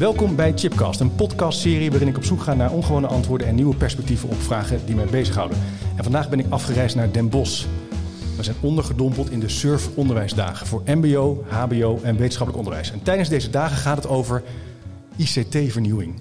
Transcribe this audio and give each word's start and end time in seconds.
Welkom 0.00 0.36
bij 0.36 0.52
Chipcast, 0.56 1.00
een 1.00 1.14
podcastserie 1.14 1.90
waarin 1.90 2.08
ik 2.08 2.16
op 2.16 2.24
zoek 2.24 2.42
ga 2.42 2.54
naar 2.54 2.72
ongewone 2.72 3.06
antwoorden 3.06 3.46
en 3.46 3.54
nieuwe 3.54 3.76
perspectieven 3.76 4.28
op 4.28 4.40
vragen 4.40 4.86
die 4.86 4.94
mij 4.94 5.04
bezighouden. 5.04 5.58
En 5.96 6.02
vandaag 6.02 6.28
ben 6.28 6.38
ik 6.38 6.46
afgereisd 6.48 6.96
naar 6.96 7.12
Den 7.12 7.28
Bosch. 7.28 7.66
We 8.36 8.42
zijn 8.42 8.56
ondergedompeld 8.60 9.30
in 9.30 9.40
de 9.40 9.48
SURF 9.48 9.88
onderwijsdagen 9.94 10.66
voor 10.66 10.82
MBO, 10.86 11.44
HBO 11.48 12.00
en 12.02 12.16
wetenschappelijk 12.16 12.56
onderwijs. 12.56 12.92
En 12.92 13.02
tijdens 13.02 13.28
deze 13.28 13.50
dagen 13.50 13.76
gaat 13.76 13.96
het 13.96 14.06
over 14.06 14.42
ICT-vernieuwing. 15.16 16.20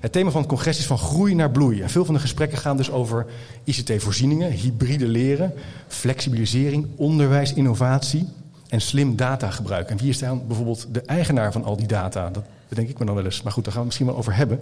Het 0.00 0.12
thema 0.12 0.30
van 0.30 0.40
het 0.40 0.50
congres 0.50 0.78
is 0.78 0.86
van 0.86 0.98
groei 0.98 1.34
naar 1.34 1.50
bloei. 1.50 1.82
En 1.82 1.90
veel 1.90 2.04
van 2.04 2.14
de 2.14 2.20
gesprekken 2.20 2.58
gaan 2.58 2.76
dus 2.76 2.90
over 2.90 3.26
ICT-voorzieningen, 3.64 4.50
hybride 4.50 5.06
leren, 5.06 5.52
flexibilisering, 5.88 6.86
onderwijs, 6.96 7.54
innovatie 7.54 8.28
en 8.68 8.80
slim 8.80 9.16
datagebruik. 9.16 9.90
En 9.90 9.96
wie 9.96 10.08
is 10.08 10.18
dan 10.18 10.46
bijvoorbeeld 10.46 10.86
de 10.90 11.00
eigenaar 11.00 11.52
van 11.52 11.64
al 11.64 11.76
die 11.76 11.86
data? 11.86 12.30
Dat 12.30 12.44
bedenk 12.74 12.92
ik 12.92 12.98
me 12.98 13.04
dan 13.04 13.14
wel 13.14 13.24
eens. 13.24 13.42
Maar 13.42 13.52
goed, 13.52 13.64
daar 13.64 13.72
gaan 13.72 13.80
we 13.80 13.86
misschien 13.86 14.06
wel 14.06 14.16
over 14.16 14.36
hebben. 14.36 14.60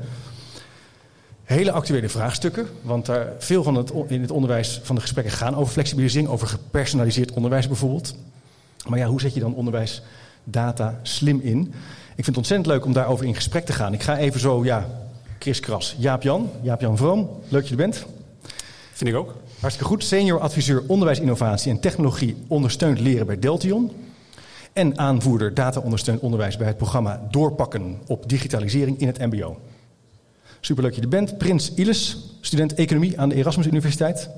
Hele 1.44 1.72
actuele 1.72 2.08
vraagstukken, 2.08 2.66
want 2.82 3.06
daar, 3.06 3.32
veel 3.38 3.62
van 3.62 3.74
het, 3.74 3.92
in 4.06 4.20
het 4.20 4.30
onderwijs 4.30 4.80
van 4.82 4.94
de 4.94 5.00
gesprekken 5.00 5.32
gaan 5.32 5.54
over 5.54 5.72
flexibilisering, 5.72 6.28
over 6.28 6.46
gepersonaliseerd 6.46 7.32
onderwijs 7.32 7.66
bijvoorbeeld. 7.66 8.16
Maar 8.88 8.98
ja, 8.98 9.06
hoe 9.06 9.20
zet 9.20 9.34
je 9.34 9.40
dan 9.40 9.54
onderwijsdata 9.54 11.00
slim 11.02 11.40
in? 11.40 11.60
Ik 12.16 12.24
vind 12.24 12.26
het 12.26 12.36
ontzettend 12.36 12.68
leuk 12.68 12.84
om 12.84 12.92
daarover 12.92 13.26
in 13.26 13.34
gesprek 13.34 13.64
te 13.64 13.72
gaan. 13.72 13.92
Ik 13.92 14.02
ga 14.02 14.16
even 14.16 14.40
zo, 14.40 14.64
ja, 14.64 14.88
Kras, 15.38 15.96
Jaap-Jan, 15.98 16.50
Jaap-Jan 16.62 16.96
Vroom, 16.96 17.18
leuk 17.48 17.60
dat 17.60 17.64
je 17.64 17.70
er 17.70 17.76
bent. 17.76 18.06
Vind 18.92 19.10
ik 19.10 19.16
ook. 19.16 19.34
Hartstikke 19.60 19.92
goed. 19.92 20.04
Senior 20.04 20.40
adviseur 20.40 20.82
onderwijsinnovatie 20.86 21.70
en 21.70 21.80
technologie 21.80 22.36
ondersteund 22.46 23.00
leren 23.00 23.26
bij 23.26 23.38
Deltion. 23.38 23.92
En 24.72 24.98
aanvoerder 24.98 25.54
data 25.54 25.80
ondersteund 25.80 26.20
onderwijs 26.20 26.56
bij 26.56 26.66
het 26.66 26.76
programma 26.76 27.28
Doorpakken 27.30 28.00
op 28.06 28.28
digitalisering 28.28 28.98
in 28.98 29.06
het 29.06 29.18
MBO. 29.18 29.60
Superleuk 30.60 30.90
dat 30.90 31.00
je 31.00 31.10
er 31.10 31.16
bent. 31.16 31.38
Prins 31.38 31.74
Iles, 31.74 32.18
student 32.40 32.74
economie 32.74 33.20
aan 33.20 33.28
de 33.28 33.34
Erasmus 33.34 33.66
Universiteit. 33.66 34.28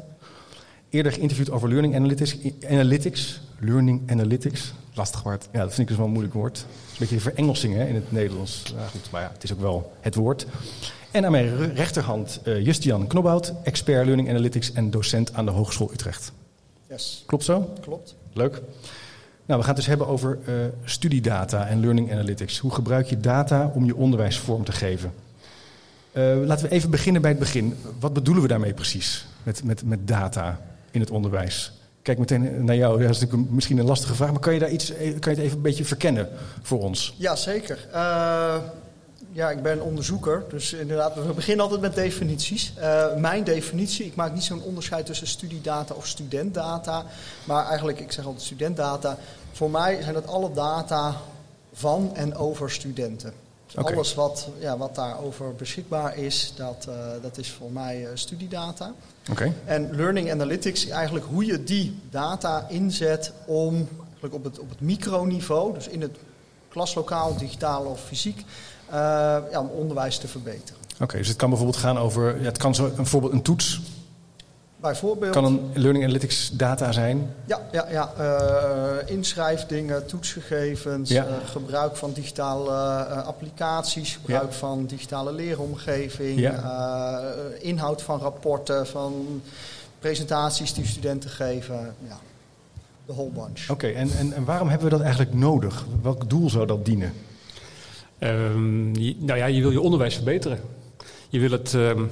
Eerder 0.91 1.13
geïnterviewd 1.13 1.51
over 1.51 1.69
learning 1.69 1.95
analytics. 1.95 2.37
analytics 2.69 3.41
learning 3.59 4.11
analytics. 4.11 4.75
Lastig 4.95 5.23
woord. 5.23 5.49
Ja, 5.53 5.61
dat 5.61 5.69
vind 5.69 5.79
ik 5.79 5.87
dus 5.87 5.97
wel 5.97 6.07
een 6.07 6.13
moeilijk 6.13 6.35
woord. 6.35 6.57
Is 6.57 6.65
een 6.65 6.97
beetje 6.99 7.21
verengelsing 7.21 7.75
hè, 7.75 7.87
in 7.87 7.95
het 7.95 8.13
Nederlands. 8.13 8.63
Ja, 8.77 8.87
goed, 8.87 9.11
maar 9.11 9.23
ja, 9.23 9.31
het 9.33 9.43
is 9.43 9.53
ook 9.53 9.61
wel 9.61 9.93
het 10.01 10.15
woord. 10.15 10.47
En 11.11 11.25
aan 11.25 11.33
mijn 11.33 11.75
rechterhand 11.75 12.41
uh, 12.45 12.65
Justian 12.65 13.07
Knobhout, 13.07 13.53
expert 13.63 14.05
learning 14.05 14.29
analytics 14.29 14.73
en 14.73 14.91
docent 14.91 15.35
aan 15.35 15.45
de 15.45 15.51
Hogeschool 15.51 15.93
Utrecht. 15.93 16.33
Yes. 16.89 17.23
Klopt 17.27 17.45
zo? 17.45 17.73
Klopt. 17.81 18.15
Leuk. 18.33 18.63
Nou, 19.47 19.61
we 19.61 19.67
gaan 19.67 19.75
het 19.75 19.77
dus 19.77 19.87
hebben 19.87 20.07
over 20.07 20.39
uh, 20.49 20.55
studiedata 20.85 21.67
en 21.67 21.81
learning 21.81 22.13
analytics. 22.13 22.59
Hoe 22.59 22.73
gebruik 22.73 23.07
je 23.07 23.21
data 23.21 23.71
om 23.75 23.85
je 23.85 23.97
onderwijs 23.97 24.39
vorm 24.39 24.65
te 24.65 24.73
geven? 24.73 25.13
Uh, 26.13 26.37
laten 26.45 26.69
we 26.69 26.75
even 26.75 26.91
beginnen 26.91 27.23
bij 27.23 27.31
het 27.31 27.41
begin. 27.41 27.77
Wat 28.01 28.13
bedoelen 28.13 28.43
we 28.43 28.49
daarmee 28.49 28.75
precies 28.75 29.27
met, 29.43 29.65
met, 29.65 29.85
met 29.85 30.09
data 30.09 30.61
in 30.91 31.01
het 31.01 31.11
onderwijs? 31.11 31.73
Kijk 32.03 32.19
meteen 32.19 32.65
naar 32.65 32.77
jou. 32.77 33.01
Dat 33.01 33.11
is 33.11 33.21
natuurlijk 33.21 33.51
misschien 33.51 33.79
een 33.79 33.85
lastige 33.85 34.15
vraag, 34.15 34.31
maar 34.31 34.41
kan 34.41 34.53
je 34.53 34.59
daar 34.59 34.71
iets, 34.71 34.93
kan 34.97 35.33
je 35.33 35.39
het 35.39 35.39
even 35.39 35.57
een 35.57 35.63
beetje 35.63 35.85
verkennen 35.85 36.29
voor 36.63 36.81
ons? 36.81 37.15
Ja, 37.19 37.37
zeker. 37.37 37.87
Uh, 37.93 38.57
ja, 39.35 39.51
ik 39.51 39.63
ben 39.63 39.81
onderzoeker, 39.81 40.45
dus 40.49 40.73
inderdaad, 40.73 41.15
we 41.15 41.33
beginnen 41.33 41.65
altijd 41.65 41.81
met 41.81 41.95
definities. 41.95 42.73
Uh, 42.79 43.15
mijn 43.17 43.45
definitie, 43.45 44.07
ik 44.07 44.15
maak 44.15 44.35
niet 44.35 44.43
zo'n 44.43 44.63
onderscheid 44.63 45.07
tussen 45.07 45.27
studiedata 45.27 45.95
of 45.95 46.07
studentdata, 46.07 47.05
maar 47.45 47.67
eigenlijk, 47.67 48.01
ik 48.01 48.13
zeg 48.13 48.25
altijd 48.25 48.45
studentdata. 48.45 49.19
Voor 49.53 49.71
mij 49.71 50.03
zijn 50.03 50.15
dat 50.15 50.27
alle 50.27 50.53
data 50.53 51.17
van 51.73 52.11
en 52.15 52.37
over 52.37 52.71
studenten. 52.71 53.33
Okay. 53.77 53.93
Alles 53.93 54.15
wat, 54.15 54.49
ja, 54.59 54.77
wat 54.77 54.95
daarover 54.95 55.55
beschikbaar 55.55 56.17
is, 56.17 56.53
dat, 56.57 56.87
uh, 56.89 56.95
dat 57.23 57.39
is 57.39 57.51
voor 57.51 57.73
mij 57.73 58.01
uh, 58.01 58.09
studiedata. 58.15 58.93
Okay. 59.31 59.53
En 59.65 59.97
learning 59.97 60.31
analytics, 60.31 60.89
eigenlijk 60.89 61.27
hoe 61.27 61.45
je 61.45 61.65
die 61.65 62.01
data 62.11 62.67
inzet 62.69 63.33
om 63.47 63.89
eigenlijk 64.11 64.35
op 64.35 64.45
het, 64.45 64.59
op 64.59 64.69
het 64.69 64.81
microniveau, 64.81 65.75
dus 65.75 65.89
in 65.89 66.01
het 66.01 66.17
klaslokaal, 66.69 67.37
digitaal 67.37 67.85
of 67.85 68.01
fysiek, 68.01 68.45
ja, 69.51 69.61
om 69.61 69.69
onderwijs 69.69 70.19
te 70.19 70.29
verbeteren. 70.29 70.83
Oké, 70.95 71.03
okay, 71.03 71.19
dus 71.19 71.29
het 71.29 71.37
kan 71.37 71.49
bijvoorbeeld 71.49 71.81
gaan 71.81 71.99
over, 71.99 72.39
ja, 72.39 72.45
het 72.45 72.59
kan 72.59 72.75
zo 72.75 72.93
een 72.97 73.07
voorbeeld 73.07 73.33
een 73.33 73.43
toets. 73.43 73.81
Bijvoorbeeld. 74.77 75.33
Kan 75.33 75.45
een 75.45 75.71
learning 75.75 76.05
analytics 76.05 76.51
data 76.51 76.93
zijn? 76.93 77.35
Ja, 77.45 77.61
ja, 77.73 77.87
ja. 77.91 78.13
Uh, 78.21 79.11
inschrijfdingen, 79.11 80.07
toetsgegevens, 80.07 81.11
ja. 81.11 81.27
uh, 81.27 81.33
gebruik 81.45 81.97
van 81.97 82.13
digitale 82.13 82.71
uh, 82.71 83.27
applicaties, 83.27 84.15
gebruik 84.15 84.51
ja. 84.51 84.59
van 84.59 84.87
digitale 84.87 85.33
leeromgeving, 85.33 86.39
ja. 86.39 87.21
inhoud 87.59 88.03
van 88.03 88.21
rapporten, 88.21 88.87
van 88.87 89.43
presentaties 89.99 90.75
die 90.75 90.87
studenten 90.87 91.31
geven. 91.31 91.95
Ja, 92.09 92.19
de 93.07 93.13
whole 93.13 93.31
bunch. 93.31 93.63
Oké, 93.63 93.73
okay, 93.73 93.95
en, 93.95 94.11
en, 94.19 94.33
en 94.33 94.45
waarom 94.45 94.69
hebben 94.69 94.87
we 94.89 94.95
dat 94.95 95.03
eigenlijk 95.05 95.35
nodig? 95.35 95.85
Welk 96.03 96.31
doel 96.31 96.51
zou 96.51 96.67
dat 96.67 96.85
dienen? 96.85 97.13
Je, 98.93 99.17
nou 99.19 99.39
ja, 99.39 99.47
je 99.47 99.61
wil 99.61 99.71
je 99.71 99.81
onderwijs 99.81 100.15
verbeteren. 100.15 100.61
Je 101.29 101.41
wil 101.41 101.51
het. 101.51 101.73
Um, 101.73 102.11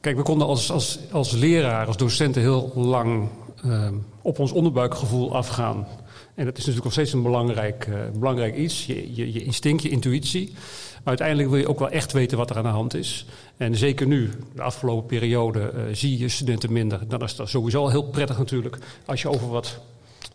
kijk, 0.00 0.16
we 0.16 0.22
konden 0.22 0.46
als, 0.46 0.70
als, 0.70 0.98
als 1.12 1.32
leraar, 1.32 1.86
als 1.86 1.96
docenten 1.96 2.42
heel 2.42 2.72
lang 2.74 3.28
um, 3.64 4.06
op 4.22 4.38
ons 4.38 4.52
onderbuikgevoel 4.52 5.34
afgaan. 5.34 5.86
En 6.34 6.44
dat 6.44 6.52
is 6.52 6.58
natuurlijk 6.58 6.84
nog 6.84 6.92
steeds 6.92 7.12
een 7.12 7.22
belangrijk, 7.22 7.86
uh, 7.86 7.94
belangrijk 8.18 8.56
iets. 8.56 8.86
Je, 8.86 9.14
je, 9.14 9.32
je, 9.32 9.44
instinct, 9.44 9.82
je 9.82 9.88
intuïtie. 9.88 10.50
Maar 10.92 11.18
uiteindelijk 11.18 11.48
wil 11.48 11.58
je 11.58 11.68
ook 11.68 11.78
wel 11.78 11.90
echt 11.90 12.12
weten 12.12 12.38
wat 12.38 12.50
er 12.50 12.56
aan 12.56 12.62
de 12.62 12.68
hand 12.68 12.94
is. 12.94 13.26
En 13.56 13.76
zeker 13.76 14.06
nu, 14.06 14.30
de 14.54 14.62
afgelopen 14.62 15.06
periode, 15.06 15.72
uh, 15.74 15.82
zie 15.92 16.18
je 16.18 16.28
studenten 16.28 16.72
minder. 16.72 17.08
Dan 17.08 17.22
is 17.22 17.36
dat 17.36 17.48
sowieso 17.48 17.80
al 17.80 17.90
heel 17.90 18.02
prettig 18.02 18.38
natuurlijk. 18.38 18.78
Als 19.06 19.22
je 19.22 19.28
over 19.28 19.48
wat 19.48 19.80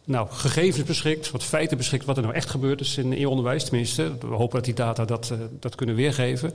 nou, 0.04 0.28
gegevens 0.32 0.84
beschikt, 0.84 1.32
wat 1.32 1.44
feiten 1.44 1.78
beschikt, 1.78 2.06
wat 2.06 2.18
er 2.18 2.24
nou 2.24 2.36
echt 2.36 2.50
gebeurd 2.50 2.82
is 2.82 2.98
in, 2.98 3.20
je 3.20 3.30
onderwijs. 3.30 3.64
Tenminste, 3.64 4.12
we 4.20 4.28
hopen 4.28 4.56
dat 4.56 4.66
die 4.66 4.74
data 4.74 5.06
dat, 5.06 5.30
uh, 5.32 5.38
dat 5.60 5.76
kunnen 5.76 5.96
weergeven. 5.96 6.52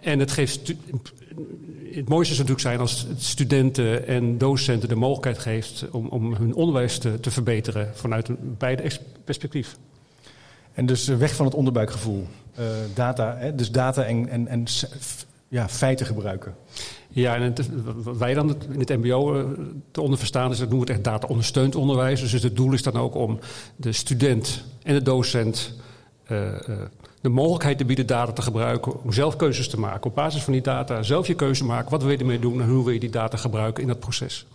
En 0.00 0.18
het 0.18 0.32
geeft. 0.32 0.74
Het 1.92 2.08
mooiste 2.08 2.34
zou 2.34 2.48
natuurlijk 2.48 2.60
zijn 2.60 2.78
als 2.78 3.06
studenten 3.16 4.06
en 4.06 4.38
docenten 4.38 4.88
de 4.88 4.94
mogelijkheid 4.94 5.38
geeft 5.38 5.90
om, 5.90 6.06
om 6.08 6.34
hun 6.34 6.54
onderwijs 6.54 6.98
te, 6.98 7.20
te 7.20 7.30
verbeteren 7.30 7.90
vanuit 7.94 8.28
een 8.28 8.36
beide 8.58 8.90
perspectief. 9.24 9.76
En 10.72 10.86
dus 10.86 11.06
weg 11.06 11.34
van 11.34 11.46
het 11.46 11.54
onderbuikgevoel. 11.54 12.26
Uh, 12.58 12.66
data, 12.94 13.36
hè? 13.36 13.54
dus 13.54 13.70
data 13.70 14.04
en, 14.04 14.28
en, 14.28 14.48
en 14.48 14.64
ja, 15.48 15.68
feiten 15.68 16.06
gebruiken. 16.06 16.54
Ja, 17.08 17.34
en 17.34 17.42
het, 17.42 17.68
wat 18.02 18.16
wij 18.16 18.34
dan 18.34 18.56
in 18.70 18.78
het 18.78 18.88
MBO 18.88 19.54
te 19.90 20.00
onderverstaan 20.00 20.50
is, 20.50 20.58
dat 20.58 20.68
noemen 20.68 20.86
we 20.86 20.92
het 20.92 21.02
echt 21.02 21.12
data-ondersteund 21.12 21.74
onderwijs. 21.74 22.20
Dus 22.20 22.42
het 22.42 22.56
doel 22.56 22.72
is 22.72 22.82
dan 22.82 22.96
ook 22.96 23.14
om 23.14 23.38
de 23.76 23.92
student 23.92 24.64
en 24.82 24.94
de 24.94 25.02
docent 25.02 25.74
uh, 26.28 26.40
uh, 26.40 26.76
de 27.20 27.28
mogelijkheid 27.28 27.78
te 27.78 27.84
bieden 27.84 28.06
data 28.06 28.32
te 28.32 28.42
gebruiken 28.42 29.02
om 29.02 29.12
zelf 29.12 29.36
keuzes 29.36 29.68
te 29.68 29.80
maken. 29.80 30.10
Op 30.10 30.14
basis 30.14 30.42
van 30.42 30.52
die 30.52 30.62
data 30.62 31.02
zelf 31.02 31.26
je 31.26 31.34
keuze 31.34 31.64
maken. 31.64 31.90
Wat 31.90 32.02
wil 32.02 32.10
je 32.10 32.18
ermee 32.18 32.38
doen 32.38 32.60
en 32.60 32.68
hoe 32.68 32.84
wil 32.84 32.92
je 32.92 33.00
die 33.00 33.10
data 33.10 33.36
gebruiken 33.36 33.82
in 33.82 33.88
dat 33.88 34.00
proces? 34.00 34.46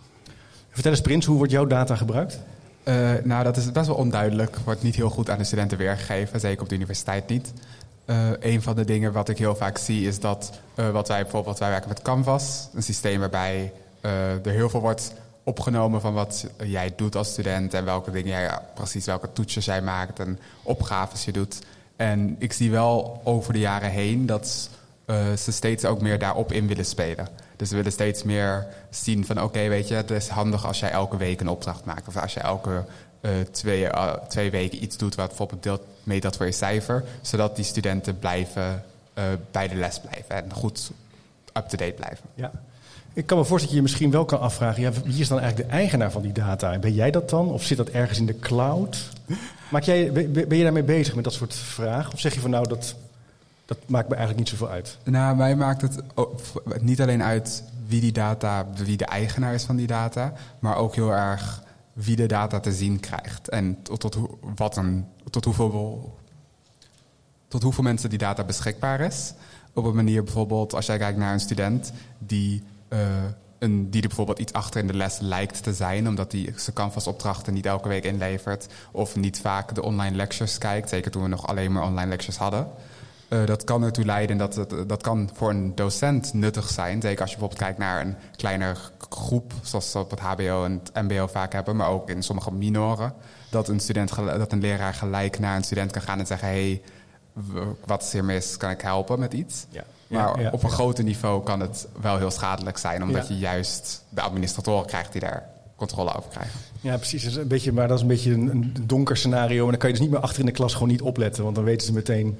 Vertel 0.70 0.90
eens 0.90 1.00
Prins, 1.00 1.26
hoe 1.26 1.36
wordt 1.36 1.52
jouw 1.52 1.66
data 1.66 1.96
gebruikt? 1.96 2.40
Uh, 2.84 3.10
nou, 3.24 3.44
dat 3.44 3.56
is 3.56 3.72
best 3.72 3.86
wel 3.86 3.96
onduidelijk. 3.96 4.56
Wordt 4.64 4.82
niet 4.82 4.94
heel 4.94 5.10
goed 5.10 5.30
aan 5.30 5.38
de 5.38 5.44
studenten 5.44 5.78
weergegeven, 5.78 6.40
zeker 6.40 6.62
op 6.62 6.68
de 6.68 6.74
universiteit 6.74 7.28
niet. 7.28 7.52
Uh, 8.06 8.30
een 8.40 8.62
van 8.62 8.76
de 8.76 8.84
dingen 8.84 9.12
wat 9.12 9.28
ik 9.28 9.38
heel 9.38 9.56
vaak 9.56 9.78
zie 9.78 10.06
is 10.06 10.20
dat 10.20 10.50
uh, 10.76 10.90
wat 10.90 11.08
wij 11.08 11.22
bijvoorbeeld 11.22 11.58
wij 11.58 11.70
werken 11.70 11.88
met 11.88 12.02
Canvas, 12.02 12.68
een 12.74 12.82
systeem 12.82 13.20
waarbij 13.20 13.72
uh, 14.04 14.46
er 14.46 14.52
heel 14.52 14.70
veel 14.70 14.80
wordt 14.80 15.12
opgenomen 15.42 16.00
van 16.00 16.14
wat 16.14 16.46
jij 16.64 16.92
doet 16.96 17.16
als 17.16 17.28
student 17.28 17.74
en 17.74 17.84
welke 17.84 18.10
dingen 18.10 18.30
jij 18.30 18.58
precies 18.74 19.06
welke 19.06 19.32
toetsjes 19.32 19.64
jij 19.64 19.82
maakt 19.82 20.18
en 20.18 20.38
opgaves 20.62 21.24
je 21.24 21.32
doet. 21.32 21.58
En 21.96 22.36
ik 22.38 22.52
zie 22.52 22.70
wel 22.70 23.20
over 23.24 23.52
de 23.52 23.58
jaren 23.58 23.90
heen 23.90 24.26
dat 24.26 24.68
ze 25.36 25.52
steeds 25.52 25.84
ook 25.84 26.00
meer 26.00 26.18
daarop 26.18 26.52
in 26.52 26.66
willen 26.66 26.84
spelen. 26.84 27.28
Dus 27.60 27.70
we 27.70 27.76
willen 27.76 27.92
steeds 27.92 28.22
meer 28.22 28.66
zien 28.90 29.26
van 29.26 29.42
oké, 29.42 29.68
weet 29.68 29.88
je, 29.88 29.94
het 29.94 30.10
is 30.10 30.28
handig 30.28 30.66
als 30.66 30.80
jij 30.80 30.90
elke 30.90 31.16
week 31.16 31.40
een 31.40 31.48
opdracht 31.48 31.84
maakt 31.84 32.08
of 32.08 32.16
als 32.16 32.34
je 32.34 32.40
elke 32.40 32.84
uh, 33.20 33.30
twee, 33.50 33.84
uh, 33.84 34.12
twee 34.12 34.50
weken 34.50 34.82
iets 34.82 34.96
doet 34.96 35.14
wat 35.14 35.28
bijvoorbeeld 35.28 35.62
deelt 35.62 35.82
mee 36.02 36.20
dat 36.20 36.36
voor 36.36 36.46
je 36.46 36.52
cijfer, 36.52 37.04
zodat 37.20 37.56
die 37.56 37.64
studenten 37.64 38.18
blijven 38.18 38.84
uh, 39.18 39.24
bij 39.50 39.68
de 39.68 39.74
les 39.74 40.00
blijven 40.00 40.34
en 40.34 40.52
goed 40.52 40.90
up-to-date 41.52 41.92
blijven. 41.92 42.24
Ja. 42.34 42.50
Ik 43.12 43.26
kan 43.26 43.38
me 43.38 43.44
voorstellen 43.44 43.60
dat 43.60 43.70
je 43.70 43.76
je 43.76 43.82
misschien 43.82 44.10
wel 44.10 44.24
kan 44.24 44.40
afvragen, 44.40 44.82
ja, 44.82 44.92
wie 45.04 45.20
is 45.20 45.28
dan 45.28 45.40
eigenlijk 45.40 45.70
de 45.70 45.76
eigenaar 45.76 46.10
van 46.10 46.22
die 46.22 46.32
data? 46.32 46.78
Ben 46.78 46.94
jij 46.94 47.10
dat 47.10 47.30
dan? 47.30 47.50
Of 47.50 47.62
zit 47.62 47.76
dat 47.76 47.88
ergens 47.88 48.18
in 48.18 48.26
de 48.26 48.38
cloud? 48.38 49.08
Maak 49.70 49.82
jij, 49.82 50.12
ben 50.12 50.56
je 50.56 50.62
daarmee 50.62 50.82
bezig 50.82 51.14
met 51.14 51.24
dat 51.24 51.32
soort 51.32 51.54
vragen? 51.54 52.12
Of 52.12 52.20
zeg 52.20 52.34
je 52.34 52.40
van 52.40 52.50
nou, 52.50 52.68
dat, 52.68 52.94
dat 53.70 53.78
maakt 53.86 54.08
me 54.08 54.14
eigenlijk 54.14 54.38
niet 54.38 54.58
zoveel 54.58 54.74
uit? 54.74 54.98
Nou, 55.04 55.36
mij 55.36 55.56
maakt 55.56 55.80
het 55.80 56.02
niet 56.82 57.00
alleen 57.00 57.22
uit 57.22 57.62
wie 57.86 58.00
die 58.00 58.12
data, 58.12 58.66
wie 58.84 58.96
de 58.96 59.04
eigenaar 59.04 59.54
is 59.54 59.64
van 59.64 59.76
die 59.76 59.86
data, 59.86 60.32
maar 60.58 60.76
ook 60.76 60.94
heel 60.94 61.12
erg 61.12 61.62
wie 61.92 62.16
de 62.16 62.26
data 62.26 62.60
te 62.60 62.72
zien 62.72 63.00
krijgt. 63.00 63.48
En 63.48 63.82
tot, 63.82 64.00
tot, 64.00 64.18
wat 64.56 64.76
een, 64.76 65.06
tot 65.30 65.44
hoeveel 65.44 66.14
tot 67.48 67.62
hoeveel 67.62 67.84
mensen 67.84 68.10
die 68.10 68.18
data 68.18 68.44
beschikbaar 68.44 69.00
is. 69.00 69.32
Op 69.72 69.84
een 69.84 69.94
manier 69.94 70.24
bijvoorbeeld, 70.24 70.74
als 70.74 70.86
jij 70.86 70.98
kijkt 70.98 71.18
naar 71.18 71.32
een 71.32 71.40
student 71.40 71.92
die, 72.18 72.62
uh, 72.88 72.98
een, 73.58 73.90
die 73.90 74.02
er 74.02 74.08
bijvoorbeeld 74.08 74.38
iets 74.38 74.52
achter 74.52 74.80
in 74.80 74.86
de 74.86 74.94
les 74.94 75.18
lijkt 75.18 75.62
te 75.62 75.74
zijn, 75.74 76.08
omdat 76.08 76.32
hij 76.32 76.52
zijn 76.56 76.76
Canvas-opdrachten 76.76 77.54
niet 77.54 77.66
elke 77.66 77.88
week 77.88 78.04
inlevert, 78.04 78.66
of 78.90 79.16
niet 79.16 79.40
vaak 79.40 79.74
de 79.74 79.82
online 79.82 80.16
lectures 80.16 80.58
kijkt, 80.58 80.88
zeker 80.88 81.10
toen 81.10 81.22
we 81.22 81.28
nog 81.28 81.46
alleen 81.46 81.72
maar 81.72 81.82
online 81.82 82.08
lectures 82.08 82.36
hadden. 82.36 82.68
Uh, 83.30 83.46
dat 83.46 83.64
kan 83.64 83.82
ertoe 83.82 84.04
leiden 84.04 84.36
dat 84.36 84.54
het, 84.54 84.74
dat 84.86 85.02
kan 85.02 85.30
voor 85.32 85.50
een 85.50 85.74
docent 85.74 86.34
nuttig 86.34 86.68
zijn. 86.68 87.00
Zeker 87.00 87.20
als 87.20 87.30
je 87.30 87.36
bijvoorbeeld 87.36 87.60
kijkt 87.60 87.78
naar 87.78 88.00
een 88.00 88.14
kleine 88.36 88.74
groep, 89.10 89.52
zoals 89.62 89.92
we 89.92 89.98
op 89.98 90.10
het 90.10 90.20
HBO 90.20 90.64
en 90.64 90.80
het 90.84 91.08
MBO 91.08 91.26
vaak 91.26 91.52
hebben, 91.52 91.76
maar 91.76 91.88
ook 91.88 92.10
in 92.10 92.22
sommige 92.22 92.52
minoren. 92.52 93.12
Dat 93.50 93.68
een, 93.68 93.80
student, 93.80 94.14
dat 94.16 94.52
een 94.52 94.60
leraar 94.60 94.94
gelijk 94.94 95.38
naar 95.38 95.56
een 95.56 95.64
student 95.64 95.92
kan 95.92 96.02
gaan 96.02 96.18
en 96.18 96.26
zeggen: 96.26 96.48
hey, 96.48 96.82
wat 97.84 98.02
is 98.02 98.12
hier 98.12 98.24
mis? 98.24 98.56
Kan 98.56 98.70
ik 98.70 98.80
helpen 98.80 99.18
met 99.18 99.32
iets? 99.32 99.66
Ja. 99.68 99.84
Maar 100.06 100.40
ja, 100.40 100.50
op 100.50 100.62
een 100.62 100.70
groter 100.70 101.04
niveau 101.04 101.42
kan 101.42 101.60
het 101.60 101.86
wel 102.00 102.18
heel 102.18 102.30
schadelijk 102.30 102.78
zijn, 102.78 103.02
omdat 103.02 103.28
je 103.28 103.38
juist 103.38 104.04
de 104.08 104.20
administratoren 104.20 104.86
krijgt 104.86 105.12
die 105.12 105.20
daar 105.20 105.48
controle 105.76 106.14
over 106.14 106.30
krijgen. 106.30 106.60
Ja, 106.80 106.96
precies. 106.96 107.22
Dat 107.22 107.32
is 107.32 107.38
een 107.38 107.48
beetje, 107.48 107.72
maar 107.72 107.88
dat 107.88 107.96
is 107.96 108.02
een 108.02 108.08
beetje 108.08 108.32
een, 108.32 108.48
een 108.48 108.74
donker 108.86 109.16
scenario. 109.16 109.64
En 109.64 109.70
dan 109.70 109.78
kan 109.78 109.88
je 109.88 109.94
dus 109.94 110.04
niet 110.04 110.12
meer 110.12 110.22
achter 110.22 110.40
in 110.40 110.46
de 110.46 110.52
klas 110.52 110.72
gewoon 110.72 110.88
niet 110.88 111.02
opletten, 111.02 111.42
want 111.42 111.54
dan 111.54 111.64
weten 111.64 111.86
ze 111.86 111.92
meteen 111.92 112.38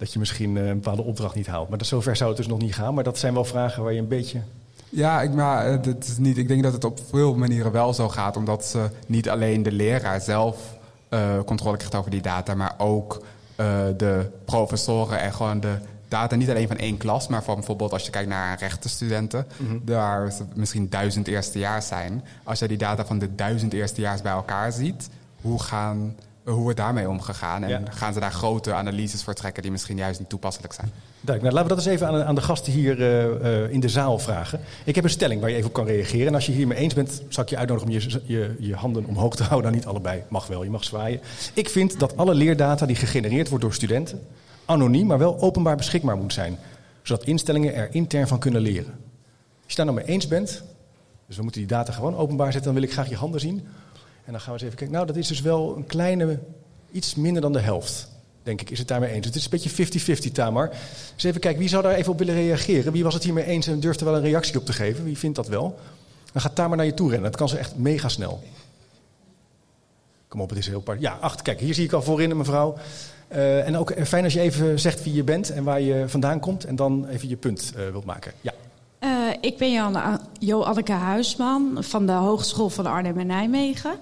dat 0.00 0.12
je 0.12 0.18
misschien 0.18 0.56
eh, 0.56 0.66
een 0.66 0.74
bepaalde 0.74 1.02
opdracht 1.02 1.34
niet 1.34 1.46
haalt. 1.46 1.68
Maar 1.68 1.78
dat, 1.78 1.86
zover 1.86 2.16
zou 2.16 2.28
het 2.28 2.38
dus 2.38 2.46
nog 2.46 2.58
niet 2.58 2.74
gaan. 2.74 2.94
Maar 2.94 3.04
dat 3.04 3.18
zijn 3.18 3.34
wel 3.34 3.44
vragen 3.44 3.82
waar 3.82 3.92
je 3.92 3.98
een 3.98 4.08
beetje... 4.08 4.40
Ja, 4.88 5.22
ik, 5.22 5.34
maar 5.34 5.66
eh, 5.66 5.94
is 6.00 6.18
niet, 6.18 6.38
ik 6.38 6.48
denk 6.48 6.62
dat 6.62 6.72
het 6.72 6.84
op 6.84 7.00
veel 7.08 7.34
manieren 7.34 7.72
wel 7.72 7.94
zo 7.94 8.08
gaat. 8.08 8.36
Omdat 8.36 8.64
ze 8.64 8.88
niet 9.06 9.28
alleen 9.28 9.62
de 9.62 9.72
leraar 9.72 10.20
zelf 10.20 10.76
uh, 11.10 11.38
controle 11.46 11.76
krijgt 11.76 11.94
over 11.94 12.10
die 12.10 12.22
data... 12.22 12.54
maar 12.54 12.74
ook 12.78 13.24
uh, 13.56 13.66
de 13.96 14.30
professoren 14.44 15.20
en 15.20 15.32
gewoon 15.32 15.60
de 15.60 15.74
data 16.08 16.36
niet 16.36 16.50
alleen 16.50 16.68
van 16.68 16.76
één 16.76 16.96
klas... 16.96 17.28
maar 17.28 17.42
van 17.42 17.54
bijvoorbeeld 17.54 17.92
als 17.92 18.04
je 18.04 18.10
kijkt 18.10 18.28
naar 18.28 18.58
rechtenstudenten... 18.58 19.46
Mm 19.56 19.80
daar 19.84 20.32
misschien 20.54 20.88
duizend 20.88 21.26
eerstejaars 21.26 21.86
zijn. 21.86 22.24
Als 22.44 22.58
je 22.58 22.68
die 22.68 22.78
data 22.78 23.04
van 23.04 23.18
de 23.18 23.34
duizend 23.34 23.72
eerstejaars 23.72 24.22
bij 24.22 24.32
elkaar 24.32 24.72
ziet... 24.72 25.08
hoe 25.40 25.62
gaan 25.62 26.14
hoe 26.44 26.62
wordt 26.62 26.76
daarmee 26.76 27.08
omgegaan? 27.08 27.64
En 27.64 27.92
gaan 27.92 28.12
ze 28.12 28.20
daar 28.20 28.32
grote 28.32 28.72
analyses 28.72 29.22
voor 29.22 29.34
trekken 29.34 29.62
die 29.62 29.70
misschien 29.70 29.96
juist 29.96 30.18
niet 30.18 30.28
toepasselijk 30.28 30.72
zijn? 30.72 30.90
Duidelijk. 31.20 31.42
Nou, 31.42 31.54
laten 31.54 31.68
we 31.68 31.74
dat 31.74 31.84
eens 31.84 31.94
even 31.94 32.06
aan, 32.06 32.26
aan 32.28 32.34
de 32.34 32.40
gasten 32.40 32.72
hier 32.72 32.98
uh, 32.98 33.24
uh, 33.24 33.72
in 33.72 33.80
de 33.80 33.88
zaal 33.88 34.18
vragen. 34.18 34.60
Ik 34.84 34.94
heb 34.94 35.04
een 35.04 35.10
stelling 35.10 35.40
waar 35.40 35.50
je 35.50 35.56
even 35.56 35.68
op 35.68 35.74
kan 35.74 35.86
reageren. 35.86 36.26
En 36.26 36.34
als 36.34 36.46
je 36.46 36.52
hiermee 36.52 36.78
eens 36.78 36.94
bent, 36.94 37.22
zal 37.28 37.42
ik 37.42 37.50
je 37.50 37.56
uitnodigen 37.56 37.88
om 37.88 37.94
je, 37.94 38.20
je, 38.24 38.56
je 38.58 38.74
handen 38.74 39.04
omhoog 39.04 39.36
te 39.36 39.42
houden. 39.50 39.70
Nou, 39.70 39.74
niet 39.74 39.86
allebei. 39.90 40.22
Mag 40.28 40.46
wel, 40.46 40.64
je 40.64 40.70
mag 40.70 40.84
zwaaien. 40.84 41.20
Ik 41.54 41.68
vind 41.68 41.98
dat 41.98 42.16
alle 42.16 42.34
leerdata 42.34 42.86
die 42.86 42.96
gegenereerd 42.96 43.48
wordt 43.48 43.64
door 43.64 43.74
studenten... 43.74 44.20
anoniem, 44.64 45.06
maar 45.06 45.18
wel 45.18 45.40
openbaar 45.40 45.76
beschikbaar 45.76 46.16
moet 46.16 46.32
zijn. 46.32 46.58
Zodat 47.02 47.24
instellingen 47.24 47.74
er 47.74 47.94
intern 47.94 48.28
van 48.28 48.38
kunnen 48.38 48.60
leren. 48.60 48.94
Als 49.64 49.72
je 49.72 49.76
daar 49.76 49.86
nou 49.86 49.98
mee 49.98 50.06
eens 50.06 50.28
bent... 50.28 50.62
dus 51.26 51.36
we 51.36 51.42
moeten 51.42 51.60
die 51.60 51.70
data 51.70 51.92
gewoon 51.92 52.16
openbaar 52.16 52.52
zetten... 52.52 52.72
dan 52.72 52.80
wil 52.80 52.88
ik 52.88 52.94
graag 52.94 53.08
je 53.08 53.16
handen 53.16 53.40
zien... 53.40 53.66
En 54.24 54.32
dan 54.32 54.40
gaan 54.40 54.52
we 54.52 54.52
eens 54.52 54.62
even 54.62 54.76
kijken. 54.76 54.94
Nou, 54.94 55.06
dat 55.06 55.16
is 55.16 55.28
dus 55.28 55.40
wel 55.40 55.76
een 55.76 55.86
kleine, 55.86 56.38
iets 56.90 57.14
minder 57.14 57.42
dan 57.42 57.52
de 57.52 57.60
helft. 57.60 58.08
Denk 58.42 58.60
ik, 58.60 58.70
is 58.70 58.78
het 58.78 58.88
daarmee 58.88 59.10
eens. 59.10 59.26
Het 59.26 59.34
is 59.34 59.44
een 59.44 59.50
beetje 59.50 60.28
50-50, 60.30 60.32
Tamar. 60.32 60.70
Dus 61.14 61.24
even 61.24 61.40
kijken, 61.40 61.60
wie 61.60 61.68
zou 61.68 61.82
daar 61.82 61.94
even 61.94 62.12
op 62.12 62.18
willen 62.18 62.34
reageren? 62.34 62.92
Wie 62.92 63.04
was 63.04 63.14
het 63.14 63.22
hiermee 63.22 63.44
eens 63.44 63.66
en 63.66 63.80
durfde 63.80 64.04
wel 64.04 64.16
een 64.16 64.22
reactie 64.22 64.58
op 64.58 64.64
te 64.64 64.72
geven? 64.72 65.04
Wie 65.04 65.18
vindt 65.18 65.36
dat 65.36 65.48
wel? 65.48 65.78
Dan 66.32 66.42
gaat 66.42 66.54
Tamar 66.54 66.76
naar 66.76 66.86
je 66.86 66.94
toe 66.94 67.10
rennen. 67.10 67.30
Dat 67.30 67.40
kan 67.40 67.48
ze 67.48 67.58
echt 67.58 67.76
mega 67.76 68.08
snel. 68.08 68.42
Kom 70.28 70.40
op, 70.40 70.48
het 70.48 70.58
is 70.58 70.66
heel 70.66 70.80
paar. 70.80 71.00
Ja, 71.00 71.18
acht. 71.20 71.42
Kijk, 71.42 71.60
hier 71.60 71.74
zie 71.74 71.84
ik 71.84 71.92
al 71.92 72.02
voorin 72.02 72.30
een 72.30 72.36
mevrouw. 72.36 72.76
Uh, 73.32 73.66
en 73.66 73.76
ook 73.76 73.94
fijn 74.06 74.24
als 74.24 74.32
je 74.32 74.40
even 74.40 74.80
zegt 74.80 75.02
wie 75.02 75.14
je 75.14 75.24
bent 75.24 75.50
en 75.50 75.64
waar 75.64 75.80
je 75.80 76.04
vandaan 76.08 76.40
komt. 76.40 76.64
En 76.64 76.76
dan 76.76 77.08
even 77.08 77.28
je 77.28 77.36
punt 77.36 77.72
uh, 77.76 77.90
wilt 77.90 78.04
maken. 78.04 78.32
Ja. 78.40 78.52
Ik 79.40 79.56
ben 79.56 79.98
Jo 80.38 80.62
Anneke 80.62 80.92
Huisman 80.92 81.76
van 81.84 82.06
de 82.06 82.12
Hogeschool 82.12 82.68
van 82.68 82.86
Arnhem 82.86 83.18
en 83.18 83.26
Nijmegen. 83.26 83.98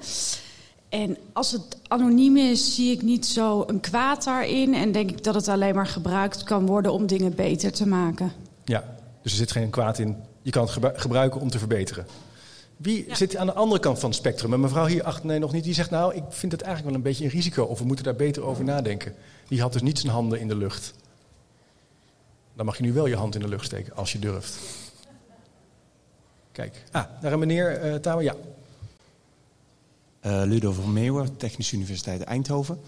En 0.89 1.17
als 1.33 1.53
het 1.53 1.79
anoniem 1.89 2.37
is, 2.37 2.75
zie 2.75 2.93
ik 2.93 3.03
niet 3.03 3.27
zo 3.27 3.65
een 3.67 3.81
kwaad 3.81 4.25
daarin. 4.25 4.75
En 4.75 4.93
denk 4.93 5.11
ik 5.11 5.25
dat 5.25 5.35
het 5.35 5.49
alleen 5.49 5.75
maar 5.75 5.87
gebruikt 5.87 6.43
kan 6.43 6.67
worden 6.67 6.93
om 6.93 7.07
dingen 7.07 7.35
beter 7.35 7.73
te 7.73 7.87
maken. 7.87 8.33
Ja, 8.65 8.85
dus 9.23 9.33
er 9.33 9.39
zit 9.39 9.53
geen 9.53 9.71
kwaad 9.71 9.99
in. 9.99 10.17
Je 10.43 10.51
kan 10.51 10.69
het 10.69 11.01
gebruiken 11.01 11.41
om 11.41 11.51
te 11.51 11.59
verbeteren. 11.59 12.07
Wie 12.77 13.05
ja. 13.09 13.15
zit 13.15 13.37
aan 13.37 13.47
de 13.47 13.53
andere 13.53 13.81
kant 13.81 13.99
van 13.99 14.09
het 14.09 14.19
spectrum? 14.19 14.53
En 14.53 14.61
mevrouw 14.61 14.87
hier 14.87 15.03
achter, 15.03 15.27
nee, 15.27 15.39
nog 15.39 15.53
niet, 15.53 15.65
die 15.65 15.75
zegt... 15.75 15.91
nou, 15.91 16.15
ik 16.15 16.23
vind 16.29 16.53
het 16.53 16.61
eigenlijk 16.61 16.95
wel 16.95 17.05
een 17.05 17.11
beetje 17.11 17.25
een 17.25 17.31
risico... 17.31 17.65
of 17.65 17.79
we 17.79 17.85
moeten 17.85 18.05
daar 18.05 18.17
beter 18.17 18.45
over 18.45 18.65
nadenken. 18.65 19.15
Die 19.49 19.61
had 19.61 19.73
dus 19.73 19.83
niet 19.83 19.99
zijn 19.99 20.13
handen 20.13 20.41
in 20.41 20.49
de 20.49 20.57
lucht. 20.57 20.95
Dan 22.55 22.67
mag 22.67 22.77
je 22.77 22.83
nu 22.83 22.93
wel 22.93 23.07
je 23.07 23.17
hand 23.17 23.35
in 23.35 23.41
de 23.41 23.49
lucht 23.49 23.65
steken, 23.65 23.97
als 23.97 24.13
je 24.13 24.19
durft. 24.19 24.59
Kijk. 26.59 26.85
Ah, 26.91 27.05
naar 27.21 27.33
een 27.33 27.39
meneer 27.39 27.85
uh, 27.85 27.95
Tamer, 27.95 28.23
ja. 28.23 28.35
Uh, 30.23 30.43
Ludo 30.45 30.73
van 30.73 30.93
Meeuwen, 30.93 31.37
Technische 31.37 31.77
Universiteit 31.77 32.23
Eindhoven. 32.23 32.81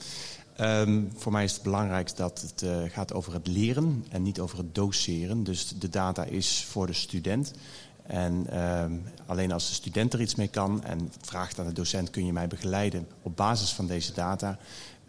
Um, 0.60 1.10
voor 1.16 1.32
mij 1.32 1.44
is 1.44 1.52
het 1.52 1.62
belangrijk 1.62 2.16
dat 2.16 2.40
het 2.40 2.62
uh, 2.62 2.76
gaat 2.88 3.12
over 3.12 3.32
het 3.32 3.46
leren 3.46 4.04
en 4.08 4.22
niet 4.22 4.40
over 4.40 4.58
het 4.58 4.74
doseren. 4.74 5.44
Dus 5.44 5.68
de 5.78 5.88
data 5.88 6.24
is 6.24 6.66
voor 6.68 6.86
de 6.86 6.92
student. 6.92 7.52
En 8.06 8.60
um, 8.60 9.02
alleen 9.26 9.52
als 9.52 9.68
de 9.68 9.74
student 9.74 10.12
er 10.12 10.20
iets 10.20 10.34
mee 10.34 10.48
kan 10.48 10.84
en 10.84 11.12
vraagt 11.20 11.58
aan 11.58 11.66
de 11.66 11.72
docent: 11.72 12.10
kun 12.10 12.26
je 12.26 12.32
mij 12.32 12.46
begeleiden 12.48 13.06
op 13.22 13.36
basis 13.36 13.72
van 13.72 13.86
deze 13.86 14.12
data, 14.12 14.58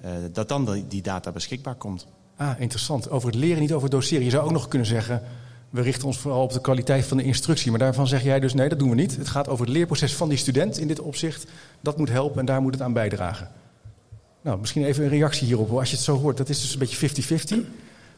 uh, 0.06 0.12
dat 0.34 0.50
dan 0.50 0.86
die 0.88 1.02
data 1.02 1.32
beschikbaar 1.32 1.76
komt. 1.76 2.08
Ah, 2.36 2.60
interessant. 2.60 3.10
Over 3.10 3.28
het 3.28 3.38
leren, 3.38 3.62
niet 3.62 3.74
over 3.74 3.84
het 3.84 4.00
doseren. 4.00 4.24
Je 4.24 4.30
zou 4.30 4.46
ook 4.46 4.52
nog 4.52 4.68
kunnen 4.68 4.88
zeggen 4.88 5.24
we 5.72 5.82
richten 5.82 6.08
ons 6.08 6.18
vooral 6.18 6.44
op 6.44 6.54
de 6.54 6.62
kwaliteit 6.62 7.06
van 7.06 7.18
de 7.18 7.24
instructie. 7.24 7.70
Maar 7.72 7.80
daarvan 7.80 8.08
zeg 8.08 8.24
jij 8.24 8.40
dus 8.40 8.54
nee, 8.54 8.70
dat 8.70 8.80
doen 8.80 8.90
we 8.90 8.96
niet. 8.96 9.18
Het 9.18 9.28
gaat 9.28 9.48
over 9.48 9.66
het 9.66 9.74
leerproces 9.74 10.16
van 10.16 10.30
die 10.30 10.38
student 10.38 10.78
in 10.78 10.88
dit 10.88 11.00
opzicht. 11.00 11.46
Dat 11.82 11.98
moet 11.98 12.10
helpen 12.10 12.40
en 12.40 12.46
daar 12.46 12.62
moet 12.62 12.74
het 12.74 12.84
aan 12.84 12.94
bijdragen. 12.94 13.50
Nou, 14.42 14.60
misschien 14.60 14.86
even 14.86 15.04
een 15.04 15.10
reactie 15.10 15.48
hierop. 15.48 15.72
Als 15.72 15.90
je 15.90 15.96
het 15.96 16.06
zo 16.06 16.18
hoort, 16.18 16.38
dat 16.38 16.50
is 16.50 16.62
dus 16.62 16.74
een 16.74 16.80
beetje 16.80 17.64
50-50. 17.64 17.68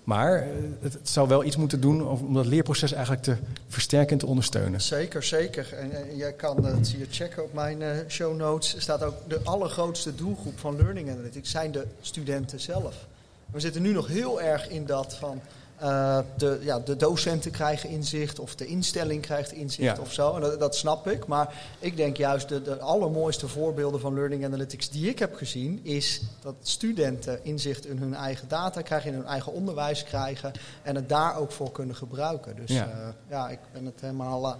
Maar 0.04 0.38
eh, 0.38 0.48
het, 0.82 0.98
zou 1.04 1.28
wel 1.28 1.44
iets 1.44 1.56
moeten 1.56 1.82
doen 1.82 2.08
om 2.08 2.34
dat 2.34 2.46
leerproces 2.46 2.92
eigenlijk 2.92 3.24
te 3.24 3.36
versterken 3.68 4.12
en 4.12 4.18
te 4.18 4.26
ondersteunen. 4.26 4.82
Zeker, 4.82 5.24
zeker. 5.24 5.74
En, 5.74 6.18
jij 6.18 6.34
kan, 6.34 6.62
dat 6.62 6.92
je 6.92 7.06
checken 7.10 7.44
op 7.44 7.54
mijn 7.54 7.82
uh, 7.82 7.90
show 8.08 8.36
notes, 8.36 8.76
staat 8.78 9.04
ook 9.04 9.16
de 9.28 9.40
allergrootste 9.44 10.16
doelgroep 10.16 10.60
van 10.60 10.76
Learning 10.76 11.10
Analytics 11.10 11.52
zijn 11.52 11.72
de 11.72 11.86
studenten 12.02 12.60
zelf. 12.60 13.08
We 13.52 13.60
zitten 13.60 13.82
nu 13.82 13.92
nog 13.92 14.08
heel 14.08 14.42
erg 14.42 14.70
in 14.70 14.86
dat 14.86 15.16
van 15.16 15.42
uh, 15.84 16.20
de, 16.38 16.60
ja, 16.62 16.80
de 16.80 16.96
docenten 16.96 17.52
krijgen 17.52 17.90
inzicht 17.90 18.40
of 18.40 18.56
de 18.56 18.66
instelling 18.66 19.22
krijgt 19.22 19.52
inzicht 19.52 20.00
of 20.00 20.14
zo. 20.14 20.36
En 20.36 20.42
dat, 20.42 20.60
dat, 20.60 20.76
snap 20.76 21.08
ik. 21.08 21.26
Maar 21.26 21.54
ik 21.80 21.98
denk 21.98 22.18
juist 22.18 22.50
de, 22.50 22.62
de 22.62 22.80
allermooiste 22.80 23.48
voorbeelden 23.48 24.00
van 24.00 24.14
Learning 24.14 24.46
Analytics 24.46 24.90
die 24.90 25.10
ik 25.10 25.20
heb 25.20 25.36
gezien, 25.36 25.80
is 25.84 26.22
dat 26.42 26.56
studenten 26.62 27.40
inzicht 27.44 27.86
in 27.86 27.98
hun 27.98 28.14
eigen 28.14 28.48
data 28.48 28.82
krijgen, 28.82 29.12
in 29.12 29.18
hun 29.18 29.28
eigen 29.28 29.54
onderwijs 29.54 30.04
krijgen 30.04 30.52
en 30.82 30.96
het 30.96 31.10
daar 31.10 31.38
ook 31.38 31.52
voor 31.52 31.72
kunnen 31.72 31.96
gebruiken. 31.96 32.56
Dus 32.56 32.70
ja, 32.70 32.86
uh, 32.86 33.08
ja 33.30 33.50
ik 33.50 33.60
ben 33.72 33.86
het 33.86 34.02
helemaal 34.02 34.46
uh, 34.46 34.54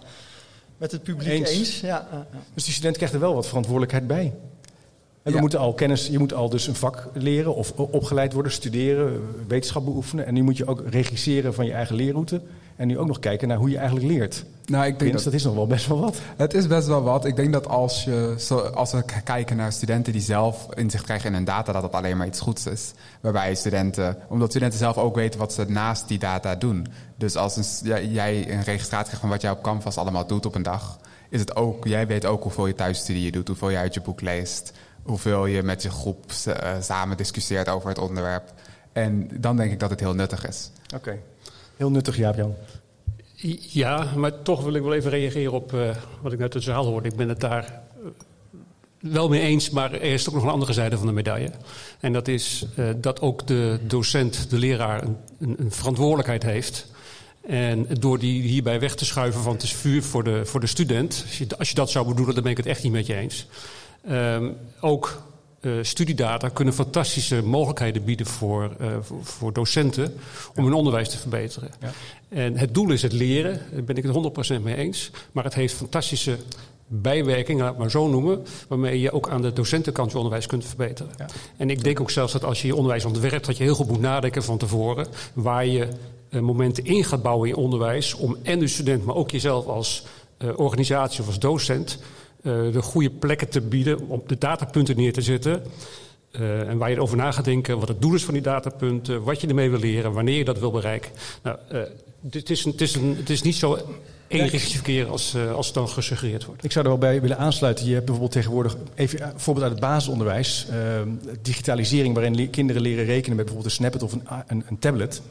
met 0.78 0.92
het 0.92 1.04
publiek 1.04 1.48
eens. 1.48 1.50
eens. 1.50 1.80
Ja, 1.80 2.28
dus 2.54 2.64
die 2.64 2.74
student 2.74 2.96
krijgt 2.96 3.14
er 3.14 3.20
wel 3.20 3.34
wat 3.34 3.48
verantwoordelijkheid 3.48 4.08
bij. 4.08 4.34
En 5.24 5.34
we 5.34 5.40
moeten 5.40 5.60
al 5.60 5.74
kennis, 5.74 6.08
je 6.08 6.20
moet 6.20 6.34
al 6.34 6.50
dus 6.50 6.68
een 6.68 6.76
vak 6.76 7.10
leren 7.14 7.56
of 7.56 7.72
opgeleid 7.72 8.34
worden, 8.34 8.52
studeren, 8.52 9.22
wetenschap 9.48 9.86
beoefenen. 9.86 10.26
En 10.26 10.34
nu 10.34 10.44
moet 10.44 10.58
je 10.58 10.68
ook 10.68 10.84
regisseren 10.90 11.54
van 11.54 11.66
je 11.66 11.72
eigen 11.72 11.96
leerroute. 11.96 12.42
En 12.76 12.88
nu 12.88 12.98
ook 12.98 13.08
nog 13.08 13.20
kijken 13.20 13.48
naar 13.48 13.58
hoe 13.58 13.70
je 13.70 13.78
eigenlijk 13.78 14.08
leert. 14.08 14.46
Nou, 14.66 14.86
ik 14.86 15.00
denk 15.00 15.14
dat, 15.14 15.24
dat 15.24 15.34
is 15.34 15.44
nog 15.44 15.56
wel 15.56 15.68
best 15.68 15.88
wel 15.88 16.00
wat. 16.00 16.18
Het 16.38 16.54
is 16.54 16.68
best 16.68 16.88
wel 16.88 17.04
wat. 17.04 17.26
Ik 17.26 17.36
denk 17.36 17.54
dat 17.54 17.68
als, 17.68 18.04
je, 18.04 18.36
als 18.74 18.92
we 18.92 19.04
kijken 19.24 19.58
naar 19.58 19.72
studenten 19.72 20.14
die 20.14 20.22
zelf 20.22 20.68
inzicht 20.74 21.04
krijgen 21.04 21.28
in 21.28 21.34
hun 21.34 21.44
data, 21.44 21.72
dat 21.72 21.82
dat 21.82 21.94
alleen 21.94 22.18
maar 22.18 22.28
iets 22.28 22.40
goeds 22.40 22.66
is. 22.66 22.92
Waarbij 23.22 23.56
studenten, 23.56 24.18
omdat 24.28 24.50
studenten 24.50 24.80
zelf 24.80 24.98
ook 24.98 25.16
weten 25.16 25.40
wat 25.40 25.54
ze 25.54 25.66
naast 25.68 26.08
die 26.08 26.20
data 26.20 26.56
doen. 26.56 26.88
Dus 27.18 27.36
als 27.36 27.56
een, 27.56 28.12
jij 28.12 28.52
een 28.52 28.64
registratie 28.64 29.06
krijgt 29.06 29.20
van 29.20 29.30
wat 29.30 29.42
jij 29.42 29.52
op 29.52 29.64
Canvas 29.64 29.98
allemaal 29.98 30.28
doet 30.28 30.46
op 30.46 30.56
een 30.56 30.64
dag, 30.64 31.00
is 31.30 31.40
het 31.40 31.56
ook, 31.56 31.88
jij 31.88 32.08
weet 32.08 32.26
ook 32.26 32.44
hoeveel 32.44 32.68
je 32.68 32.76
thuisstudie 32.76 33.32
doet, 33.32 33.48
hoeveel 33.48 33.70
je 33.70 33.78
uit 33.78 33.94
je 33.94 34.02
boek 34.02 34.22
leest 34.22 34.74
hoeveel 35.04 35.46
je 35.46 35.64
met 35.64 35.82
je 35.82 35.90
groep 35.90 36.32
uh, 36.48 36.54
samen 36.82 37.18
discussieert 37.18 37.70
over 37.70 37.90
het 37.90 37.98
onderwerp. 37.98 38.54
En 38.92 39.30
dan 39.40 39.58
denk 39.58 39.72
ik 39.72 39.80
dat 39.80 39.90
het 39.90 40.00
heel 40.00 40.14
nuttig 40.14 40.48
is. 40.48 40.72
Oké, 40.96 41.20
heel 41.78 41.92
nuttig, 41.92 42.18
Jaap-Jan. 42.18 42.56
Ja, 43.60 44.08
maar 44.16 44.42
toch 44.42 44.64
wil 44.64 44.74
ik 44.74 44.82
wel 44.82 44.94
even 44.94 45.12
reageren 45.12 45.52
op 45.52 45.74
uh, 45.74 45.96
wat 46.22 46.34
ik 46.34 46.40
net 46.40 46.54
het 46.54 46.64
zaal 46.64 46.86
hoorde. 46.86 47.10
Ik 47.10 47.16
ben 47.16 47.30
het 47.30 47.40
daar 47.40 47.82
uh, 48.04 48.10
wel 49.00 49.30
mee 49.30 49.42
eens, 49.42 49.70
maar 49.70 49.94
er 49.94 50.02
is 50.02 50.30
ook 50.30 50.36
nog 50.36 50.44
een 50.44 50.50
andere 50.50 50.74
zijde 50.74 50.98
van 50.98 51.08
de 51.08 51.14
medaille. 51.14 51.52
En 52.00 52.14
dat 52.14 52.28
is 52.28 52.66
uh, 52.76 52.90
dat 52.98 53.22
ook 53.22 53.48
de 53.48 53.80
docent, 53.88 54.50
de 54.50 54.58
leraar, 54.58 55.04
een, 55.04 55.18
een, 55.40 55.56
een, 55.60 55.72
verantwoordelijkheid 55.72 56.44
heeft. 56.44 56.92
En 57.42 57.88
door 58.00 58.20
die 58.20 58.42
hierbij 58.42 58.80
weg 58.80 58.96
te 58.96 59.06
schuiven 59.06 59.42
van 59.42 59.54
het 59.54 59.64
is 59.64 59.74
vuur 59.74 60.04
voor 60.04 60.24
de, 60.24 60.46
voor 60.46 60.60
de 60.60 60.68
student. 60.68 61.24
Als 61.28 61.38
je, 61.38 61.48
als 61.58 61.70
je 61.70 61.76
dat 61.76 61.90
zou 61.90 62.08
bedoelen, 62.08 62.34
dan 62.34 62.44
ben 62.44 62.52
ik 62.52 62.58
het 62.58 62.66
echt 62.66 62.84
niet 62.84 62.92
met 62.92 63.06
je 63.06 63.16
eens. 63.16 63.48
Um, 64.10 64.56
ook 64.80 65.22
eh, 65.64 65.72
studiedata 65.82 66.50
kunnen 66.50 66.74
fantastische 66.74 67.44
mogelijkheden 67.44 68.04
bieden 68.04 68.26
voor, 68.26 68.72
uh, 68.82 68.88
voor, 69.02 69.26
voor, 69.26 69.54
docenten 69.54 70.14
om 70.56 70.64
hun 70.64 70.74
onderwijs 70.74 71.10
te 71.10 71.18
verbeteren. 71.18 71.72
Ja. 71.82 71.92
En 72.30 72.58
het 72.58 72.74
doel 72.74 72.92
is 72.92 73.02
het 73.02 73.14
leren, 73.14 73.62
daar 73.72 73.84
ben 73.84 73.96
ik 73.96 74.04
het 74.04 74.58
100% 74.60 74.62
mee 74.62 74.76
eens. 74.76 75.12
Maar 75.32 75.44
het 75.44 75.54
heeft 75.54 75.74
fantastische 75.74 76.38
bijwerking, 76.88 77.60
laat 77.60 77.78
maar 77.78 77.92
zo 77.92 78.08
noemen, 78.08 78.46
waarmee 78.68 79.00
je 79.00 79.12
ook 79.12 79.30
aan 79.30 79.42
de 79.42 79.54
docentenkant 79.54 80.12
je 80.12 80.18
onderwijs 80.18 80.46
kunt 80.46 80.66
verbeteren. 80.66 81.12
Ja. 81.18 81.26
En 81.58 81.70
ik 81.70 81.84
denk 81.84 82.00
ook 82.00 82.12
zelfs 82.12 82.34
dat 82.34 82.44
als 82.44 82.62
je 82.62 82.68
je 82.68 82.76
onderwijs 82.76 83.06
ontwerpt, 83.06 83.46
dat 83.46 83.58
je 83.58 83.64
heel 83.64 83.76
goed 83.76 83.88
moet 83.88 84.02
nadenken 84.02 84.44
van 84.44 84.58
tevoren 84.58 85.08
waar 85.34 85.66
je 85.66 85.88
uh, 86.30 86.42
momenten 86.42 86.86
in 86.86 87.04
gaat 87.04 87.22
bouwen 87.22 87.50
in 87.50 87.56
je 87.56 87.62
onderwijs 87.62 88.14
om 88.14 88.38
en 88.44 88.60
de 88.60 88.68
student, 88.68 89.06
maar 89.06 89.16
ook 89.16 89.32
jezelf 89.32 89.66
als 89.66 90.06
uh, 90.38 90.50
organisatie 90.56 91.22
of 91.22 91.28
als 91.28 91.40
docent 91.40 91.98
uh, 92.00 92.06
de 92.44 92.82
goede 92.82 93.10
plekken 93.10 93.50
te 93.50 93.62
bieden 93.62 94.08
om 94.08 94.24
de 94.28 94.38
datapunten 94.38 94.96
neer 94.96 95.14
te 95.14 95.22
zetten. 95.22 95.64
en 96.68 96.78
waar 96.78 96.90
je 96.90 96.96
erover 96.96 97.18
na 97.18 97.32
gaat 97.32 97.46
denken, 97.46 97.80
wat 97.80 97.88
het 97.88 98.02
doel 98.02 98.14
is 98.14 98.24
van 98.24 98.34
die 98.34 98.44
datapunten, 98.44 99.24
wat 99.24 99.42
je 99.42 99.48
ermee 99.48 99.70
wil 99.70 99.80
leren, 99.80 100.14
wanneer 100.14 100.38
je 100.38 100.46
dat 100.46 100.60
wil 100.60 100.72
bereiken. 100.72 101.12
Nou, 101.44 101.58
het, 102.32 102.50
is 102.50 102.66
een, 102.66 102.72
het, 102.72 102.82
is 102.82 102.96
een, 102.96 103.16
het 103.18 103.30
is 103.30 103.42
niet 103.42 103.56
zo 103.56 103.78
eenrichtingsverkeer 104.28 105.08
als, 105.08 105.36
uh, 105.36 105.54
als 105.54 105.74
dan 105.74 105.90
gesuggereerd 105.90 106.46
wordt. 106.46 106.64
Ik 106.64 106.72
zou 106.72 106.86
er 106.86 106.92
wel 106.92 107.00
bij 107.00 107.22
willen 107.22 107.38
aansluiten. 107.38 107.86
Je 107.86 107.94
hebt 107.94 108.06
bijvoorbeeld 108.06 108.34
tegenwoordig, 108.34 108.78
even 108.96 109.20
uh, 109.20 109.28
voorbeeld 109.36 109.66
uit 109.66 109.76
het 109.76 109.82
basisonderwijs, 109.82 110.68
digitalisering 111.42 112.14
waarin 112.14 112.36
le 112.36 112.48
kinderen 112.48 112.82
leren 112.82 113.06
rekenen 113.06 113.36
met 113.36 113.46
bijvoorbeeld 113.46 113.66
een 113.66 113.78
Snapchat 113.78 114.04
of 114.04 114.14
een, 114.14 114.24
een, 114.48 114.64
een 114.68 114.80
tablet. 114.80 115.22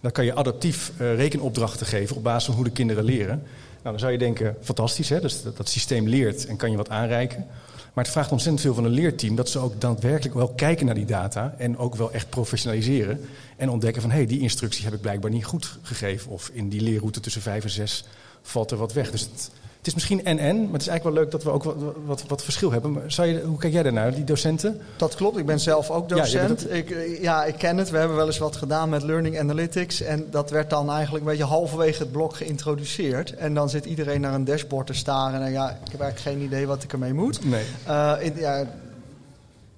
Dan 0.00 0.12
kan 0.12 0.24
je 0.24 0.34
adaptief 0.34 0.92
rekenopdrachten 0.98 1.86
geven 1.86 2.16
op 2.16 2.22
basis 2.22 2.44
van 2.44 2.54
hoe 2.54 2.64
de 2.64 2.70
kinderen 2.70 3.04
leren. 3.04 3.42
Nou, 3.82 3.96
dan 3.96 3.98
zou 3.98 4.12
je 4.12 4.18
denken, 4.18 4.56
fantastisch, 4.60 5.08
hè? 5.08 5.20
Dus 5.20 5.42
dat, 5.42 5.68
systeem 5.68 6.08
leert 6.08 6.46
en 6.46 6.56
kan 6.56 6.70
je 6.70 6.76
wat 6.76 6.88
aanreiken. 6.88 7.46
Maar 7.92 8.04
het 8.04 8.12
vraagt 8.12 8.32
ontzettend 8.32 8.62
veel 8.62 8.74
van 8.74 8.84
een 8.84 8.90
leerteam 8.90 9.34
dat 9.36 9.48
ze 9.48 9.58
ook 9.58 9.80
daadwerkelijk 9.80 10.34
wel 10.34 10.48
kijken 10.48 10.86
naar 10.86 10.94
die 10.94 11.04
data 11.04 11.54
en 11.58 11.78
ook 11.78 11.94
wel 11.94 12.12
echt 12.12 12.28
professionaliseren. 12.28 13.20
En 13.56 13.70
ontdekken 13.70 14.02
van 14.02 14.10
hé, 14.10 14.16
hey, 14.16 14.26
die 14.26 14.40
instructie 14.40 14.84
heb 14.84 14.94
ik 14.94 15.00
blijkbaar 15.00 15.30
niet 15.30 15.44
goed 15.44 15.78
gegeven. 15.82 16.30
Of 16.30 16.50
in 16.52 16.68
die 16.68 16.80
leerroute 16.80 17.20
tussen 17.20 17.42
vijf 17.42 17.64
en 17.64 17.70
zes 17.70 18.04
valt 18.42 18.70
er 18.70 18.76
wat 18.76 18.92
weg. 18.92 19.10
Dus 19.10 19.20
het, 19.20 19.50
het 19.82 19.90
is 19.90 19.96
misschien 19.96 20.24
en-en, 20.24 20.56
maar 20.56 20.72
het 20.72 20.80
is 20.80 20.88
eigenlijk 20.88 21.16
wel 21.16 21.24
leuk 21.24 21.30
dat 21.32 21.42
we 21.42 21.50
ook 21.50 21.62
wat, 21.64 21.94
wat, 22.04 22.24
wat 22.28 22.44
verschil 22.44 22.72
hebben. 22.72 22.92
Maar 22.92 23.02
zou 23.06 23.28
je, 23.28 23.40
hoe 23.40 23.58
kijk 23.58 23.72
jij 23.72 23.82
daarnaar, 23.82 24.14
die 24.14 24.24
docenten? 24.24 24.80
Dat 24.96 25.14
klopt, 25.14 25.36
ik 25.36 25.46
ben 25.46 25.60
zelf 25.60 25.90
ook 25.90 26.08
docent. 26.08 26.66
Ja, 26.68 26.74
ik, 26.74 27.18
ja, 27.20 27.44
ik 27.44 27.54
ken 27.54 27.76
het. 27.76 27.90
We 27.90 27.98
hebben 27.98 28.16
wel 28.16 28.26
eens 28.26 28.38
wat 28.38 28.56
gedaan 28.56 28.88
met 28.88 29.02
Learning 29.02 29.38
Analytics. 29.38 30.00
En 30.00 30.26
dat 30.30 30.50
werd 30.50 30.70
dan 30.70 30.90
eigenlijk 30.90 31.24
een 31.24 31.30
beetje 31.30 31.46
halverwege 31.46 32.02
het 32.02 32.12
blok 32.12 32.36
geïntroduceerd. 32.36 33.34
En 33.34 33.54
dan 33.54 33.70
zit 33.70 33.84
iedereen 33.84 34.20
naar 34.20 34.34
een 34.34 34.44
dashboard 34.44 34.86
te 34.86 34.94
staren. 34.94 35.42
En 35.42 35.52
ja, 35.52 35.70
ik 35.70 35.92
heb 35.92 36.00
eigenlijk 36.00 36.36
geen 36.36 36.46
idee 36.46 36.66
wat 36.66 36.82
ik 36.82 36.92
ermee 36.92 37.12
moet. 37.12 37.44
Nee. 37.44 37.64
Uh, 37.88 38.12
in, 38.20 38.32
ja, 38.36 38.58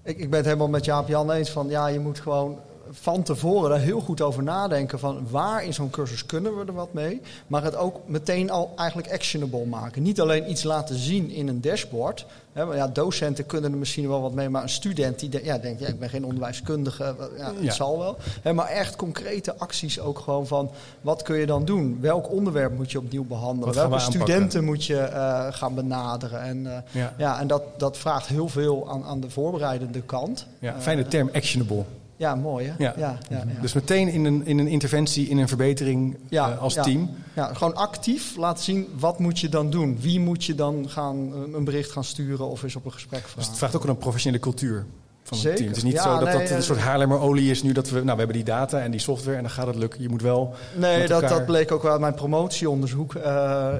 ik, 0.03 0.19
ik 0.19 0.31
ben 0.31 0.39
het 0.39 0.47
helemaal 0.47 0.69
met 0.69 0.85
Jaap 0.85 1.09
Jan 1.09 1.31
eens 1.31 1.51
van 1.51 1.69
ja, 1.69 1.87
je 1.87 2.01
moet 2.01 2.21
gewoon 2.21 2.59
van 3.01 3.23
tevoren 3.23 3.71
daar 3.71 3.79
heel 3.81 4.01
goed 4.01 4.21
over 4.21 4.43
nadenken 4.43 4.99
van 4.99 5.27
waar 5.31 5.65
in 5.65 5.75
zo'n 5.75 5.91
cursus 5.91 6.27
kunnen 6.27 6.59
we 6.59 6.65
er 6.65 6.73
wat 6.73 6.93
mee, 6.93 7.21
maar 7.47 7.63
het 7.63 7.77
ook 7.77 8.01
meteen 8.07 8.51
al 8.51 8.73
eigenlijk 8.77 9.13
actionable 9.13 9.65
maken. 9.65 10.03
Niet 10.03 10.21
alleen 10.21 10.51
iets 10.51 10.63
laten 10.63 10.97
zien 10.97 11.31
in 11.31 11.49
een 11.49 11.61
dashboard. 11.61 12.27
Hè, 12.53 12.63
ja, 12.63 12.89
docenten 12.89 13.47
kunnen 13.47 13.73
er 13.73 13.79
misschien 13.79 14.09
wel 14.09 14.21
wat 14.21 14.33
mee, 14.33 14.49
maar 14.49 14.63
een 14.63 14.69
student 14.69 15.19
die 15.19 15.45
ja, 15.45 15.59
denkt, 15.59 15.81
ja, 15.81 15.87
ik 15.87 15.99
ben 15.99 16.09
geen 16.09 16.25
onderwijskundige, 16.25 17.15
ja, 17.37 17.47
het 17.55 17.63
ja. 17.63 17.73
zal 17.73 17.99
wel. 17.99 18.17
Hè, 18.43 18.53
maar 18.53 18.67
echt 18.67 18.97
concrete 18.97 19.59
acties 19.59 20.01
ook 20.01 20.19
gewoon 20.19 20.47
van 20.47 20.71
wat 21.01 21.23
kun 21.23 21.37
je 21.37 21.47
dan 21.47 21.65
doen? 21.65 21.99
Welk 22.01 22.31
onderwerp 22.31 22.77
moet 22.77 22.93
je 22.93 22.99
opnieuw 22.99 23.25
behandelen? 23.25 23.75
Welke 23.75 23.99
studenten 23.99 24.65
moet 24.65 24.85
je 24.85 25.09
uh, 25.13 25.47
gaan 25.51 25.75
benaderen? 25.75 26.43
En, 26.43 26.59
uh, 26.59 26.77
ja. 26.91 27.15
ja. 27.19 27.41
en 27.41 27.47
dat, 27.47 27.63
dat 27.77 27.97
vraagt 27.97 28.27
heel 28.27 28.49
veel 28.49 28.91
aan, 28.91 29.05
aan 29.05 29.21
de 29.21 29.31
voorbereidende 29.31 30.01
kant. 30.01 30.47
Ja, 30.59 30.75
fijne 30.81 31.09
term, 31.09 31.31
actionable. 31.33 31.85
Ja, 32.25 32.35
mooi 32.35 32.67
hè? 32.67 32.75
Ja. 32.79 32.95
Ja, 32.97 33.19
ja, 33.29 33.37
ja. 33.37 33.61
Dus 33.61 33.73
meteen 33.73 34.09
in 34.09 34.25
een, 34.25 34.47
in 34.47 34.59
een 34.59 34.67
interventie, 34.67 35.29
in 35.29 35.39
een 35.39 35.49
verbetering 35.49 36.17
uh, 36.31 36.61
als 36.61 36.75
team. 36.75 37.11
Ja, 37.35 37.55
gewoon 37.55 37.75
actief 37.75 38.37
laten 38.37 38.65
zien 38.65 38.89
wat 38.99 39.19
moet 39.19 39.39
je 39.39 39.49
dan 39.49 39.71
doen. 39.71 39.99
Wie 40.01 40.21
moet 40.21 40.45
je 40.45 40.55
dan 40.55 40.89
gaan, 40.89 41.33
een 41.55 41.65
bericht 41.65 41.91
gaan 41.91 42.05
sturen 42.05 42.49
of 42.49 42.63
eens 42.63 42.77
op 42.77 42.85
een 42.85 42.93
gesprek 42.93 43.21
vragen. 43.21 43.39
Dus 43.39 43.47
het 43.47 43.57
vraagt 43.57 43.77
ook 43.77 43.85
een 43.85 43.99
professionele 43.99 44.43
cultuur 44.43 44.85
van 45.23 45.37
Zeker. 45.37 45.51
het 45.51 45.59
team. 45.59 45.69
Het 45.69 45.77
is 45.77 45.83
niet 45.83 46.01
zo 46.01 46.19
dat 46.19 46.29
nee, 46.29 46.39
dat 46.39 46.51
een 46.51 46.63
soort 46.63 46.79
Haarlemmerolie 46.79 47.51
is 47.51 47.63
nu 47.63 47.73
dat 47.73 47.91
we... 47.91 47.95
Nou, 47.95 48.11
we 48.11 48.17
hebben 48.17 48.37
die 48.37 48.45
data 48.45 48.81
en 48.81 48.91
die 48.91 49.01
software 49.01 49.37
en 49.37 49.43
dan 49.43 49.53
gaat 49.53 49.67
het 49.67 49.77
lukken. 49.77 50.03
Je 50.03 50.09
moet 50.09 50.23
wel 50.23 50.55
Nee, 50.77 51.07
dat, 51.07 51.29
dat 51.29 51.47
bleek 51.47 51.73
ook 51.73 51.83
wel 51.83 51.93
uit 51.93 52.01
mijn 52.01 52.15
promotieonderzoek. 52.15 53.15
Uh, 53.15 53.23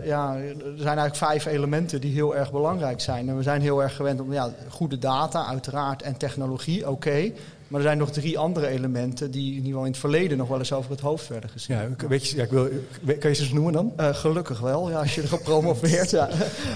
ja, 0.05 0.37
er 0.37 0.57
zijn 0.77 0.99
eigenlijk 0.99 1.17
vijf 1.17 1.47
elementen 1.47 2.01
die 2.01 2.13
heel 2.13 2.37
erg 2.37 2.53
belangrijk 2.53 3.01
zijn. 3.01 3.29
En 3.29 3.37
we 3.37 3.43
zijn 3.43 3.61
heel 3.61 3.83
erg 3.83 3.97
gewend 3.97 4.21
om 4.21 4.33
ja, 4.33 4.51
goede 4.69 4.99
data 4.99 5.47
uiteraard 5.47 6.03
en 6.03 6.17
technologie, 6.17 6.81
oké. 6.81 6.91
Okay. 6.91 7.35
Maar 7.75 7.83
er 7.83 7.89
zijn 7.89 8.03
nog 8.03 8.11
drie 8.11 8.39
andere 8.39 8.67
elementen 8.67 9.31
die 9.31 9.49
in 9.49 9.55
ieder 9.55 9.67
geval 9.67 9.85
in 9.85 9.91
het 9.91 10.01
verleden 10.01 10.39
nog 10.39 10.49
wel 10.49 10.59
eens 10.59 10.73
over 10.73 10.91
het 10.91 11.01
hoofd 11.01 11.29
werden 11.29 11.51
gezien. 11.51 11.77
Ja, 11.77 12.09
weet 12.09 12.29
je, 12.29 12.37
ja, 12.37 12.43
ik 12.43 12.51
wil, 12.51 12.69
kan 13.05 13.31
je 13.31 13.35
ze 13.35 13.43
eens 13.43 13.53
noemen 13.53 13.73
dan? 13.73 13.93
Uh, 14.01 14.15
gelukkig 14.15 14.61
wel, 14.61 14.91
ja, 14.91 14.99
als 14.99 15.15
je 15.15 15.23
erop 15.23 15.43
promoveert. 15.43 16.11
ja. 16.11 16.29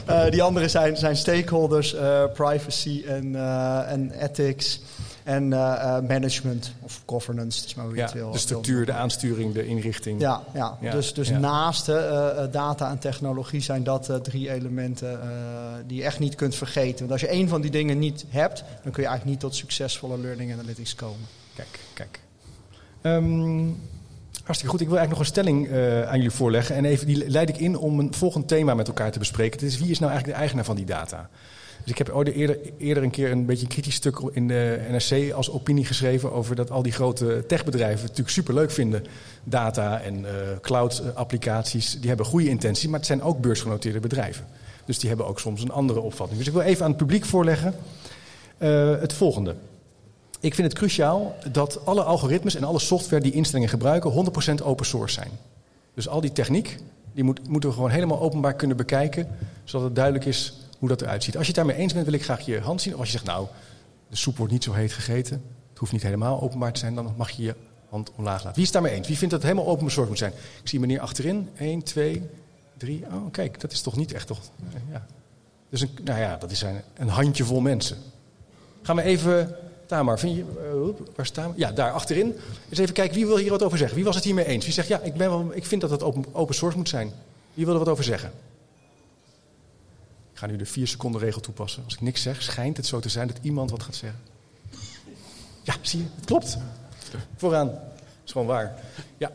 Uh, 0.08 0.30
die 0.30 0.42
andere 0.42 0.68
zijn, 0.68 0.96
zijn 0.96 1.16
stakeholders, 1.16 1.94
uh, 1.94 2.24
privacy 2.32 3.02
en, 3.06 3.34
en 3.86 4.10
ethics 4.10 4.80
en 5.28 5.50
uh, 5.50 5.98
management 6.00 6.72
of 6.80 7.02
governance. 7.06 7.62
Dus 7.62 7.74
maar 7.74 7.84
hoe 7.84 7.94
je 7.94 8.02
het 8.02 8.12
wil, 8.12 8.30
de 8.30 8.38
structuur, 8.38 8.86
de 8.86 8.92
aansturing, 8.92 9.54
de 9.54 9.66
inrichting. 9.66 10.20
Ja, 10.20 10.42
ja. 10.54 10.78
dus, 10.90 11.14
dus 11.14 11.30
naast 11.30 11.88
uh, 11.88 11.96
data 12.50 12.90
en 12.90 12.98
technologie 12.98 13.60
zijn 13.60 13.84
dat 13.84 14.10
drie 14.22 14.50
elementen 14.50 15.20
die 15.86 15.96
je 15.96 16.04
echt 16.04 16.18
niet 16.18 16.34
kunt 16.34 16.54
vergeten. 16.54 16.98
Want 16.98 17.10
als 17.10 17.20
je 17.20 17.26
één 17.26 17.48
van 17.48 17.60
die 17.60 17.70
dingen 17.70 17.98
niet 17.98 18.24
hebt, 18.28 18.64
dan 18.82 18.92
kun 18.92 19.02
je 19.02 19.08
eigenlijk 19.08 19.24
niet 19.24 19.40
tot 19.40 19.54
succesvolle 19.54 20.18
learning 20.18 20.52
analytics 20.52 20.94
komen. 20.94 21.26
Kijk, 21.54 21.78
kijk. 21.94 22.20
Um, 23.02 23.76
hartstikke 24.44 24.72
goed. 24.72 24.80
Ik 24.80 24.88
wil 24.88 24.98
eigenlijk 24.98 25.08
nog 25.08 25.18
een 25.18 25.24
stelling 25.24 25.72
aan 26.06 26.16
jullie 26.16 26.30
voorleggen. 26.30 26.76
En 26.76 26.84
even, 26.84 27.06
die 27.06 27.30
leid 27.30 27.48
ik 27.48 27.56
in 27.56 27.76
om 27.76 27.98
een 27.98 28.14
volgend 28.14 28.48
thema 28.48 28.74
met 28.74 28.88
elkaar 28.88 29.10
te 29.10 29.18
bespreken. 29.18 29.60
Het 29.60 29.68
is 29.68 29.78
wie 29.78 29.90
is 29.90 29.98
nou 29.98 30.10
eigenlijk 30.10 30.34
de 30.34 30.40
eigenaar 30.40 30.64
van 30.64 30.76
die 30.76 30.86
data? 30.86 31.28
Dus 31.88 31.98
ik 31.98 32.06
heb 32.06 32.26
eerder, 32.36 32.58
eerder 32.78 33.02
een 33.02 33.10
keer 33.10 33.30
een 33.30 33.46
beetje 33.46 33.62
een 33.62 33.68
kritisch 33.68 33.94
stuk 33.94 34.18
in 34.32 34.48
de 34.48 34.80
NRC 34.90 35.32
als 35.32 35.50
opinie 35.50 35.84
geschreven 35.84 36.32
over 36.32 36.56
dat 36.56 36.70
al 36.70 36.82
die 36.82 36.92
grote 36.92 37.44
techbedrijven 37.46 37.98
het 37.98 38.02
natuurlijk 38.02 38.30
superleuk 38.30 38.70
vinden. 38.70 39.04
Data 39.44 40.00
en 40.00 40.20
uh, 40.20 40.28
cloud-applicaties, 40.60 42.00
die 42.00 42.08
hebben 42.08 42.26
goede 42.26 42.48
intenties, 42.48 42.88
maar 42.88 42.98
het 42.98 43.08
zijn 43.08 43.22
ook 43.22 43.40
beursgenoteerde 43.40 44.00
bedrijven. 44.00 44.46
Dus 44.84 44.98
die 44.98 45.08
hebben 45.08 45.26
ook 45.26 45.40
soms 45.40 45.62
een 45.62 45.70
andere 45.70 46.00
opvatting. 46.00 46.38
Dus 46.38 46.48
ik 46.48 46.52
wil 46.52 46.62
even 46.62 46.84
aan 46.84 46.90
het 46.90 46.98
publiek 46.98 47.24
voorleggen 47.24 47.74
uh, 48.58 49.00
het 49.00 49.12
volgende. 49.12 49.54
Ik 50.40 50.54
vind 50.54 50.68
het 50.68 50.78
cruciaal 50.78 51.36
dat 51.52 51.86
alle 51.86 52.02
algoritmes 52.02 52.54
en 52.54 52.64
alle 52.64 52.78
software 52.78 53.22
die 53.22 53.32
instellingen 53.32 53.70
gebruiken 53.70 54.30
100% 54.60 54.64
open 54.64 54.86
source 54.86 55.14
zijn. 55.14 55.30
Dus 55.94 56.08
al 56.08 56.20
die 56.20 56.32
techniek, 56.32 56.78
die 57.12 57.24
moet, 57.24 57.48
moeten 57.48 57.68
we 57.68 57.74
gewoon 57.74 57.90
helemaal 57.90 58.20
openbaar 58.20 58.54
kunnen 58.54 58.76
bekijken, 58.76 59.28
zodat 59.64 59.86
het 59.86 59.94
duidelijk 59.94 60.24
is 60.24 60.67
hoe 60.78 60.88
dat 60.88 61.02
eruit 61.02 61.24
ziet. 61.24 61.36
Als 61.36 61.46
je 61.46 61.52
het 61.52 61.64
daarmee 61.64 61.82
eens 61.82 61.92
bent, 61.92 62.04
wil 62.04 62.14
ik 62.14 62.22
graag 62.22 62.40
je 62.40 62.60
hand 62.60 62.82
zien. 62.82 62.94
Als 62.94 63.06
je 63.06 63.12
zegt, 63.12 63.24
nou, 63.24 63.46
de 64.08 64.16
soep 64.16 64.36
wordt 64.36 64.52
niet 64.52 64.64
zo 64.64 64.72
heet 64.72 64.92
gegeten. 64.92 65.42
Het 65.70 65.78
hoeft 65.78 65.92
niet 65.92 66.02
helemaal 66.02 66.40
openbaar 66.40 66.72
te 66.72 66.80
zijn. 66.80 66.94
Dan 66.94 67.14
mag 67.16 67.30
je 67.30 67.42
je 67.42 67.54
hand 67.88 68.12
omlaag 68.16 68.38
laten. 68.38 68.54
Wie 68.54 68.64
is 68.64 68.72
daarmee 68.72 68.92
eens? 68.92 69.06
Wie 69.06 69.16
vindt 69.16 69.34
dat 69.34 69.42
het 69.42 69.52
helemaal 69.52 69.72
open 69.72 69.84
bezorgd 69.84 70.08
moet 70.08 70.18
zijn? 70.18 70.32
Ik 70.62 70.68
zie 70.68 70.80
meneer 70.80 71.00
achterin. 71.00 71.48
1, 71.56 71.82
2, 71.82 72.22
3. 72.76 73.04
Oh, 73.12 73.30
kijk, 73.30 73.60
dat 73.60 73.72
is 73.72 73.80
toch 73.80 73.96
niet 73.96 74.12
echt 74.12 74.26
toch... 74.26 74.40
Ja. 74.90 75.06
Dus 75.70 75.80
een, 75.80 75.90
nou 76.04 76.20
ja, 76.20 76.36
dat 76.36 76.50
is 76.50 76.62
een, 76.62 76.80
een 76.96 77.08
handjevol 77.08 77.60
mensen. 77.60 77.96
Gaan 78.82 78.96
we 78.96 79.02
even... 79.02 79.56
Tamar, 79.86 80.18
vind 80.18 80.36
je... 80.36 80.44
Uh, 80.74 81.06
waar 81.16 81.26
staan 81.26 81.52
we? 81.52 81.58
Ja, 81.58 81.72
daar 81.72 81.92
achterin. 81.92 82.34
Eens 82.68 82.78
even 82.78 82.94
kijken, 82.94 83.14
wie 83.14 83.26
wil 83.26 83.36
hier 83.36 83.50
wat 83.50 83.62
over 83.62 83.78
zeggen? 83.78 83.96
Wie 83.96 84.04
was 84.04 84.14
het 84.14 84.24
hiermee 84.24 84.44
eens? 84.44 84.64
Wie 84.64 84.74
zegt, 84.74 84.88
ja, 84.88 85.00
ik, 85.00 85.14
ben 85.14 85.30
wel, 85.30 85.50
ik 85.54 85.66
vind 85.66 85.80
dat 85.80 85.90
het 85.90 86.02
open, 86.02 86.24
open 86.32 86.54
source 86.54 86.76
moet 86.76 86.88
zijn. 86.88 87.12
Wie 87.54 87.64
wil 87.64 87.74
er 87.74 87.80
wat 87.80 87.88
over 87.88 88.04
zeggen? 88.04 88.30
Ga 90.38 90.46
nu 90.46 90.56
de 90.56 90.66
vier 90.66 90.88
seconden 90.88 91.20
regel 91.20 91.40
toepassen. 91.40 91.84
Als 91.84 91.94
ik 91.94 92.00
niks 92.00 92.22
zeg, 92.22 92.42
schijnt 92.42 92.76
het 92.76 92.86
zo 92.86 93.00
te 93.00 93.08
zijn 93.08 93.26
dat 93.26 93.38
iemand 93.42 93.70
wat 93.70 93.82
gaat 93.82 93.94
zeggen. 93.94 94.20
Ja, 95.62 95.74
zie 95.82 95.98
je, 95.98 96.06
het 96.14 96.24
klopt. 96.24 96.58
Vooraan. 97.36 97.66
Dat 97.66 97.80
is 98.24 98.32
gewoon 98.32 98.46
waar. 98.46 98.74
Ja. 99.16 99.28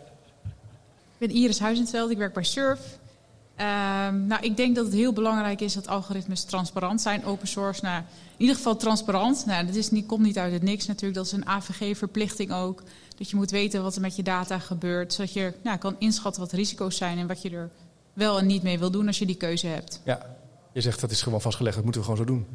Ik 0.43 1.17
ben 1.17 1.29
Iris 1.29 1.59
Huizenveld, 1.59 2.11
ik 2.11 2.17
werk 2.17 2.33
bij 2.33 2.43
Surf. 2.43 2.79
Uh, 2.79 3.65
nou, 4.09 4.41
ik 4.41 4.57
denk 4.57 4.75
dat 4.75 4.85
het 4.85 4.93
heel 4.93 5.13
belangrijk 5.13 5.61
is 5.61 5.73
dat 5.73 5.87
algoritmes 5.87 6.43
transparant 6.43 7.01
zijn, 7.01 7.25
open 7.25 7.47
source. 7.47 7.83
Nou, 7.83 7.97
in 8.01 8.05
ieder 8.37 8.55
geval 8.55 8.75
transparant. 8.75 9.45
Nou, 9.45 9.65
dat 9.65 9.75
is 9.75 9.91
niet, 9.91 10.05
komt 10.05 10.23
niet 10.23 10.37
uit 10.37 10.53
het 10.53 10.63
niks 10.63 10.85
natuurlijk. 10.85 11.15
Dat 11.15 11.25
is 11.25 11.31
een 11.31 11.47
AVG-verplichting 11.47 12.51
ook. 12.51 12.83
Dat 13.17 13.29
je 13.29 13.35
moet 13.35 13.51
weten 13.51 13.83
wat 13.83 13.95
er 13.95 14.01
met 14.01 14.15
je 14.15 14.23
data 14.23 14.59
gebeurt. 14.59 15.13
Zodat 15.13 15.33
je 15.33 15.53
nou, 15.63 15.77
kan 15.77 15.95
inschatten 15.99 16.41
wat 16.41 16.51
risico's 16.51 16.97
zijn 16.97 17.17
en 17.17 17.27
wat 17.27 17.41
je 17.41 17.49
er 17.49 17.69
wel 18.13 18.39
en 18.39 18.45
niet 18.45 18.63
mee 18.63 18.79
wil 18.79 18.91
doen 18.91 19.07
als 19.07 19.19
je 19.19 19.25
die 19.25 19.35
keuze 19.35 19.67
hebt. 19.67 20.01
Ja, 20.03 20.41
je 20.73 20.81
zegt 20.81 21.01
dat 21.01 21.11
is 21.11 21.21
gewoon 21.21 21.41
vastgelegd, 21.41 21.75
dat 21.75 21.83
moeten 21.83 22.01
we 22.01 22.07
gewoon 22.07 22.25
zo 22.25 22.33
doen. 22.33 22.47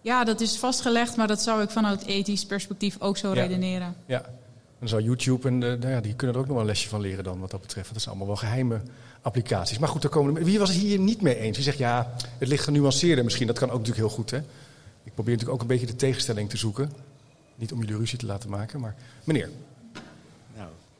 Ja, 0.00 0.24
dat 0.24 0.40
is 0.40 0.58
vastgelegd, 0.58 1.16
maar 1.16 1.26
dat 1.26 1.42
zou 1.42 1.62
ik 1.62 1.70
vanuit 1.70 2.04
ethisch 2.04 2.46
perspectief 2.46 2.96
ook 2.98 3.16
zo 3.16 3.34
ja. 3.34 3.42
redeneren. 3.42 3.94
Ja, 4.06 4.24
dan 4.78 4.88
zou 4.88 5.02
YouTube 5.02 5.48
en 5.48 5.60
de, 5.60 5.76
nou 5.80 5.92
ja, 5.92 6.00
die 6.00 6.14
kunnen 6.14 6.36
er 6.36 6.42
ook 6.42 6.48
nog 6.48 6.56
wel 6.56 6.64
een 6.64 6.70
lesje 6.70 6.88
van 6.88 7.00
leren 7.00 7.24
dan 7.24 7.40
wat 7.40 7.50
dat 7.50 7.60
betreft. 7.60 7.92
Dat 7.92 8.02
zijn 8.02 8.14
allemaal 8.14 8.34
wel 8.34 8.48
geheime 8.48 8.80
applicaties. 9.22 9.78
Maar 9.78 9.88
goed, 9.88 10.02
daar 10.02 10.10
komen 10.10 10.44
wie 10.44 10.58
was 10.58 10.68
het 10.68 10.78
hier 10.78 10.98
niet 10.98 11.20
mee 11.20 11.38
eens? 11.38 11.56
Wie 11.56 11.64
zegt 11.64 11.78
ja, 11.78 12.14
het 12.38 12.48
ligt 12.48 12.64
genuanceerder 12.64 13.24
misschien. 13.24 13.46
Dat 13.46 13.58
kan 13.58 13.70
ook 13.70 13.78
natuurlijk 13.78 14.06
heel 14.06 14.16
goed, 14.16 14.30
hè? 14.30 14.38
Ik 15.04 15.14
probeer 15.14 15.32
natuurlijk 15.32 15.50
ook 15.50 15.60
een 15.60 15.76
beetje 15.76 15.86
de 15.86 15.96
tegenstelling 15.96 16.50
te 16.50 16.56
zoeken. 16.56 16.92
Niet 17.54 17.72
om 17.72 17.78
jullie 17.80 17.96
ruzie 17.96 18.18
te 18.18 18.26
laten 18.26 18.50
maken, 18.50 18.80
maar 18.80 18.94
meneer. 19.24 19.50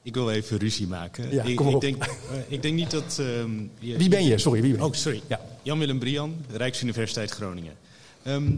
Ik 0.05 0.15
wil 0.15 0.31
even 0.31 0.59
ruzie 0.59 0.87
maken. 0.87 1.31
Ja, 1.33 1.43
ik, 1.43 1.49
ik, 1.49 1.61
op. 1.61 1.81
denk, 1.81 2.05
eh, 2.05 2.09
ik 2.49 2.63
denk 2.63 2.75
niet 2.75 2.91
dat... 2.91 3.19
ehm, 3.21 3.51
je- 3.79 3.97
Wie 3.97 4.09
ben 4.09 4.25
je? 4.25 4.39
Sorry, 4.39 4.61
wie 4.61 4.71
ben 4.73 4.81
je? 4.81 4.87
Oh, 4.87 4.93
sorry. 4.93 5.23
Ja. 5.27 5.41
Jan-Willem 5.63 5.99
Brian, 5.99 6.37
Rijksuniversiteit 6.51 7.31
Groningen. 7.31 7.75
Ehm, 8.23 8.53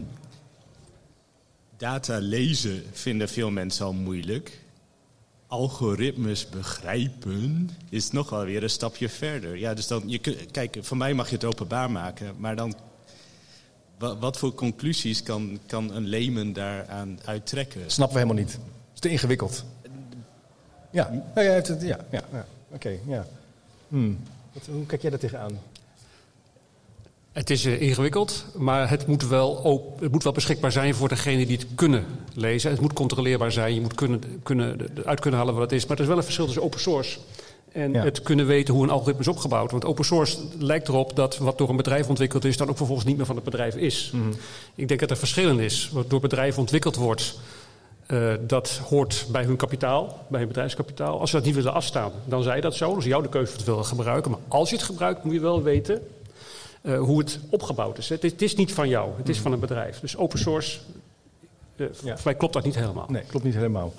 data 1.77 2.17
lezen 2.17 2.83
vinden 2.91 3.29
veel 3.29 3.49
mensen 3.51 3.85
al 3.85 3.93
moeilijk. 3.93 4.59
Algoritmes 5.47 6.49
begrijpen 6.49 7.69
is 7.89 8.11
nog 8.11 8.29
wel 8.29 8.43
weer 8.45 8.63
een 8.63 8.69
stapje 8.69 9.09
verder. 9.09 9.57
Ja, 9.57 9.73
dus 9.73 9.87
dan, 9.87 10.03
je, 10.05 10.17
kijk, 10.51 10.77
voor 10.81 10.97
mij 10.97 11.13
mag 11.13 11.29
je 11.29 11.35
het 11.35 11.45
openbaar 11.45 11.91
maken, 11.91 12.33
maar 12.37 12.55
dan... 12.55 12.75
Wat, 13.99 14.19
wat 14.19 14.37
voor 14.37 14.53
conclusies 14.53 15.23
kan, 15.23 15.59
kan 15.67 15.91
een 15.95 16.09
layman 16.09 16.53
daaraan 16.53 17.19
uittrekken? 17.25 17.81
Snappen 17.91 18.17
we 18.17 18.23
helemaal 18.23 18.43
niet. 18.43 18.53
Het 18.53 18.93
is 18.93 18.99
te 18.99 19.09
ingewikkeld. 19.09 19.63
Ja, 20.97 21.09
nou 21.35 21.47
ja, 21.47 21.53
het- 21.53 21.67
ja, 21.81 21.97
ja, 22.11 22.21
ja. 22.31 22.45
oké, 22.71 22.91
ja. 23.07 23.25
Hmm. 23.87 24.19
Wat, 24.53 24.63
hoe 24.71 24.85
kijk 24.85 25.01
jij 25.01 25.09
daar 25.09 25.19
tegenaan? 25.19 25.59
Het 27.31 27.49
is 27.49 27.65
eh, 27.65 27.81
ingewikkeld, 27.81 28.45
maar 28.55 28.89
het 28.89 29.07
moet, 29.07 29.27
wel 29.27 29.49
op, 29.51 29.99
het 29.99 30.11
moet 30.11 30.23
wel 30.23 30.33
beschikbaar 30.33 30.71
zijn 30.71 30.95
voor 30.95 31.07
degenen 31.09 31.47
die 31.47 31.57
het 31.57 31.67
kunnen 31.75 32.05
lezen. 32.33 32.71
Het 32.71 32.81
moet 32.81 32.93
controleerbaar 32.93 33.51
zijn, 33.51 33.73
je 33.73 33.81
moet 33.81 33.95
kunnen, 33.95 34.21
kunnen, 34.43 34.87
uit 35.05 35.19
kunnen 35.19 35.39
halen 35.39 35.53
wat 35.55 35.63
het 35.63 35.71
is. 35.71 35.85
Maar 35.85 35.95
er 35.95 36.01
is 36.01 36.07
wel 36.07 36.17
een 36.17 36.23
verschil 36.23 36.45
tussen 36.45 36.63
open 36.63 36.79
source 36.79 37.19
en 37.71 37.91
Ja. 37.93 38.03
het 38.03 38.21
kunnen 38.21 38.45
weten 38.45 38.73
hoe 38.73 38.83
een 38.83 38.89
algoritme 38.89 39.21
is 39.21 39.27
opgebouwd. 39.27 39.71
Want 39.71 39.85
open 39.85 40.05
source 40.05 40.37
lijkt 40.59 40.87
erop 40.87 41.15
dat 41.15 41.37
wat 41.37 41.57
door 41.57 41.69
een 41.69 41.75
bedrijf 41.75 42.07
ontwikkeld 42.07 42.45
is, 42.45 42.57
dan 42.57 42.69
ook 42.69 42.77
vervolgens 42.77 43.07
niet 43.07 43.17
meer 43.17 43.25
van 43.25 43.35
het 43.35 43.43
bedrijf 43.45 43.75
is. 43.75 44.13
Ik 44.75 44.87
denk 44.87 44.99
dat 44.99 45.09
er 45.09 45.17
verschillen 45.17 45.59
is. 45.59 45.89
Wat 45.93 46.09
door 46.09 46.19
bedrijven 46.19 46.59
ontwikkeld 46.59 46.95
wordt, 46.95 47.39
eh, 48.07 48.33
dat 48.41 48.81
hoort 48.89 49.25
bij 49.31 49.43
hun 49.43 49.55
kapitaal, 49.55 50.25
bij 50.27 50.39
hun 50.39 50.47
bedrijfskapitaal. 50.47 51.19
Als 51.19 51.29
ze 51.29 51.35
dat 51.35 51.45
niet 51.45 51.55
willen 51.55 51.73
afstaan, 51.73 52.11
dan 52.25 52.43
zij 52.43 52.61
dat 52.61 52.75
zo. 52.75 52.95
Dus 52.95 53.05
jou 53.05 53.23
de 53.23 53.29
keuze 53.29 53.63
willen 53.65 53.85
gebruiken. 53.85 54.31
Maar 54.31 54.39
als 54.47 54.69
je 54.69 54.75
het 54.75 54.85
gebruikt, 54.85 55.23
moet 55.23 55.33
je 55.33 55.39
wel 55.39 55.63
weten 55.63 56.07
eh, 56.81 56.99
hoe 56.99 57.19
het 57.19 57.39
opgebouwd 57.49 57.97
is. 57.97 58.09
Het, 58.09 58.23
is. 58.23 58.31
het 58.31 58.41
is 58.41 58.55
niet 58.55 58.73
van 58.73 58.89
jou, 58.89 59.09
het 59.17 59.29
is 59.29 59.39
van 59.39 59.51
een 59.51 59.59
bedrijf. 59.59 59.99
Dus 59.99 60.17
open 60.17 60.39
source, 60.39 60.79
Ja. 61.75 61.87
voor 61.93 62.21
mij 62.23 62.35
klopt 62.35 62.53
dat 62.53 62.63
niet 62.63 62.75
helemaal. 62.75 63.05
Nee, 63.09 63.23
klopt 63.23 63.45
niet 63.45 63.55
helemaal. 63.55 63.93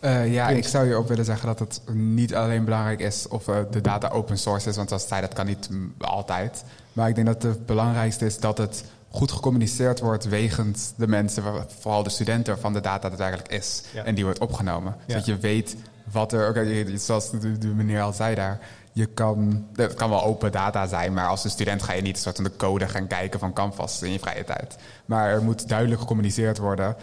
Eh, 0.00 0.32
ja, 0.32 0.48
ik 0.48 0.66
zou 0.66 0.86
hierop 0.86 1.08
willen 1.08 1.24
zeggen 1.24 1.46
dat 1.46 1.58
het 1.58 1.80
niet 1.92 2.34
alleen 2.34 2.64
belangrijk 2.64 3.00
is 3.00 3.28
of 3.28 3.44
de 3.70 3.80
data 3.80 4.08
open 4.08 4.38
source 4.38 4.68
is, 4.68 4.76
want 4.76 4.88
zoals 4.88 5.08
zei, 5.08 5.20
dat 5.20 5.32
kan 5.32 5.46
niet 5.46 5.70
mm, 5.70 5.94
altijd. 5.98 6.64
Maar 6.92 7.08
ik 7.08 7.14
denk 7.14 7.26
dat 7.26 7.42
het 7.42 7.66
belangrijkste 7.66 8.26
is 8.26 8.38
dat 8.38 8.58
het 8.58 8.84
goed 9.10 9.30
gecommuniceerd 9.32 10.00
wordt 10.00 10.24
wegens 10.28 10.92
de 10.96 11.06
mensen, 11.06 11.42
vooral 11.80 12.02
de 12.02 12.10
studenten, 12.10 12.58
van 12.58 12.72
de 12.72 12.80
data 12.80 13.08
daadwerkelijk 13.08 13.48
is. 13.48 13.82
Ja. 13.94 14.04
En 14.04 14.14
die 14.14 14.24
wordt 14.24 14.38
opgenomen. 14.38 14.94
Ja. 14.98 15.12
Zodat 15.12 15.26
je 15.26 15.36
weet 15.38 15.76
wat 16.12 16.32
er, 16.32 16.48
oké, 16.48 16.60
je- 16.60 16.98
zoals 16.98 17.30
de, 17.30 17.58
de 17.58 17.66
meneer 17.66 18.00
al 18.02 18.12
zei 18.12 18.34
daar, 18.34 18.58
je 18.92 19.06
kan, 19.06 19.66
het 19.74 19.94
kan 19.94 20.10
wel 20.10 20.24
open 20.24 20.52
data 20.52 20.86
zijn, 20.86 21.12
maar 21.12 21.28
als 21.28 21.44
een 21.44 21.50
student 21.50 21.82
ga 21.82 21.92
je 21.92 22.02
niet 22.02 22.16
een 22.16 22.22
soort 22.22 22.36
van 22.36 22.44
de 22.44 22.56
code 22.56 22.88
gaan 22.88 23.06
kijken 23.06 23.38
van 23.40 23.52
Canvas 23.52 24.02
in 24.02 24.12
je 24.12 24.18
vrije 24.18 24.44
tijd. 24.44 24.76
Maar 25.04 25.30
er 25.30 25.42
moet 25.42 25.68
duidelijk 25.68 26.00
gecommuniceerd 26.00 26.58
worden 26.58 26.96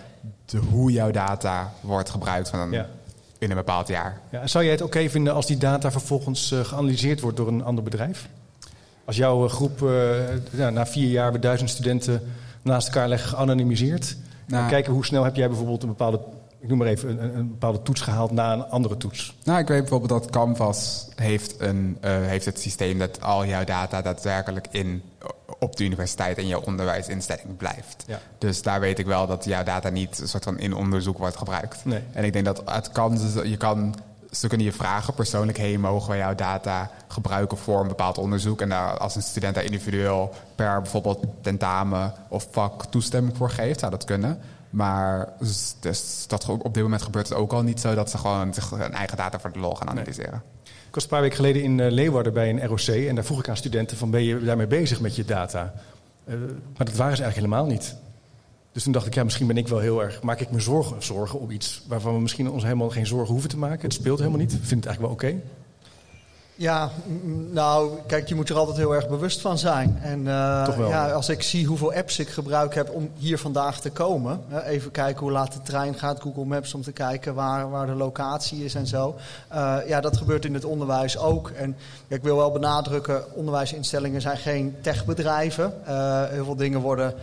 de, 0.45 0.57
hoe 0.57 0.91
jouw 0.91 1.11
data 1.11 1.73
wordt 1.81 2.09
gebruikt 2.09 2.49
van 2.49 2.59
een, 2.59 2.71
Ja. 2.71 2.87
in 3.37 3.49
een 3.49 3.55
bepaald 3.55 3.87
jaar. 3.87 4.19
Zou 4.43 4.63
jij 4.63 4.73
het 4.73 4.81
oké 4.81 5.09
vinden 5.09 5.33
als 5.33 5.45
die 5.45 5.57
data 5.57 5.91
vervolgens 5.91 6.51
eh, 6.51 6.59
geanalyseerd 6.59 7.19
wordt 7.21 7.37
door 7.37 7.47
een 7.47 7.63
ander 7.63 7.83
bedrijf? 7.83 8.27
Als 9.05 9.15
jouw 9.15 9.45
eh, 9.45 9.51
groep 9.51 9.83
eh, 9.83 10.35
ja, 10.51 10.69
na 10.69 10.85
vier 10.85 11.09
jaar 11.09 11.31
bij 11.31 11.39
duizend 11.39 11.69
studenten 11.69 12.21
naast 12.61 12.87
elkaar 12.87 13.07
leggen 13.07 13.29
geanonimiseerd. 13.29 14.15
Nou. 14.47 14.63
en 14.63 14.69
kijken 14.69 14.93
hoe 14.93 15.05
snel 15.05 15.23
heb 15.23 15.35
jij 15.35 15.47
bijvoorbeeld 15.47 15.83
een 15.83 15.89
bepaalde, 15.89 16.19
ik 16.59 16.67
noem 16.67 16.77
maar 16.77 16.87
even, 16.87 17.23
een, 17.23 17.37
een 17.37 17.47
bepaalde 17.47 17.81
toets 17.81 18.01
gehaald 18.01 18.31
na 18.31 18.53
een 18.53 18.63
andere 18.63 18.97
toets. 18.97 19.35
Nou, 19.43 19.59
ik 19.59 19.67
weet 19.67 19.79
bijvoorbeeld 19.79 20.21
dat 20.21 20.29
Canvas 20.29 21.07
heeft, 21.15 21.55
een, 21.61 21.97
eh, 22.01 22.11
heeft 22.11 22.45
het 22.45 22.59
systeem 22.59 22.99
dat 22.99 23.21
al 23.21 23.45
jouw 23.45 23.63
data 23.63 24.01
daadwerkelijk 24.01 24.67
in, 24.71 25.01
op 25.59 25.75
de 25.75 25.83
universiteit 25.83 26.37
en 26.37 26.47
jouw 26.47 26.61
onderwijsinstelling 26.61 27.57
blijft. 27.57 28.03
Ja. 28.07 28.19
Dus 28.37 28.61
daar 28.61 28.79
weet 28.79 28.99
ik 28.99 29.05
wel 29.05 29.27
dat 29.27 29.45
jouw 29.45 29.63
data 29.63 29.89
niet 29.89 30.19
een 30.19 30.27
soort 30.27 30.43
van 30.43 30.59
in 30.59 30.75
onderzoek 30.75 31.17
wordt 31.17 31.37
gebruikt. 31.37 31.85
Nee. 31.85 32.01
En 32.11 32.23
ik 32.23 32.33
denk 32.33 32.45
dat 32.45 32.61
het 32.65 32.91
kan, 32.91 33.19
je 33.43 33.57
kan, 33.57 33.95
ze 34.33 34.47
kunnen 34.47 34.65
je 34.65 34.73
vragen 34.73 35.13
persoonlijk, 35.13 35.57
hey, 35.57 35.77
mogen 35.77 36.09
wij 36.09 36.17
jouw 36.17 36.35
data 36.35 36.91
gebruiken 37.07 37.57
voor 37.57 37.81
een 37.81 37.87
bepaald 37.87 38.17
onderzoek? 38.17 38.61
En 38.61 38.69
daar, 38.69 38.97
als 38.97 39.15
een 39.15 39.21
student 39.21 39.55
daar 39.55 39.63
individueel 39.63 40.33
per 40.55 40.81
bijvoorbeeld 40.81 41.25
tentamen 41.41 42.13
of 42.29 42.47
vak 42.51 42.85
toestemming 42.85 43.37
voor 43.37 43.49
geeft, 43.49 43.79
zou 43.79 43.91
dat 43.91 44.03
kunnen. 44.03 44.39
Maar 44.69 45.33
dus, 45.39 45.75
dus 45.79 46.25
dat, 46.27 46.49
op 46.49 46.73
dit 46.73 46.83
moment 46.83 47.01
gebeurt 47.01 47.29
het 47.29 47.37
ook 47.37 47.53
al 47.53 47.61
niet 47.61 47.79
zo 47.79 47.95
dat 47.95 48.09
ze 48.09 48.17
gewoon 48.17 48.53
zich 48.53 48.69
hun 48.69 48.93
eigen 48.93 49.17
data 49.17 49.39
voor 49.39 49.51
de 49.51 49.59
lol 49.59 49.75
gaan 49.75 49.89
analyseren. 49.89 50.41
Ik 50.63 50.99
was 50.99 51.03
een 51.03 51.09
paar 51.09 51.21
weken 51.21 51.35
geleden 51.35 51.63
in 51.63 51.79
eh, 51.79 51.91
Leeuwarden 51.91 52.33
bij 52.33 52.49
een 52.49 52.65
ROC 52.65 52.87
en 52.87 53.15
daar 53.15 53.23
vroeg 53.23 53.39
ik 53.39 53.49
aan 53.49 53.57
studenten 53.57 53.97
van 53.97 54.09
ben 54.09 54.23
je 54.23 54.43
daarmee 54.43 54.67
bezig 54.67 55.01
met 55.01 55.15
je 55.15 55.25
data? 55.25 55.73
Eh, 56.25 56.35
maar 56.77 56.85
dat 56.85 56.95
waren 56.95 57.17
ze 57.17 57.23
eigenlijk 57.23 57.35
helemaal 57.35 57.65
niet. 57.65 57.95
Dus 58.73 58.83
toen 58.83 58.91
dacht 58.91 59.05
ik, 59.05 59.13
ja, 59.13 59.23
misschien 59.23 59.47
ben 59.47 59.57
ik 59.57 59.67
wel 59.67 59.79
heel 59.79 60.03
erg, 60.03 60.21
maak 60.21 60.39
ik 60.39 60.51
me 60.51 60.59
zorgen, 60.59 61.03
zorgen 61.03 61.39
om 61.39 61.51
iets 61.51 61.81
waarvan 61.87 62.13
we 62.13 62.19
misschien 62.19 62.49
ons 62.49 62.63
helemaal 62.63 62.89
geen 62.89 63.07
zorgen 63.07 63.31
hoeven 63.31 63.49
te 63.49 63.57
maken. 63.57 63.81
Het 63.81 63.93
speelt 63.93 64.19
helemaal 64.19 64.39
niet. 64.39 64.51
Ik 64.51 64.63
vind 64.63 64.85
het 64.85 64.85
eigenlijk 64.85 65.21
wel 65.21 65.31
oké. 65.31 65.41
Ja, 66.55 66.89
nou, 67.51 67.91
kijk, 68.07 68.27
je 68.27 68.35
moet 68.35 68.49
er 68.49 68.55
altijd 68.55 68.77
heel 68.77 68.95
erg 68.95 69.07
bewust 69.07 69.41
van 69.41 69.57
zijn. 69.57 69.99
En 70.01 70.27
eh, 70.27 70.63
Toch 70.63 70.75
wel, 70.75 70.89
ja, 70.89 71.11
als 71.11 71.29
ik 71.29 71.41
zie 71.41 71.65
hoeveel 71.65 71.93
apps 71.93 72.19
ik 72.19 72.29
gebruik 72.29 72.75
heb 72.75 72.89
om 72.89 73.09
hier 73.17 73.37
vandaag 73.37 73.79
te 73.79 73.89
komen. 73.89 74.41
Even 74.65 74.91
kijken 74.91 75.21
hoe 75.21 75.31
laat 75.31 75.53
de 75.53 75.61
trein 75.61 75.95
gaat, 75.95 76.21
Google 76.21 76.45
Maps 76.45 76.73
om 76.73 76.81
te 76.81 76.91
kijken 76.91 77.33
waar, 77.33 77.69
waar 77.69 77.85
de 77.85 77.93
locatie 77.93 78.63
is 78.63 78.75
en 78.75 78.87
zo. 78.87 79.15
Eh, 79.47 79.77
ja, 79.87 80.01
dat 80.01 80.17
gebeurt 80.17 80.45
in 80.45 80.53
het 80.53 80.65
onderwijs 80.65 81.17
ook. 81.17 81.49
En 81.49 81.75
ja, 82.07 82.15
ik 82.15 82.23
wil 82.23 82.35
wel 82.35 82.51
benadrukken, 82.51 83.35
onderwijsinstellingen 83.35 84.21
zijn 84.21 84.37
geen 84.37 84.75
techbedrijven. 84.81 85.73
Eh, 85.85 86.23
heel 86.29 86.45
veel 86.45 86.55
dingen 86.55 86.79
worden 86.79 87.13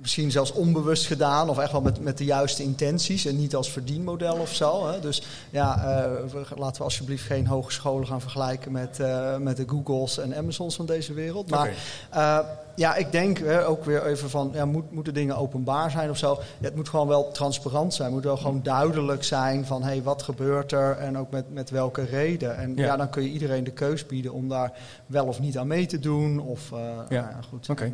misschien 0.00 0.30
zelfs 0.30 0.52
onbewust 0.52 1.06
gedaan 1.06 1.48
of 1.48 1.58
echt 1.58 1.72
wel 1.72 1.80
met, 1.80 2.00
met 2.00 2.18
de 2.18 2.24
juiste 2.24 2.62
intenties 2.62 3.24
en 3.26 3.36
niet 3.36 3.54
als 3.54 3.70
verdienmodel 3.72 4.34
of 4.36 4.54
zo. 4.54 4.86
Hè. 4.88 5.00
Dus 5.00 5.22
ja, 5.50 5.76
eh, 6.04 6.10
we- 6.32 6.44
laten 6.56 6.76
we 6.78 6.82
alsjeblieft 6.84 7.24
geen 7.24 7.46
hogescholen 7.46 8.06
gaan 8.06 8.20
vergelijken 8.20 8.72
met, 8.72 9.00
eh, 9.00 9.36
met 9.36 9.56
de 9.56 9.64
Googles 9.66 10.18
en 10.18 10.36
Amazons 10.36 10.76
van 10.76 10.86
deze 10.86 11.12
wereld. 11.12 11.50
Maar 11.50 11.70
eh, 12.10 12.38
ja, 12.74 12.94
ik 12.94 13.12
denk 13.12 13.38
hè, 13.38 13.66
ook 13.66 13.84
weer 13.84 14.06
even 14.06 14.30
van, 14.30 14.50
ja, 14.54 14.64
moet, 14.64 14.92
moeten 14.92 15.14
dingen 15.14 15.36
openbaar 15.36 15.90
zijn 15.90 16.10
of 16.10 16.18
zo? 16.18 16.38
Ja, 16.58 16.64
het 16.66 16.74
moet 16.76 16.88
gewoon 16.88 17.08
wel 17.08 17.30
transparant 17.30 17.94
zijn. 17.94 18.06
Het 18.06 18.16
moet 18.16 18.24
wel 18.24 18.36
gewoon 18.36 18.62
duidelijk 18.62 19.24
zijn 19.24 19.66
van, 19.66 19.82
hé, 19.82 19.88
hey, 19.88 20.02
wat 20.02 20.22
gebeurt 20.22 20.72
er 20.72 20.96
en 20.96 21.18
ook 21.18 21.30
met, 21.30 21.52
met 21.52 21.70
welke 21.70 22.02
reden. 22.04 22.56
En 22.56 22.72
Ja. 22.76 22.84
ja. 22.84 22.96
dan 22.96 23.10
kun 23.10 23.22
je 23.22 23.28
iedereen 23.28 23.64
de 23.64 23.70
keus 23.72 24.06
bieden 24.06 24.32
om 24.32 24.48
daar 24.48 24.72
wel 25.06 25.26
of 25.26 25.40
niet 25.40 25.58
aan 25.58 25.66
mee 25.66 25.86
te 25.86 25.98
doen. 25.98 26.40
Of, 26.40 26.70
nou 26.70 27.04
ja, 27.08 27.40
goed. 27.48 27.68
Oké. 27.68 27.92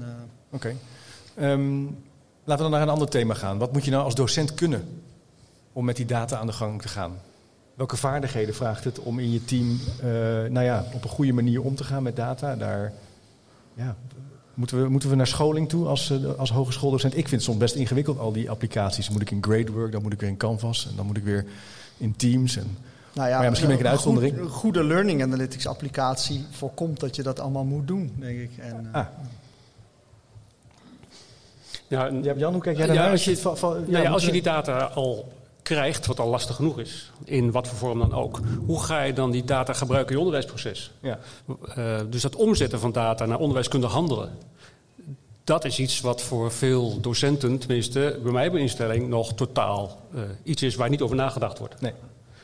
Oké. 0.52 0.74
Ehm, 1.35 1.83
laten 2.44 2.64
we 2.64 2.70
dan 2.70 2.70
naar 2.70 2.83
een 2.83 2.88
ander 2.88 3.09
thema 3.09 3.35
gaan. 3.35 3.59
Wat 3.59 3.73
moet 3.73 3.85
je 3.85 3.90
nou 3.90 4.05
als 4.05 4.14
docent 4.14 4.55
kunnen 4.55 4.85
om 5.73 5.85
met 5.85 5.97
die 5.97 6.07
data 6.07 6.38
aan 6.38 6.47
de 6.47 6.53
gang 6.53 6.83
te 6.83 6.88
gaan? 6.88 7.12
Welke 7.75 7.97
vaardigheden 7.97 8.55
vraagt 8.55 8.85
het 8.85 8.99
om 8.99 9.18
in 9.18 9.33
je 9.33 9.44
team 9.44 9.81
eh, 10.01 10.07
nou 10.51 10.62
ja, 10.62 10.85
op 10.92 11.05
een 11.05 11.11
goede 11.11 11.33
manier 11.33 11.62
om 11.62 11.75
te 11.75 11.85
gaan 11.85 12.03
met 12.03 12.16
data? 12.16 12.57
Daar, 12.57 12.92
ja, 13.75 13.97
moeten, 14.55 14.83
we, 14.83 14.88
moeten 14.88 15.09
we 15.09 15.16
naar 15.16 15.27
scholing 15.27 15.68
toe 15.68 15.87
als, 15.87 16.11
eh, 16.11 16.35
als 16.37 16.51
hogeschooldocent? 16.51 17.12
Ik 17.12 17.29
vind 17.29 17.31
het 17.31 17.42
soms 17.42 17.59
best 17.59 17.75
ingewikkeld, 17.75 18.18
al 18.18 18.33
die 18.33 18.51
applicaties. 18.51 19.05
Dan 19.05 19.12
moet 19.12 19.23
ik 19.23 19.31
in 19.31 19.42
Gradework, 19.42 19.92
dan 19.92 20.03
moet 20.03 20.12
ik 20.12 20.20
weer 20.20 20.31
in 20.31 20.37
Canvas 20.37 20.87
en 20.90 20.97
dan 20.97 21.07
moet 21.07 21.16
ik 21.16 21.25
weer 21.25 21.44
in 21.97 22.16
Teams. 22.16 22.57
En, 22.57 22.77
Nou 23.14 23.29
ja, 23.29 23.35
Maar 23.35 23.42
ja, 23.42 23.49
misschien 23.49 23.68
ben 23.68 23.79
ik 23.79 23.85
een 23.85 23.90
uitzondering. 23.90 24.38
Een 24.38 24.49
goede 24.49 24.85
learning 24.85 25.23
analytics 25.23 25.66
applicatie 25.66 26.44
voorkomt 26.51 27.01
dat 27.01 27.16
je 27.16 27.23
dat 27.23 27.40
allemaal 27.40 27.64
moet 27.64 27.87
doen, 27.87 28.12
denk 28.18 28.38
ik. 28.38 28.51
En, 28.59 28.88
eh, 28.92 29.01
ah, 29.01 29.07
Ja, 32.22 32.35
Jan, 32.37 32.52
hoe 32.52 32.62
kijk 32.62 32.76
jij 32.76 32.87
Ja, 32.94 33.11
als 33.11 33.24
je- 33.24 33.37
Va- 33.37 33.54
va- 33.57 33.76
ja, 33.87 33.98
ja, 34.00 34.11
als 34.11 34.24
je 34.24 34.33
die 34.33 34.42
data 34.42 34.78
al 34.94 35.33
krijgt, 35.62 36.07
wat 36.07 36.20
al 36.20 36.28
lastig 36.28 36.57
genoeg 36.57 36.78
is, 36.78 37.11
in 37.24 37.50
wat 37.50 37.68
voor 37.68 37.76
vorm 37.78 37.98
dan 37.98 38.12
ook, 38.14 38.40
hoe 38.66 38.83
ga 38.83 39.02
je 39.02 39.12
dan 39.12 39.30
die 39.30 39.44
data 39.44 39.72
gebruiken 39.72 40.09
in 40.11 40.14
je 40.20 40.24
onderwijsproces? 40.26 40.90
Ja. 41.00 41.18
Eh, 41.74 42.00
dus 42.11 42.22
dat 42.22 42.37
omzetten 42.37 42.80
van 42.80 42.92
data 42.92 43.26
naar 43.26 43.38
onderwijskundig 43.38 43.92
handelen, 43.92 44.30
dat 45.44 45.64
is 45.64 45.78
iets 45.78 46.00
wat 46.00 46.22
voor 46.22 46.52
veel 46.52 47.00
docenten, 47.00 47.59
tenminste 47.59 48.18
bij 48.22 48.33
mij 48.33 48.50
bij 48.50 48.61
instelling, 48.61 49.09
nog 49.09 49.33
totaal 49.35 49.98
eh, 50.14 50.20
iets 50.42 50.62
is 50.62 50.74
waar 50.74 50.88
niet 50.88 51.00
over 51.02 51.16
nagedacht 51.16 51.59
wordt. 51.59 51.80
Nee. 51.80 51.92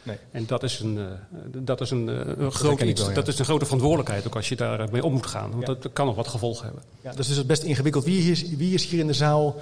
Nee. 0.02 0.16
En 0.30 0.46
dat 0.46 0.62
is 0.62 0.80
een, 0.80 0.98
eh, 0.98 1.04
dat 1.52 1.80
is 1.80 1.90
een, 1.90 2.08
eh, 2.08 2.14
een 2.14 2.52
groot 2.52 2.62
herken 2.68 2.84
ik 2.86 2.90
iets. 2.92 3.00
wel, 3.00 3.08
ja. 3.08 3.14
Dat 3.14 3.28
is 3.28 3.38
een 3.38 3.44
grote 3.44 3.64
verantwoordelijkheid 3.64 4.26
ook 4.26 4.36
als 4.36 4.48
je 4.48 4.56
daarmee 4.56 5.04
om 5.04 5.12
moet 5.12 5.26
gaan. 5.26 5.50
Want 5.50 5.66
Ja. 5.66 5.74
dat 5.74 5.92
kan 5.92 6.06
nog 6.06 6.14
wat 6.16 6.28
gevolgen 6.28 6.64
hebben. 6.64 6.82
Ja, 7.00 7.12
dus 7.12 7.28
het 7.28 7.36
is 7.36 7.46
best 7.46 7.62
ingewikkeld. 7.62 8.04
Wie 8.04 8.30
is, 8.30 8.48
wie 8.56 8.74
is 8.74 8.86
hier 8.86 9.00
in 9.00 9.06
de 9.06 9.12
zaal 9.12 9.56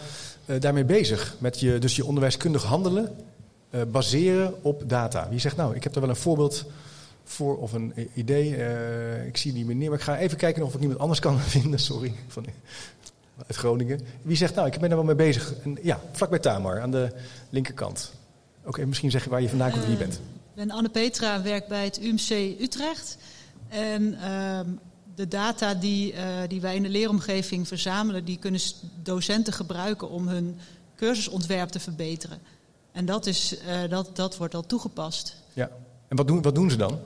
eh, 0.47 0.61
daarmee 0.61 0.85
bezig? 0.85 1.35
Met 1.39 1.61
je, 1.61 1.79
dus 1.79 1.97
je 1.97 2.05
onderwijskundig 2.05 2.63
handelen 2.63 3.17
eh, 3.71 3.81
baseren 3.91 4.55
op 4.65 4.83
data. 4.87 5.29
Wie 5.31 5.39
zegt 5.41 5.57
nou, 5.57 5.75
ik 5.77 5.83
heb 5.85 5.95
er 5.95 6.01
wel 6.01 6.11
een 6.11 6.17
voorbeeld 6.17 6.65
voor 7.25 7.57
of 7.59 7.73
een 7.73 7.93
idee. 8.15 8.57
Eh, 8.57 9.27
ik 9.27 9.37
zie 9.37 9.53
die 9.53 9.65
meneer, 9.65 9.89
maar 9.89 9.99
ik 9.99 10.05
ga 10.05 10.19
even 10.19 10.37
kijken 10.39 10.63
of 10.65 10.75
ik 10.75 10.81
iemand 10.81 10.99
anders 11.01 11.21
kan 11.21 11.39
vinden. 11.57 11.79
Sorry. 11.79 12.13
Van, 12.29 12.45
uit 13.47 13.57
Groningen. 13.57 14.01
Wie 14.23 14.37
zegt 14.37 14.55
nou, 14.55 14.67
ik 14.67 14.79
ben 14.81 14.91
er 14.91 14.97
wel 14.97 15.05
mee 15.05 15.15
bezig. 15.15 15.55
En, 15.65 15.79
ja, 15.83 16.01
vlakbij 16.13 16.39
Tamar, 16.39 16.81
aan 16.81 16.91
de 16.91 17.13
linkerkant. 17.51 18.13
Oké, 18.65 18.87
misschien 18.87 19.11
zeg 19.11 19.25
je 19.25 19.31
waar 19.31 19.43
je 19.43 19.49
vandaan 19.49 19.71
komt 19.71 19.83
wie 19.83 19.93
je 19.93 19.99
bent. 19.99 20.15
Ik 20.15 20.55
ben 20.55 20.71
Anne-Petra, 20.71 21.43
werk 21.43 21.69
bij 21.69 21.85
het 21.85 22.01
UMC 22.01 22.61
Utrecht. 22.61 23.19
En 23.69 24.21
ehm, 24.21 24.67
de 25.15 25.29
data 25.29 25.75
die, 25.75 26.13
eh, 26.13 26.27
die 26.49 26.61
wij 26.61 26.77
in 26.77 26.83
de 26.83 26.89
leeromgeving 26.89 27.69
verzamelen... 27.69 28.25
die 28.25 28.39
kunnen 28.39 28.61
docenten 29.03 29.53
gebruiken 29.53 30.11
om 30.11 30.29
hun 30.29 30.57
cursusontwerp 30.97 31.69
te 31.69 31.81
verbeteren. 31.81 32.39
En 32.93 33.05
dat, 33.05 33.27
is, 33.27 33.59
eh, 33.59 33.91
dat, 33.91 34.17
dat 34.17 34.37
wordt 34.37 34.55
al 34.55 34.67
toegepast. 34.67 35.37
Ja. 35.53 35.71
En 36.09 36.17
wat 36.17 36.27
doen, 36.27 36.43
wat 36.43 36.55
doen 36.55 36.71
ze 36.71 36.77
dan? 36.77 36.99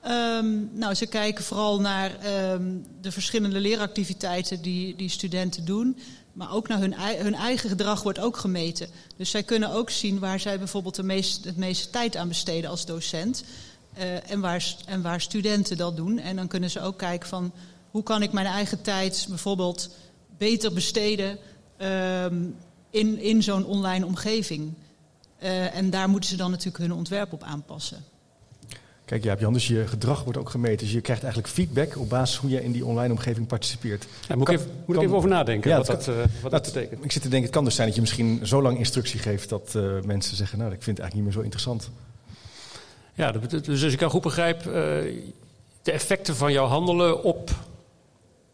Ehm, 0.00 0.78
nou, 0.78 0.94
ze 0.94 1.06
kijken 1.06 1.44
vooral 1.44 1.80
naar 1.80 2.18
ehm, 2.18 2.62
de 3.00 3.12
verschillende 3.12 3.60
leeractiviteiten 3.60 4.62
die, 4.62 4.96
die 4.96 5.08
studenten 5.08 5.64
doen. 5.64 5.98
Maar 6.36 6.52
ook 6.52 6.68
naar 6.68 6.78
hun, 6.78 6.94
hun 6.98 7.34
eigen 7.34 7.68
gedrag 7.68 8.02
wordt 8.02 8.18
ook 8.18 8.36
gemeten. 8.36 8.88
Dus 9.16 9.30
zij 9.30 9.42
kunnen 9.42 9.70
ook 9.70 9.90
zien 9.90 10.18
waar 10.18 10.40
zij 10.40 10.58
bijvoorbeeld 10.58 10.94
de 10.94 11.22
het 11.44 11.56
meeste 11.56 11.90
tijd 11.90 12.16
aan 12.16 12.28
besteden 12.28 12.70
als 12.70 12.86
docent. 12.86 13.44
eh, 13.94 14.30
en, 14.30 14.40
waar, 14.40 14.76
en 14.86 15.02
waar 15.02 15.20
studenten 15.20 15.76
dat 15.76 15.96
doen. 15.96 16.18
En 16.18 16.36
dan 16.36 16.48
kunnen 16.48 16.70
ze 16.70 16.80
ook 16.80 16.98
kijken 16.98 17.28
van 17.28 17.52
hoe 17.90 18.02
kan 18.02 18.22
ik 18.22 18.32
mijn 18.32 18.46
eigen 18.46 18.82
tijd 18.82 19.26
bijvoorbeeld 19.28 19.90
beter 20.38 20.72
besteden 20.72 21.38
ehm, 21.76 22.44
in, 22.90 23.18
in 23.18 23.42
zo'n 23.42 23.64
online 23.64 24.06
omgeving. 24.06 24.74
Eh, 25.38 25.76
en 25.76 25.90
daar 25.90 26.08
moeten 26.08 26.30
ze 26.30 26.36
dan 26.36 26.50
natuurlijk 26.50 26.78
hun 26.78 26.92
ontwerp 26.92 27.32
op 27.32 27.42
aanpassen. 27.42 28.04
Kijk, 29.06 29.24
ja, 29.24 29.36
Jan, 29.38 29.52
dus 29.52 29.66
je 29.66 29.86
gedrag 29.86 30.22
wordt 30.24 30.38
ook 30.38 30.50
gemeten. 30.50 30.78
Dus 30.78 30.92
je 30.92 31.00
krijgt 31.00 31.22
eigenlijk 31.22 31.52
feedback 31.54 31.96
op 31.98 32.08
basis 32.08 32.36
hoe 32.36 32.50
je 32.50 32.62
in 32.64 32.72
die 32.72 32.84
online 32.84 33.12
omgeving 33.12 33.46
participeert. 33.46 34.06
Ja, 34.28 34.36
moet, 34.36 34.44
Kan- 34.44 34.54
ik 34.54 34.60
even, 34.60 34.72
moet 34.74 34.84
kan- 34.86 34.96
ik 34.96 35.02
even 35.02 35.16
over 35.16 35.28
nadenken 35.28 35.70
Ja, 35.70 35.76
wat, 35.76 35.86
dat 35.86 36.08
eh, 36.08 36.14
wat 36.16 36.26
dat 36.42 36.50
Dat- 36.50 36.62
betekent. 36.62 37.04
Ik 37.04 37.12
zit 37.12 37.22
te 37.22 37.28
denken, 37.28 37.46
het 37.46 37.54
kan 37.56 37.64
dus 37.64 37.74
zijn 37.74 37.86
dat 37.86 37.96
je 37.96 38.02
misschien 38.02 38.46
zo 38.46 38.62
lang 38.62 38.78
instructie 38.78 39.18
geeft 39.20 39.48
dat 39.48 39.74
eh, 39.74 40.00
mensen 40.00 40.36
zeggen, 40.36 40.58
nou, 40.58 40.72
ik 40.72 40.82
vind 40.82 40.96
het 40.98 41.06
eigenlijk 41.06 41.14
niet 41.14 41.24
meer 41.24 41.32
zo 41.32 41.40
interessant. 41.40 41.90
Ja, 43.14 43.32
dat 43.32 43.64
dus 43.64 43.84
als 43.84 43.92
ik 43.92 43.98
jou 44.00 44.10
goed 44.10 44.22
begrijp, 44.22 44.58
eh, 44.58 44.72
de 45.82 45.92
effecten 45.92 46.36
van 46.36 46.52
jouw 46.52 46.66
handelen 46.66 47.22
op 47.22 47.50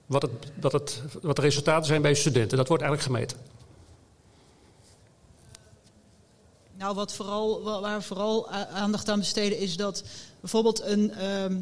wat, 0.06 0.22
het, 0.22 0.30
wat, 0.60 0.72
het, 0.72 1.02
wat 1.22 1.36
de 1.36 1.42
resultaten 1.42 1.86
zijn 1.86 2.02
bij 2.02 2.10
je 2.10 2.16
studenten, 2.16 2.56
dat 2.56 2.68
wordt 2.68 2.82
eigenlijk 2.82 3.12
gemeten. 3.12 3.38
Nou, 6.78 6.94
wat 6.94 7.12
vooral, 7.14 7.62
wa- 7.62 7.80
waar 7.80 7.98
we 7.98 8.04
vooral 8.04 8.50
aandacht 8.50 9.08
aan 9.08 9.18
besteden 9.18 9.58
is 9.58 9.76
dat 9.76 10.04
bijvoorbeeld 10.42 10.82
een, 10.82 11.12
ehm, 11.12 11.56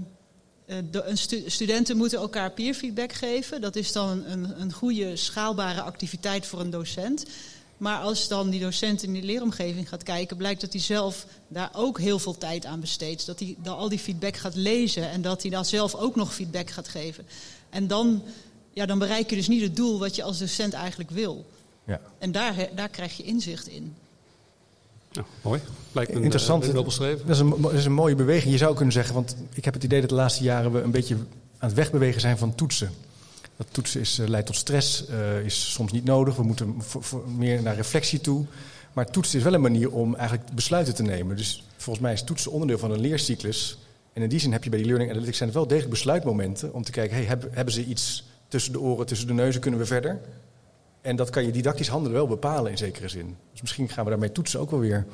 eh, 0.66 0.77
de, 0.90 1.03
een 1.03 1.19
stu- 1.19 1.51
studenten 1.51 1.97
moeten 1.97 2.19
elkaar 2.19 2.51
peerfeedback 2.51 3.12
geven. 3.12 3.61
Dat 3.61 3.77
is 3.77 3.93
dan 3.93 4.25
een, 4.25 4.61
een, 4.61 4.73
goede 4.73 5.16
schaalbare 5.16 5.81
activiteit 5.81 6.47
voor 6.47 6.61
een 6.61 6.71
docent. 6.71 7.27
Maar 7.77 8.01
als 8.01 8.29
dan 8.29 8.51
die 8.51 8.61
docent 8.61 9.03
in 9.03 9.12
die 9.12 9.23
leeromgeving 9.23 9.88
gaat 9.88 10.03
kijken, 10.03 10.37
blijkt 10.37 10.61
dat 10.61 10.73
hij 10.73 10.83
zelf 10.83 11.27
daar 11.49 11.71
ook 11.75 11.99
heel 11.99 12.19
veel 12.19 12.38
tijd 12.38 12.64
aan 12.66 12.81
besteedt. 12.81 13.27
Dat 13.27 13.38
hij 13.38 13.57
dan 13.59 13.77
al 13.77 13.88
die 13.88 13.99
feedback 13.99 14.37
gaat 14.37 14.55
lezen 14.55 15.11
en 15.11 15.23
dat 15.23 15.43
hij 15.43 15.51
dan 15.51 15.64
zelf 15.64 15.95
ook 15.95 16.16
nog 16.16 16.35
feedback 16.35 16.71
gaat 16.71 16.88
geven. 16.88 17.27
En 17.71 17.87
dan, 17.87 18.23
ja, 18.73 18.87
dan 18.87 18.99
bereik 18.99 19.31
je 19.31 19.37
dus 19.37 19.49
niet 19.49 19.62
het 19.62 19.77
doel 19.77 19.99
wat 19.99 20.16
je 20.16 20.23
als 20.23 20.38
docent 20.38 20.73
eigenlijk 20.73 21.11
wil. 21.11 21.47
Ja. 21.87 22.01
En 22.19 22.33
daar, 22.33 22.69
daar 22.75 22.88
krijg 22.88 23.16
je 23.16 23.23
inzicht 23.23 23.69
in. 23.69 23.95
Nou, 25.12 25.27
mooi. 25.42 25.61
Lijkt 25.92 26.14
me 26.14 26.20
Interessant. 26.20 26.68
eh, 26.75 26.85
beschreven. 26.85 27.27
Dat 27.27 27.35
is, 27.37 27.42
een, 27.42 27.55
dat 27.61 27.73
is 27.73 27.85
een 27.85 27.92
mooie 27.92 28.14
beweging. 28.14 28.53
Je 28.53 28.59
zou 28.59 28.75
kunnen 28.75 28.92
zeggen, 28.92 29.14
want 29.14 29.37
ik 29.53 29.64
heb 29.64 29.75
het 29.75 29.85
idee 29.85 30.01
dat 30.01 30.09
de 30.09 30.14
laatste 30.14 30.42
jaren 30.44 30.73
we 30.73 30.81
een 30.81 30.90
beetje 30.90 31.14
aan 31.59 31.68
het 31.68 31.75
wegbewegen 31.75 32.20
zijn 32.20 32.38
van 32.38 32.55
toetsen. 32.55 32.90
Dat 33.57 33.66
toetsen 33.70 34.01
is, 34.01 34.18
eh, 34.18 34.29
leidt 34.29 34.46
tot 34.46 34.57
stress, 34.57 35.07
eh, 35.07 35.44
is 35.44 35.73
soms 35.73 35.92
niet 35.92 36.05
nodig. 36.05 36.37
We 36.37 36.42
moeten 36.42 36.75
voor- 36.79 37.03
voor 37.03 37.29
meer 37.37 37.62
naar 37.62 37.75
reflectie 37.75 38.20
toe. 38.20 38.44
Maar 38.92 39.11
toetsen 39.11 39.38
is 39.38 39.44
wel 39.44 39.55
een 39.55 39.61
manier 39.61 39.90
om 39.92 40.14
eigenlijk 40.14 40.51
besluiten 40.55 40.94
te 40.94 41.03
nemen. 41.03 41.37
Dus 41.37 41.64
volgens 41.77 42.05
mij 42.05 42.12
is 42.12 42.23
toetsen 42.25 42.51
onderdeel 42.53 42.79
van 42.79 42.90
een 42.90 43.01
leercyclus. 43.01 43.79
En 44.12 44.23
in 44.23 44.29
die 44.29 44.38
zin 44.38 44.53
heb 44.53 44.64
je 44.64 44.70
bij 44.70 44.79
die 44.79 44.87
learning 44.88 45.11
analytics 45.11 45.37
zijn 45.37 45.49
het 45.49 45.59
wel 45.59 45.66
degelijk 45.68 45.92
besluitmomenten 45.92 46.73
om 46.75 46.83
te 46.83 46.90
kijken, 46.90 47.16
hey, 47.16 47.25
hebben, 47.25 47.49
hebben 47.53 47.75
ze 47.75 47.85
iets 47.85 48.25
tussen 48.49 48.73
de 48.73 48.81
oren, 48.81 49.07
tussen 49.07 49.27
de 49.27 49.33
neuzen, 49.33 49.61
kunnen 49.61 49.81
we 49.81 49.87
verder? 49.87 50.18
En 51.01 51.17
dat 51.17 51.31
kan 51.31 51.45
je 51.45 51.53
didactisch 51.53 51.89
handelen 51.89 52.17
wel 52.17 52.27
bepalen 52.27 52.71
in 52.71 52.79
zekere 52.79 53.09
zin. 53.09 53.37
Dus 53.51 53.61
misschien 53.61 53.89
gaan 53.89 54.05
we 54.05 54.11
daarmee 54.11 54.33
toetsen 54.33 54.61
ook 54.61 54.71
wel 54.71 54.81
weer 54.81 55.07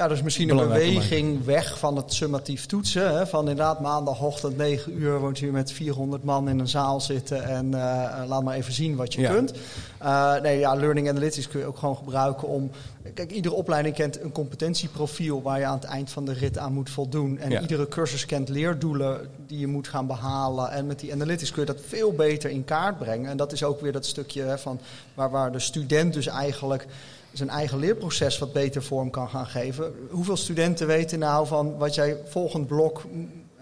Ja, 0.00 0.08
dus 0.08 0.22
misschien 0.22 0.48
een 0.48 0.56
beweging 0.56 1.44
weg 1.44 1.78
van 1.78 1.96
het 1.96 2.12
summatief 2.12 2.66
toetsen. 2.66 3.16
Hè, 3.16 3.26
van 3.26 3.40
inderdaad 3.40 3.80
maandagochtend 3.80 4.56
9 4.56 4.98
uur 5.00 5.18
woont 5.18 5.38
je 5.38 5.46
met 5.50 5.72
400 5.72 6.24
man 6.24 6.48
in 6.48 6.58
een 6.58 6.68
zaal 6.68 7.00
zitten 7.00 7.44
en 7.44 7.74
eh, 7.74 8.22
laat 8.26 8.42
maar 8.42 8.54
even 8.54 8.72
zien 8.72 8.96
wat 8.96 9.14
je 9.14 9.20
Ja. 9.20 9.32
kunt. 9.32 9.52
Eh, 9.98 10.40
nee, 10.40 10.58
ja, 10.58 10.74
learning 10.74 11.08
analytics 11.08 11.48
kun 11.48 11.60
je 11.60 11.66
ook 11.66 11.78
gewoon 11.78 11.96
gebruiken 11.96 12.48
om... 12.48 12.70
Kijk, 13.14 13.30
iedere 13.30 13.54
opleiding 13.54 13.94
kent 13.94 14.20
een 14.22 14.32
competentieprofiel 14.32 15.42
waar 15.42 15.58
je 15.58 15.64
aan 15.64 15.74
het 15.74 15.84
eind 15.84 16.10
van 16.10 16.24
de 16.24 16.32
rit 16.32 16.58
aan 16.58 16.72
moet 16.72 16.90
voldoen. 16.90 17.38
En 17.38 17.50
Ja. 17.50 17.60
iedere 17.60 17.88
cursus 17.88 18.26
kent 18.26 18.48
leerdoelen 18.48 19.28
die 19.46 19.58
je 19.58 19.66
moet 19.66 19.88
gaan 19.88 20.06
behalen. 20.06 20.70
En 20.70 20.86
met 20.86 21.00
die 21.00 21.12
analytics 21.12 21.50
kun 21.50 21.60
je 21.60 21.72
dat 21.72 21.80
veel 21.86 22.12
beter 22.12 22.50
in 22.50 22.64
kaart 22.64 22.98
brengen. 22.98 23.30
En 23.30 23.36
dat 23.36 23.52
is 23.52 23.64
ook 23.64 23.80
weer 23.80 23.92
dat 23.92 24.06
stukje 24.06 24.42
hè, 24.42 24.58
van 24.58 24.80
waar, 25.14 25.30
waar 25.30 25.52
de 25.52 25.58
student 25.58 26.12
dus 26.14 26.26
eigenlijk 26.26 26.86
zijn 27.32 27.48
eigen 27.48 27.78
leerproces 27.78 28.38
wat 28.38 28.52
beter 28.52 28.82
vorm 28.82 29.10
kan 29.10 29.28
gaan 29.28 29.46
geven. 29.46 29.94
Hoeveel 30.10 30.36
studenten 30.36 30.86
weten 30.86 31.18
nou 31.18 31.46
van 31.46 31.78
wat 31.78 31.94
jij 31.94 32.16
volgend 32.24 32.66
blok 32.66 33.02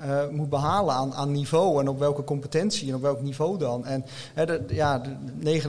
eh, 0.01 0.29
moet 0.31 0.51
behalen 0.51 0.95
aan, 0.95 1.15
aan 1.15 1.33
niveau 1.33 1.81
en 1.81 1.89
op 1.89 1.99
welke 1.99 2.25
competentie 2.25 2.89
en 2.89 2.95
op 2.95 3.03
welk 3.03 3.21
niveau 3.21 3.59
dan? 3.59 3.87
En 3.87 4.05
hè, 4.35 4.47
de, 4.47 4.63
ja, 4.69 4.99
de 5.41 5.61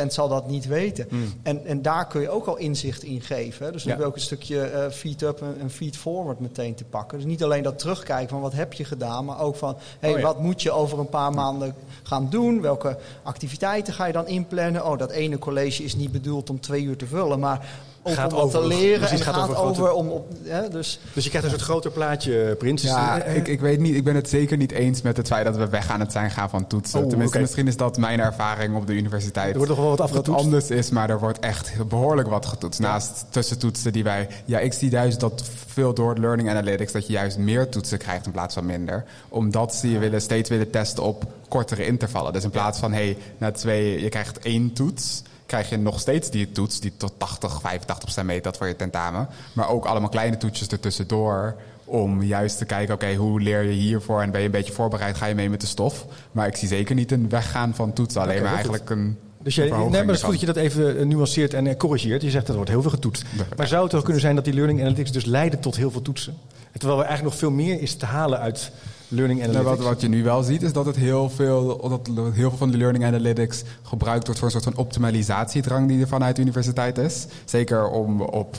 99,8% 0.00 0.06
zal 0.06 0.28
dat 0.28 0.48
niet 0.48 0.66
weten. 0.66 1.08
En, 1.42 1.64
en 1.66 1.82
daar 1.82 2.06
kun 2.06 2.20
je 2.20 2.30
ook 2.30 2.46
al 2.46 2.56
inzicht 2.56 3.02
in 3.02 3.20
geven. 3.20 3.66
Hè. 3.66 3.72
Dus 3.72 3.82
dan 3.82 3.92
Ja. 3.92 3.96
heb 3.98 4.00
je 4.06 4.10
ook 4.10 4.16
een 4.16 4.26
stukje 4.26 4.60
eh, 4.62 4.90
feed-up 4.90 5.40
en, 5.42 5.56
en 5.60 5.70
feed-forward 5.70 6.40
meteen 6.40 6.74
te 6.74 6.84
pakken. 6.84 7.18
Dus 7.18 7.26
niet 7.26 7.44
alleen 7.44 7.62
dat 7.62 7.78
terugkijken 7.78 8.28
van 8.28 8.40
wat 8.40 8.52
heb 8.52 8.72
je 8.72 8.84
gedaan, 8.84 9.24
maar 9.24 9.40
ook 9.40 9.56
van 9.56 9.76
hey, 9.98 10.10
Oh 10.12 10.16
ja. 10.18 10.22
wat 10.24 10.38
moet 10.40 10.62
je 10.62 10.70
over 10.70 10.98
een 10.98 11.08
paar 11.08 11.32
maanden 11.32 11.74
gaan 12.02 12.26
doen? 12.30 12.60
Welke 12.60 12.96
activiteiten 13.22 13.94
ga 13.94 14.04
je 14.06 14.12
dan 14.12 14.26
inplannen? 14.26 14.86
Oh, 14.86 14.98
dat 14.98 15.10
ene 15.10 15.38
college 15.38 15.82
is 15.84 15.96
niet 15.96 16.12
bedoeld 16.12 16.50
om 16.50 16.60
twee 16.60 16.82
uur 16.82 16.96
te 16.96 17.06
vullen, 17.06 17.38
maar 17.38 17.68
ook 18.02 18.14
Gaat 18.14 18.32
om 18.32 18.38
wat 18.38 18.46
over- 18.46 18.60
te 18.60 18.66
leren. 18.66 18.98
precies, 18.98 19.18
en 19.18 19.24
gaat 19.24 19.34
gaat, 19.34 19.56
over 19.56 19.92
om 19.92 20.08
op. 20.08 20.28
Hè, 20.44 20.68
dus 20.68 21.00
Dus 21.12 21.24
je 21.24 21.30
krijgt 21.30 21.46
een 21.48 21.52
soort 21.54 21.64
groter 21.70 21.90
plaatje, 21.90 22.54
Prins. 22.58 22.82
Dus, 22.82 22.90
Ja, 22.90 23.20
eh, 23.22 23.36
ik, 23.36 23.48
ik 23.48 23.60
weet 23.60 23.80
niet. 23.80 23.94
Ik 23.94 24.04
ben 24.04 24.14
het 24.14 24.28
zeker 24.28 24.56
niet 24.56 24.72
eens 24.72 25.02
met 25.02 25.16
het 25.16 25.26
feit 25.26 25.44
dat 25.44 25.56
we 25.56 25.68
weg 25.68 25.90
aan 25.90 26.00
het 26.00 26.12
zijn 26.12 26.30
gaan 26.30 26.50
van 26.50 26.66
toetsen. 26.66 27.02
Oh, 27.02 27.08
Tenminste, 27.08 27.40
misschien 27.40 27.66
is 27.66 27.76
dat 27.76 27.96
mijn 27.98 28.20
ervaring 28.20 28.76
op 28.76 28.86
de 28.86 28.92
universiteit. 28.92 29.50
Er 29.50 29.56
wordt 29.56 29.68
nog 29.70 29.78
wel 29.80 29.88
wat 29.88 29.98
Dat 29.98 30.08
afgetoetst. 30.10 30.44
anders 30.44 30.70
is, 30.70 30.90
maar 30.90 31.10
er 31.10 31.18
wordt 31.18 31.38
echt 31.38 31.88
behoorlijk 31.88 32.28
wat 32.28 32.46
getoetst. 32.46 32.80
Naast 32.80 33.24
tussentoetsen 33.30 33.92
die 33.92 34.04
wij... 34.04 34.28
Ja, 34.44 34.58
ik 34.58 34.72
zie 34.72 34.90
juist 34.90 35.20
dat 35.20 35.42
veel 35.66 35.94
door 35.94 36.08
het 36.08 36.18
learning 36.18 36.48
analytics... 36.50 36.92
dat 36.92 37.06
je 37.06 37.12
juist 37.12 37.38
meer 37.38 37.68
toetsen 37.68 37.98
krijgt 37.98 38.26
in 38.26 38.32
plaats 38.32 38.54
van 38.54 38.66
minder. 38.66 39.04
Omdat 39.28 39.74
ze 39.74 39.90
je 39.90 39.98
willen, 39.98 40.20
steeds 40.22 40.48
willen 40.48 40.70
testen 40.70 41.02
op 41.02 41.24
kortere 41.48 41.86
intervallen. 41.86 42.32
Dus 42.32 42.44
in 42.44 42.50
plaats 42.50 42.78
van, 42.78 42.92
hey, 42.92 43.16
na 43.38 43.50
twee... 43.50 44.00
Je 44.02 44.08
krijgt 44.08 44.38
één 44.38 44.72
toets 44.72 45.22
krijg 45.50 45.68
je 45.68 45.76
nog 45.76 46.00
steeds 46.00 46.30
die 46.30 46.52
toets... 46.52 46.80
die 46.80 46.92
tot 46.96 47.12
80, 47.18 47.60
85 47.60 47.98
procent 47.98 48.26
meet 48.26 48.44
dat 48.44 48.56
voor 48.56 48.66
je 48.66 48.76
tentamen. 48.76 49.28
Maar 49.52 49.68
ook 49.68 49.84
allemaal 49.84 50.08
kleine 50.08 50.36
toetsjes 50.36 50.68
ertussendoor 50.68 51.56
om 51.84 52.22
juist 52.22 52.58
te 52.58 52.64
kijken, 52.64 52.94
oké, 52.94 53.14
hoe 53.14 53.40
leer 53.40 53.62
je 53.62 53.72
hiervoor 53.72 54.22
en 54.22 54.30
ben 54.30 54.40
je 54.40 54.46
een 54.46 54.52
beetje 54.52 54.72
voorbereid, 54.72 55.16
ga 55.16 55.26
je 55.26 55.34
mee 55.34 55.50
met 55.50 55.60
de 55.60 55.66
stof. 55.66 56.06
Maar 56.32 56.46
ik 56.46 56.56
zie 56.56 56.68
zeker 56.68 56.94
niet 56.94 57.12
een 57.12 57.28
weggaan 57.28 57.74
van 57.74 57.92
toetsen, 57.92 58.20
alleen 58.20 58.42
maar 58.42 58.46
goed. 58.46 58.54
eigenlijk 58.54 58.90
een 58.90 59.18
Dus 59.42 59.54
jij, 59.54 59.70
nee, 59.70 59.88
maar 59.90 60.00
het 60.00 60.10
is 60.10 60.22
goed 60.22 60.30
dat 60.30 60.40
je 60.40 60.46
dat 60.46 60.56
even 60.56 60.98
eh, 60.98 61.06
nuanceert 61.06 61.54
en 61.54 61.66
eh, 61.66 61.76
corrigeert. 61.76 62.22
Je 62.22 62.30
zegt 62.30 62.46
dat 62.46 62.48
er 62.48 62.56
wordt 62.56 62.70
heel 62.70 62.82
veel 62.82 62.90
getoetst. 62.90 63.24
Ja. 63.36 63.44
Maar 63.56 63.66
zou 63.66 63.84
het 63.84 63.94
ook 63.94 64.04
kunnen 64.04 64.20
zijn 64.20 64.34
dat 64.34 64.44
die 64.44 64.54
learning 64.54 64.80
analytics 64.80 65.12
dus 65.12 65.24
leiden 65.24 65.60
tot 65.60 65.76
heel 65.76 65.90
veel 65.90 66.02
toetsen? 66.02 66.34
Terwijl 66.72 67.00
er 67.00 67.06
eigenlijk 67.06 67.34
nog 67.34 67.40
veel 67.40 67.64
meer 67.64 67.80
is 67.80 67.94
te 67.94 68.06
halen 68.06 68.38
uit 68.38 68.72
learning 69.10 69.40
Nou, 69.40 69.50
analytics. 69.52 69.76
wat, 69.84 69.92
wat 69.92 70.00
je 70.00 70.08
nu 70.08 70.22
wel 70.22 70.42
ziet, 70.42 70.62
is 70.62 70.72
dat 70.72 70.86
het 70.86 70.96
heel 70.96 71.30
veel, 71.30 71.88
dat 71.88 72.10
heel 72.14 72.32
veel 72.32 72.56
van 72.56 72.70
de 72.70 72.76
learning 72.76 73.04
analytics 73.04 73.62
gebruikt 73.82 74.24
wordt 74.24 74.38
voor 74.40 74.48
een 74.48 74.60
soort 74.60 74.74
van 74.74 74.84
optimalisatiedrang 74.84 75.88
die 75.88 76.00
er 76.00 76.08
vanuit 76.08 76.36
de 76.36 76.42
universiteit 76.42 76.98
is. 76.98 77.26
Zeker 77.44 77.88
om 77.88 78.20
op, 78.22 78.56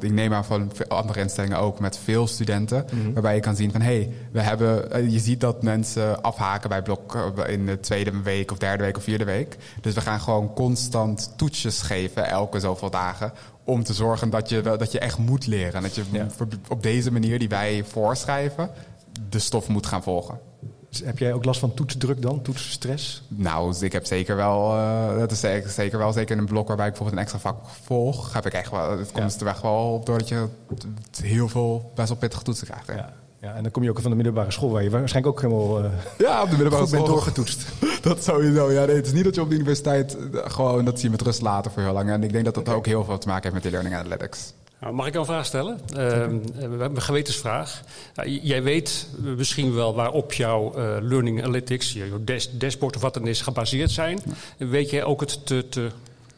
ik 0.00 0.12
neem 0.12 0.32
aan 0.32 0.44
van 0.44 0.70
andere 0.88 1.20
instellingen 1.20 1.58
ook 1.58 1.80
met 1.80 1.98
veel 2.04 2.26
studenten, 2.26 2.84
Mhm. 2.92 3.12
waarbij 3.12 3.34
je 3.34 3.40
kan 3.40 3.56
zien 3.56 3.72
van 3.72 3.80
hé, 3.80 3.94
hey, 3.94 4.10
we 4.32 4.40
hebben, 4.40 4.92
eh, 4.92 5.10
je 5.12 5.18
ziet 5.18 5.40
dat 5.40 5.62
mensen 5.62 6.22
afhaken 6.22 6.68
bij 6.68 6.82
blok 6.82 7.14
eh, 7.14 7.52
in 7.52 7.66
de 7.66 7.80
tweede 7.80 8.12
week 8.22 8.50
of 8.52 8.58
derde 8.58 8.82
week 8.84 8.96
of 8.96 9.02
vierde 9.02 9.24
week. 9.24 9.56
Dus 9.80 9.94
we 9.94 10.00
gaan 10.00 10.20
gewoon 10.20 10.54
constant 10.54 11.32
toetsjes 11.36 11.82
geven 11.82 12.26
elke 12.28 12.60
zoveel 12.60 12.90
dagen. 12.90 13.32
Om 13.64 13.84
te 13.84 13.92
zorgen 13.92 14.30
dat 14.30 14.48
je, 14.48 14.60
dat 14.62 14.92
je 14.92 14.98
echt 14.98 15.18
moet 15.18 15.46
leren. 15.46 15.72
En 15.74 15.82
dat 15.82 15.94
je 15.94 16.02
Ja. 16.10 16.26
op 16.68 16.82
deze 16.82 17.12
manier 17.12 17.38
die 17.38 17.48
wij 17.48 17.84
voorschrijven, 17.88 18.70
de 19.28 19.38
stof 19.38 19.68
moet 19.68 19.86
gaan 19.86 20.02
volgen. 20.02 20.38
Dus 20.90 21.02
heb 21.04 21.18
jij 21.18 21.32
ook 21.32 21.44
last 21.44 21.60
van 21.60 21.74
toetsdruk 21.74 22.22
dan? 22.22 22.42
Toetsstress? 22.42 23.22
Nou, 23.28 23.74
ik 23.84 23.92
heb 23.92 24.06
zeker 24.06 24.36
wel, 24.36 24.76
eh, 24.76 25.18
dat 25.18 25.30
is 25.30 25.40
zeker, 25.40 25.70
zeker 25.70 25.98
wel, 25.98 26.12
zeker 26.12 26.32
in 26.32 26.38
een 26.38 26.46
blok 26.48 26.66
waarbij 26.68 26.86
ik 26.86 26.92
bijvoorbeeld 26.92 27.18
een 27.20 27.32
extra 27.32 27.50
vak 27.50 27.68
volg, 27.82 28.32
heb 28.32 28.46
ik 28.46 28.52
echt 28.52 28.70
wel, 28.70 28.98
het 28.98 29.12
komt 29.12 29.34
Ja. 29.34 29.40
er 29.40 29.46
echt 29.46 29.62
wel 29.62 29.92
op 29.94 30.06
doordat 30.06 30.28
je 30.28 30.46
heel 31.22 31.48
veel 31.48 31.90
best 31.94 32.08
wel 32.08 32.18
pittige 32.18 32.42
toetsen 32.42 32.66
krijgt. 32.66 32.86
hè. 32.86 32.94
Ja. 32.94 33.12
Ja, 33.40 33.54
en 33.54 33.62
dan 33.62 33.72
kom 33.72 33.82
je 33.82 33.90
ook 33.90 34.00
van 34.00 34.10
de 34.10 34.16
middelbare 34.16 34.50
school 34.50 34.70
waar 34.70 34.82
je 34.82 34.90
waarschijnlijk 34.90 35.36
ook 35.36 35.42
helemaal 35.42 35.84
uh, 35.84 35.90
ja, 36.18 36.42
op 36.42 36.50
de 36.50 36.56
middelbare 36.56 36.82
goed 36.82 36.90
bent 36.90 37.02
school. 37.04 37.14
doorgetoetst. 37.14 37.66
dat 38.02 38.22
sowieso. 38.24 38.70
Ja, 38.72 38.84
nee, 38.84 38.96
het 38.96 39.06
is 39.06 39.12
niet 39.12 39.24
dat 39.24 39.34
je 39.34 39.40
op 39.40 39.48
de 39.48 39.54
universiteit 39.54 40.16
eh, 40.16 40.40
gewoon 40.50 40.84
dat 40.84 40.94
zie 40.94 41.04
je 41.04 41.10
met 41.10 41.20
rust 41.22 41.40
laten 41.42 41.70
voor 41.70 41.82
heel 41.82 41.92
lang. 41.92 42.10
En 42.10 42.22
ik 42.22 42.32
denk 42.32 42.44
dat 42.44 42.54
dat 42.54 42.68
ook 42.68 42.86
heel 42.86 43.04
veel 43.04 43.18
te 43.18 43.26
maken 43.26 43.42
heeft 43.42 43.54
met 43.54 43.62
die 43.62 43.72
learning 43.72 43.94
analytics. 43.96 44.52
Nou, 44.80 44.94
mag 44.94 45.06
ik 45.06 45.14
een 45.14 45.24
vraag 45.24 45.46
stellen? 45.46 45.80
Uh, 45.90 45.96
we 45.96 46.60
hebben 46.60 46.96
een 46.96 47.02
gewetensvraag. 47.02 47.82
Uh, 48.24 48.44
jij 48.44 48.62
weet 48.62 49.08
misschien 49.36 49.74
wel 49.74 49.94
waarop 49.94 50.32
jouw 50.32 50.78
uh, 50.78 50.96
learning 51.00 51.42
analytics, 51.42 51.92
je 51.92 52.24
dash, 52.24 52.46
dashboard 52.52 52.96
of 52.96 53.02
wat 53.02 53.14
dan 53.14 53.26
is, 53.26 53.40
gebaseerd 53.40 53.90
zijn. 53.90 54.18
Ja. 54.56 54.66
Weet 54.66 54.90
jij 54.90 55.04
ook 55.04 55.20
het 55.20 55.46
te, 55.46 55.68
te, 55.68 55.90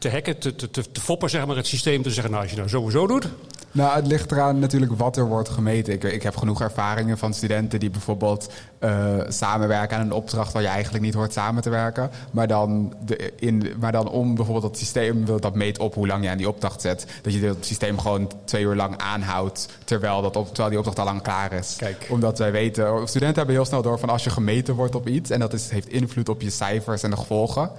te 0.03 0.11
hacken, 0.11 0.39
te, 0.39 0.55
te, 0.57 0.71
te 0.71 1.01
foppen, 1.01 1.31
zeg 1.31 1.47
maar, 1.47 1.57
het 1.57 1.67
systeem 1.67 2.03
te 2.03 2.11
zeggen, 2.11 2.31
nou, 2.31 2.43
als 2.43 2.53
je 2.53 2.57
nou 2.57 2.69
sowieso 2.69 3.07
doet. 3.07 3.29
Nou, 3.73 3.95
het 3.95 4.07
ligt 4.07 4.33
eraan 4.33 4.59
natuurlijk 4.59 4.93
wat 4.97 5.17
er 5.17 5.27
wordt 5.27 5.49
gemeten. 5.49 5.93
Ik, 5.93 6.05
ik 6.05 6.23
heb 6.23 6.37
genoeg 6.37 6.61
ervaringen 6.61 7.19
van 7.19 7.35
studenten 7.35 7.81
die 7.81 7.91
bijvoorbeeld 7.91 8.53
uh, 8.81 9.21
samenwerken 9.29 9.97
aan 9.97 10.07
een 10.07 10.13
opdracht 10.13 10.53
waar 10.53 10.63
je 10.63 10.69
eigenlijk 10.69 11.05
niet 11.05 11.15
hoort 11.15 11.33
samen 11.33 11.63
te 11.63 11.71
werken. 11.71 12.11
Maar 12.31 12.47
dan, 12.47 12.95
de, 13.05 13.33
in, 13.37 13.73
maar 13.81 13.93
dan 13.93 14.09
om 14.09 14.35
bijvoorbeeld 14.35 14.73
dat 14.73 14.79
systeem, 14.79 15.25
dat 15.41 15.55
meet 15.55 15.79
op 15.79 15.95
hoe 15.95 16.07
lang 16.07 16.25
je 16.25 16.31
aan 16.31 16.37
die 16.37 16.49
opdracht 16.49 16.81
zet, 16.81 17.07
dat 17.23 17.33
je 17.33 17.41
het 17.41 17.67
systeem 17.67 17.99
gewoon 17.99 18.31
twee 18.45 18.63
uur 18.63 18.75
lang 18.75 18.99
aanhoudt 18.99 19.69
terwijl, 19.85 20.23
dat 20.23 20.37
op, 20.37 20.47
terwijl 20.47 20.69
die 20.69 20.79
opdracht 20.79 20.99
al 20.99 21.05
lang 21.05 21.23
klaar 21.23 21.53
is. 21.53 21.75
Kijk. 21.79 22.07
Omdat 22.09 22.39
wij 22.39 22.53
weten, 22.53 23.09
studenten 23.09 23.37
hebben 23.37 23.55
heel 23.55 23.65
snel 23.65 23.83
door 23.83 23.99
van 23.99 24.09
als 24.09 24.25
je 24.25 24.31
gemeten 24.31 24.75
wordt 24.75 24.95
op 24.95 25.09
iets 25.09 25.31
en 25.31 25.41
dat 25.41 25.53
is, 25.53 25.71
heeft 25.71 25.89
invloed 25.89 26.29
op 26.29 26.41
je 26.43 26.51
cijfers 26.51 27.03
en 27.03 27.11
de 27.11 27.17
gevolgen 27.17 27.71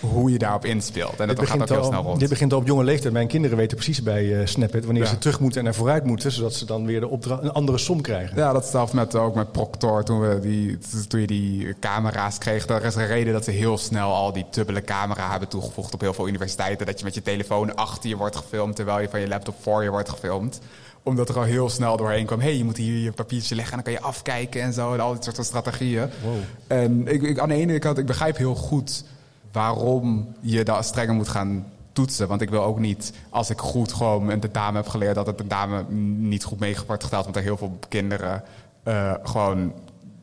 hoe 0.00 0.32
je 0.32 0.38
daarop 0.38 0.64
inspeelt. 0.64 1.20
En 1.20 1.28
dat 1.28 1.46
gaat 1.46 1.60
ook 1.60 1.68
heel 1.68 1.78
al, 1.78 1.84
snel 1.84 2.02
rond. 2.02 2.20
Dit 2.20 2.28
begint 2.28 2.52
al 2.52 2.58
op 2.58 2.66
jonge 2.66 2.84
leeftijd. 2.84 3.12
Mijn 3.12 3.28
kinderen 3.28 3.56
weten 3.56 3.76
precies 3.76 4.02
bij 4.02 4.24
uh, 4.24 4.46
Snapit 4.46 4.84
wanneer 4.84 5.02
ja. 5.02 5.08
ze 5.08 5.18
terug 5.18 5.40
moeten 5.40 5.58
en 5.58 5.64
naar 5.64 5.74
vooruit 5.74 6.04
moeten, 6.04 6.32
zodat 6.32 6.54
ze 6.54 6.64
dan 6.64 6.86
weer 6.86 7.00
de 7.00 7.08
opdracht, 7.08 7.42
een 7.42 7.52
andere 7.52 7.78
som 7.78 8.00
krijgen. 8.00 8.36
Ja, 8.36 8.52
dat 8.52 8.66
zelfs 8.66 8.92
met, 8.92 9.14
ook 9.14 9.34
met 9.34 9.52
Proctor, 9.52 10.04
toen, 10.04 10.20
we 10.20 10.40
die, 10.40 10.78
toen 11.08 11.20
je 11.20 11.26
die 11.26 11.74
camera's 11.80 12.38
kreeg. 12.38 12.66
Dat 12.66 12.82
is 12.82 12.94
een 12.94 13.06
reden 13.06 13.32
dat 13.32 13.44
ze 13.44 13.50
heel 13.50 13.78
snel 13.78 14.14
al 14.14 14.32
die 14.32 14.46
dubbele 14.50 14.82
camera 14.82 15.30
hebben 15.30 15.48
toegevoegd 15.48 15.94
op 15.94 16.00
heel 16.00 16.14
veel 16.14 16.28
universiteiten. 16.28 16.86
Dat 16.86 16.98
je 16.98 17.04
met 17.04 17.14
je 17.14 17.22
telefoon 17.22 17.74
achter 17.74 18.08
je 18.08 18.16
wordt 18.16 18.36
gefilmd, 18.36 18.76
terwijl 18.76 19.00
je 19.00 19.08
van 19.08 19.20
je 19.20 19.28
laptop 19.28 19.54
voor 19.60 19.82
je 19.82 19.90
wordt 19.90 20.08
gefilmd 20.08 20.60
omdat 21.02 21.28
er 21.28 21.36
al 21.36 21.42
heel 21.42 21.68
snel 21.68 21.96
doorheen 21.96 22.26
kwam. 22.26 22.40
hey, 22.40 22.56
je 22.56 22.64
moet 22.64 22.76
hier 22.76 23.02
je 23.02 23.12
papiertje 23.12 23.54
leggen 23.54 23.78
en 23.78 23.84
dan 23.84 23.92
kan 23.94 24.02
je 24.02 24.08
afkijken 24.08 24.62
en 24.62 24.72
zo. 24.72 24.92
En 24.92 25.00
al 25.00 25.12
die 25.12 25.22
soort 25.22 25.36
van 25.36 25.44
strategieën. 25.44 26.10
Wow. 26.22 26.34
En 26.66 27.08
ik, 27.08 27.22
ik, 27.22 27.38
aan 27.38 27.48
de 27.48 27.54
ene 27.54 27.78
kant, 27.78 27.98
ik 27.98 28.06
begrijp 28.06 28.36
heel 28.36 28.54
goed 28.54 29.04
waarom 29.52 30.34
je 30.40 30.64
daar 30.64 30.84
strenger 30.84 31.14
moet 31.14 31.28
gaan 31.28 31.66
toetsen. 31.92 32.28
Want 32.28 32.40
ik 32.40 32.50
wil 32.50 32.62
ook 32.62 32.78
niet, 32.78 33.12
als 33.30 33.50
ik 33.50 33.58
goed 33.58 33.92
gewoon 33.92 34.30
een 34.30 34.40
tentamen 34.40 34.82
heb 34.82 34.88
geleerd... 34.90 35.14
dat 35.14 35.26
het 35.26 35.36
tentamen 35.36 35.86
niet 36.28 36.44
goed 36.44 36.58
mee 36.58 36.76
wordt 36.86 37.04
geteld. 37.04 37.24
Want 37.24 37.36
er 37.36 37.42
heel 37.42 37.56
veel 37.56 37.78
kinderen 37.88 38.42
uh, 38.84 39.14
gewoon 39.22 39.72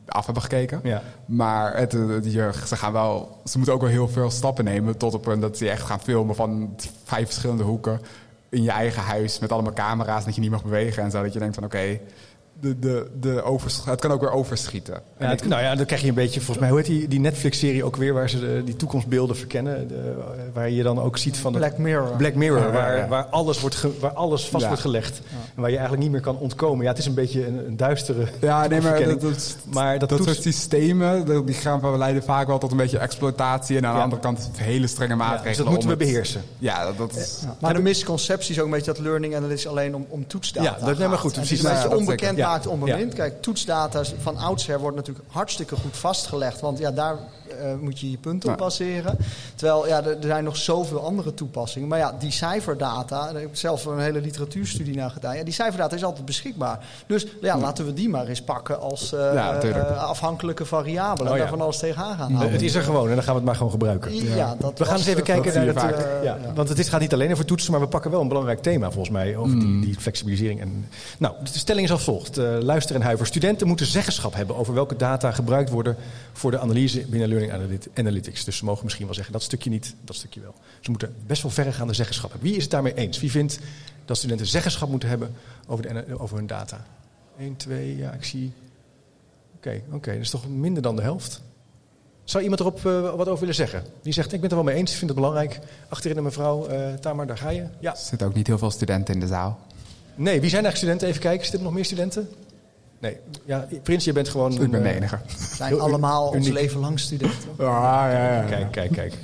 af 0.06 0.24
hebben 0.24 0.42
gekeken. 0.42 0.80
Ja. 0.82 1.02
Maar 1.24 1.76
het, 1.76 1.92
je, 2.22 2.50
ze, 2.66 2.76
gaan 2.76 2.92
wel, 2.92 3.40
ze 3.44 3.56
moeten 3.56 3.74
ook 3.74 3.80
wel 3.80 3.90
heel 3.90 4.08
veel 4.08 4.30
stappen 4.30 4.64
nemen... 4.64 4.96
tot 4.96 5.14
op 5.14 5.26
een 5.26 5.40
dat 5.40 5.56
ze 5.56 5.70
echt 5.70 5.82
gaan 5.82 6.00
filmen 6.00 6.34
van 6.34 6.76
vijf 7.04 7.26
verschillende 7.26 7.62
hoeken... 7.62 8.00
in 8.48 8.62
je 8.62 8.70
eigen 8.70 9.02
huis 9.02 9.38
met 9.38 9.52
allemaal 9.52 9.72
camera's... 9.72 10.24
dat 10.24 10.34
je 10.34 10.40
niet 10.40 10.50
mag 10.50 10.62
bewegen 10.62 11.02
en 11.02 11.10
zo. 11.10 11.22
Dat 11.22 11.32
je 11.32 11.38
denkt 11.38 11.54
van 11.54 11.64
oké... 11.64 11.76
Okay, 11.76 12.00
de, 12.60 12.78
de, 12.78 13.06
de 13.20 13.58
het 13.84 14.00
kan 14.00 14.10
ook 14.10 14.20
weer 14.20 14.30
overschieten. 14.30 14.94
Ja, 15.18 15.26
het, 15.28 15.48
nou 15.48 15.62
ja, 15.62 15.74
dan 15.74 15.86
krijg 15.86 16.02
je 16.02 16.08
een 16.08 16.14
beetje, 16.14 16.40
volgens 16.40 16.58
mij, 16.58 16.68
hoe 16.68 16.78
heet 16.78 16.86
die, 16.86 17.08
die 17.08 17.20
Netflix-serie 17.20 17.84
ook 17.84 17.96
weer, 17.96 18.12
waar 18.14 18.30
ze 18.30 18.38
de, 18.40 18.62
die 18.64 18.76
toekomstbeelden 18.76 19.36
verkennen, 19.36 19.88
de, 19.88 20.14
waar 20.52 20.70
je 20.70 20.82
dan 20.82 21.00
ook 21.00 21.18
ziet 21.18 21.36
van 21.36 21.52
de, 21.52 21.58
Black 21.58 21.78
Mirror, 21.78 22.16
Black 22.16 22.34
Mirror, 22.34 22.60
Ja, 22.62 22.70
waar, 22.70 22.96
ja. 22.96 23.08
waar 23.08 23.24
alles 23.24 23.60
wordt, 23.60 23.76
ge- 23.76 23.98
waar 24.00 24.12
alles 24.12 24.48
vast 24.48 24.62
Ja. 24.62 24.68
wordt 24.68 24.82
gelegd 24.82 25.20
en 25.54 25.60
waar 25.60 25.70
je 25.70 25.76
eigenlijk 25.76 26.02
niet 26.02 26.12
meer 26.12 26.20
kan 26.22 26.38
ontkomen. 26.38 26.84
Ja, 26.84 26.90
het 26.90 26.98
is 26.98 27.06
een 27.06 27.14
beetje 27.14 27.46
een, 27.46 27.66
een 27.66 27.76
duistere. 27.76 28.26
Ja, 28.40 28.66
nee, 28.66 28.80
maar 28.80 29.04
dat, 29.04 29.20
dat, 29.20 29.56
maar 29.72 29.98
dat, 29.98 30.08
dat 30.08 30.18
toets- 30.18 30.32
soort 30.32 30.42
systemen, 30.42 31.44
die 31.46 31.54
gaan 31.54 31.98
leiden 31.98 32.22
vaak 32.22 32.46
wel 32.46 32.58
tot 32.58 32.70
een 32.70 32.76
beetje 32.76 32.98
exploitatie. 32.98 33.76
En 33.76 33.84
aan 33.86 33.90
Ja. 33.90 33.96
de 33.96 34.02
andere 34.02 34.22
kant 34.22 34.50
hele 34.56 34.86
strenge 34.86 35.10
ja, 35.10 35.16
maatregelen. 35.16 35.48
dus 35.48 35.56
dat 35.56 35.68
moeten 35.70 35.88
we 35.88 35.96
beheersen. 35.96 36.42
Ja, 36.58 36.84
dat, 36.84 36.98
dat 36.98 37.16
is... 37.16 37.38
Maar 37.60 37.74
de 37.74 37.80
misconceptie 37.82 38.50
is 38.54 38.58
ook 38.58 38.64
een 38.64 38.70
beetje 38.70 38.92
dat 38.92 39.02
learning 39.02 39.34
analytics 39.36 39.66
alleen 39.66 39.94
om, 39.94 40.06
om 40.08 40.26
toetsdata 40.26 40.76
Ja, 40.80 40.86
dat- 40.86 40.98
nee, 40.98 41.08
maar 41.08 41.18
goed, 41.18 41.32
precies. 41.32 41.50
Het 41.50 41.58
is 41.58 41.64
een 41.64 41.70
Ja, 41.70 41.74
beetje 41.76 41.88
dat 41.90 41.98
onbekend 41.98 42.36
maakt 42.46 42.66
om 42.66 42.84
wind. 42.84 43.14
Kijk, 43.14 43.42
toetsdata 43.42 44.02
van 44.18 44.36
oudsher 44.36 44.80
wordt 44.80 44.96
natuurlijk 44.96 45.26
hartstikke 45.28 45.76
goed 45.76 45.96
vastgelegd. 45.96 46.60
Want 46.60 46.78
ja, 46.78 46.90
daar 46.90 47.16
eh, 47.60 47.74
moet 47.80 48.00
je 48.00 48.10
je 48.10 48.18
punten 48.18 48.50
op 48.50 48.58
baseren. 48.58 49.16
Terwijl 49.54 49.86
ja, 49.86 50.04
er, 50.04 50.16
er 50.16 50.26
zijn 50.26 50.44
nog 50.44 50.56
zoveel 50.56 51.04
andere 51.04 51.34
toepassingen. 51.34 51.88
Maar 51.88 51.98
ja, 51.98 52.14
die 52.18 52.30
cijferdata, 52.30 53.24
daar 53.32 53.40
heb 53.40 53.50
ik 53.50 53.56
zelf 53.56 53.84
een 53.84 53.98
hele 53.98 54.20
literatuurstudie 54.20 54.96
naar 54.96 55.10
gedaan. 55.10 55.36
Ja, 55.36 55.44
die 55.44 55.54
cijferdata 55.54 55.96
is 55.96 56.04
altijd 56.04 56.24
beschikbaar. 56.24 56.84
Dus 57.06 57.26
ja, 57.40 57.58
laten 57.58 57.86
we 57.86 57.92
die 57.92 58.08
maar 58.08 58.26
eens 58.26 58.42
pakken 58.42 58.80
als 58.80 59.12
eh, 59.12 59.70
eh, 59.70 60.02
afhankelijke 60.02 60.64
variabele. 60.64 61.28
Oh, 61.28 61.34
en 61.34 61.40
daar 61.40 61.48
van 61.48 61.60
alles 61.60 61.78
tegenaan 61.78 62.16
gaan 62.16 62.32
houden. 62.32 62.52
het 62.52 62.62
is 62.62 62.74
er 62.74 62.82
gewoon 62.82 63.08
en 63.08 63.14
dan 63.14 63.22
gaan 63.22 63.32
we 63.32 63.38
het 63.38 63.46
maar 63.46 63.56
gewoon 63.56 63.70
gebruiken. 63.70 64.14
Ja, 64.14 64.56
dat 64.58 64.78
We 64.78 64.84
gaan 64.84 64.96
eens 64.96 65.06
even 65.06 65.22
kijken 65.22 65.54
naar 65.54 65.84
het. 65.84 66.06
ja, 66.22 66.38
Want 66.54 66.68
het 66.68 66.78
is, 66.78 66.88
gaat 66.88 67.00
niet 67.00 67.12
alleen 67.12 67.32
over 67.32 67.44
toetsen, 67.44 67.72
maar 67.72 67.80
we 67.80 67.88
pakken 67.88 68.10
wel 68.10 68.20
een 68.20 68.28
belangrijk 68.28 68.62
thema 68.62 68.90
volgens 68.90 69.10
mij 69.10 69.36
over 69.36 69.58
die, 69.58 69.80
die 69.80 69.96
flexibilisering. 69.98 70.60
En, 70.60 70.88
nou, 71.18 71.34
de 71.42 71.58
stelling 71.58 71.86
is 71.86 71.92
als 71.92 72.04
volgt: 72.04 72.35
Eh, 72.38 72.58
luister 72.60 72.94
en 72.94 73.02
huiver. 73.02 73.26
Studenten 73.26 73.66
moeten 73.66 73.86
zeggenschap 73.86 74.34
hebben 74.34 74.56
over 74.56 74.74
welke 74.74 74.96
data 74.96 75.32
gebruikt 75.32 75.70
worden 75.70 75.96
voor 76.32 76.50
de 76.50 76.58
analyse 76.58 77.06
binnen 77.06 77.28
Learning 77.28 77.52
Analyt- 77.52 77.88
Analytics. 77.94 78.44
Dus 78.44 78.56
ze 78.56 78.64
mogen 78.64 78.84
misschien 78.84 79.04
wel 79.04 79.14
zeggen 79.14 79.32
dat 79.32 79.42
stukje 79.42 79.70
niet, 79.70 79.94
dat 80.04 80.16
stukje 80.16 80.40
wel. 80.40 80.54
Ze 80.80 80.90
moeten 80.90 81.14
best 81.26 81.42
wel 81.42 81.50
verregaande 81.50 81.92
zeggenschap 81.92 82.30
hebben. 82.30 82.48
Wie 82.48 82.56
is 82.56 82.62
het 82.62 82.72
daarmee 82.72 82.94
eens? 82.94 83.20
Wie 83.20 83.30
vindt 83.30 83.58
dat 84.04 84.16
studenten 84.16 84.46
zeggenschap 84.46 84.88
moeten 84.88 85.08
hebben 85.08 85.34
over, 85.66 85.82
de, 86.06 86.18
over 86.18 86.36
hun 86.36 86.46
data? 86.46 86.86
1, 87.38 87.56
2, 87.56 87.96
ja, 87.96 88.12
ik 88.12 88.24
zie. 88.24 88.52
Oké, 89.56 89.82
oké, 89.90 90.12
dat 90.12 90.20
is 90.20 90.30
toch 90.30 90.48
minder 90.48 90.82
dan 90.82 90.96
de 90.96 91.02
helft. 91.02 91.42
Zou 92.24 92.42
iemand 92.42 92.60
erop 92.60 92.86
eh, 92.86 93.00
wat 93.00 93.28
over 93.28 93.40
willen 93.40 93.54
zeggen? 93.54 93.84
Die 94.02 94.12
zegt, 94.12 94.26
ik 94.26 94.40
ben 94.40 94.42
het 94.42 94.50
er 94.50 94.64
wel 94.64 94.66
mee 94.66 94.76
eens, 94.76 94.90
ik 94.90 94.96
vind 94.98 95.10
het 95.10 95.18
belangrijk. 95.18 95.58
Achterin 95.88 96.16
een 96.16 96.22
mevrouw, 96.22 96.66
eh 96.66 96.94
Tamar, 96.94 97.26
daar 97.26 97.38
ga 97.38 97.50
je. 97.50 97.66
Ja. 97.80 97.90
Er 97.90 97.98
zitten 97.98 98.26
ook 98.26 98.34
niet 98.34 98.46
heel 98.46 98.58
veel 98.58 98.70
studenten 98.70 99.14
in 99.14 99.20
de 99.20 99.26
zaal. 99.26 99.65
Nee, 100.16 100.40
wie 100.40 100.50
zijn 100.50 100.64
eigenlijk 100.64 100.76
studenten? 100.76 101.08
Even 101.08 101.20
kijken, 101.20 101.42
zitten 101.42 101.58
er 101.58 101.64
nog 101.64 101.74
meer 101.74 101.84
studenten? 101.84 102.28
Nee. 102.98 103.16
Ja, 103.44 103.68
Prins, 103.82 104.04
je 104.04 104.12
bent 104.12 104.28
gewoon... 104.28 104.52
Ik 104.52 104.58
ben 104.58 104.74
een, 104.74 104.82
de 104.82 104.88
eh, 104.88 104.96
enige. 104.96 105.18
zijn 105.56 105.80
allemaal 105.80 106.28
ons 106.28 106.48
leven 106.48 106.80
lang 106.80 107.00
studenten. 107.00 107.48
Ah, 107.50 107.66
ja, 107.66 108.12
ja, 108.12 108.34
ja. 108.34 108.42
Kijk, 108.42 108.72
kijk, 108.72 108.92
kijk. 108.92 109.14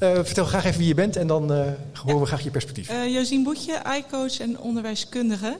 Eh, 0.00 0.14
vertel 0.22 0.44
graag 0.44 0.64
even 0.64 0.78
wie 0.78 0.88
je 0.88 0.94
bent 0.94 1.16
en 1.16 1.26
dan 1.26 1.52
eh, 1.52 1.66
horen 2.04 2.20
we 2.20 2.26
graag 2.26 2.42
je 2.42 2.50
perspectief. 2.50 2.88
Eh 2.88 3.12
Josien 3.12 3.42
Boetje, 3.42 3.82
iCoach 3.98 4.40
en 4.40 4.60
onderwijskundige. 4.60 5.58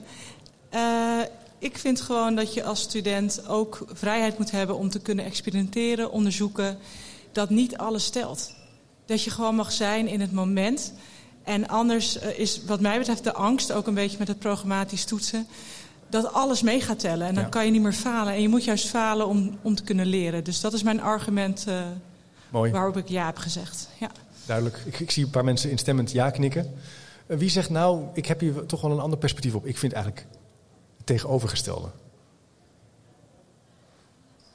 Eh, 0.69 1.19
ik 1.59 1.79
vind 1.79 2.01
gewoon 2.01 2.35
dat 2.35 2.55
je 2.55 2.65
als 2.65 2.81
student 2.81 3.49
ook 3.49 3.85
vrijheid 3.93 4.39
moet 4.39 4.51
hebben 4.51 4.77
om 4.77 4.91
te 4.91 5.01
kunnen 5.01 5.25
experimenteren, 5.25 6.11
onderzoeken. 6.11 6.79
Dat 7.33 7.51
niet 7.51 7.77
alles 7.77 8.05
stelt. 8.05 8.55
Dat 9.07 9.23
je 9.23 9.31
gewoon 9.31 9.55
mag 9.55 9.73
zijn 9.73 10.09
in 10.09 10.21
het 10.21 10.33
moment. 10.33 10.93
En 11.43 11.69
anders 11.69 12.19
eh, 12.19 12.39
is 12.39 12.65
wat 12.65 12.81
mij 12.81 12.99
betreft 12.99 13.25
de 13.25 13.33
angst, 13.33 13.73
ook 13.73 13.87
een 13.87 13.95
beetje 13.95 14.19
met 14.19 14.29
het 14.29 14.39
programmatisch 14.39 15.05
toetsen, 15.05 15.47
dat 16.09 16.33
alles 16.33 16.63
mee 16.63 16.81
gaat 16.81 16.99
tellen. 16.99 17.27
En 17.27 17.35
dan 17.35 17.43
Ja. 17.43 17.49
kan 17.49 17.65
je 17.65 17.71
niet 17.71 17.83
meer 17.83 17.93
falen. 17.93 18.33
En 18.33 18.43
je 18.43 18.49
moet 18.49 18.65
juist 18.65 18.87
falen 18.89 19.27
om, 19.27 19.59
om 19.63 19.75
te 19.75 19.83
kunnen 19.83 20.07
leren. 20.07 20.45
Dus 20.45 20.61
dat 20.61 20.73
is 20.73 20.83
mijn 20.83 21.01
argument 21.01 21.65
eh, 21.69 21.83
Mooi, 22.51 22.73
waarop 22.73 22.97
ik 22.97 23.09
ja 23.09 23.27
heb 23.27 23.37
gezegd. 23.39 23.89
Ja. 23.99 24.11
duidelijk. 24.47 24.83
Ik, 24.85 25.01
ik 25.01 25.11
zie 25.11 25.25
een 25.25 25.31
paar 25.31 25.45
mensen 25.45 25.71
instemmend 25.71 26.11
ja 26.13 26.31
knikken. 26.31 26.75
Eh, 27.27 27.39
wie 27.39 27.51
zegt 27.51 27.71
nou, 27.71 28.05
ik 28.13 28.27
heb 28.27 28.41
hier 28.41 28.67
toch 28.67 28.81
wel 28.81 28.91
een 28.91 29.01
ander 29.01 29.19
perspectief 29.19 29.55
op. 29.55 29.67
Ik 29.67 29.79
vind 29.79 29.93
eigenlijk 29.93 30.27
het 30.97 31.07
tegenovergestelde. 31.07 31.89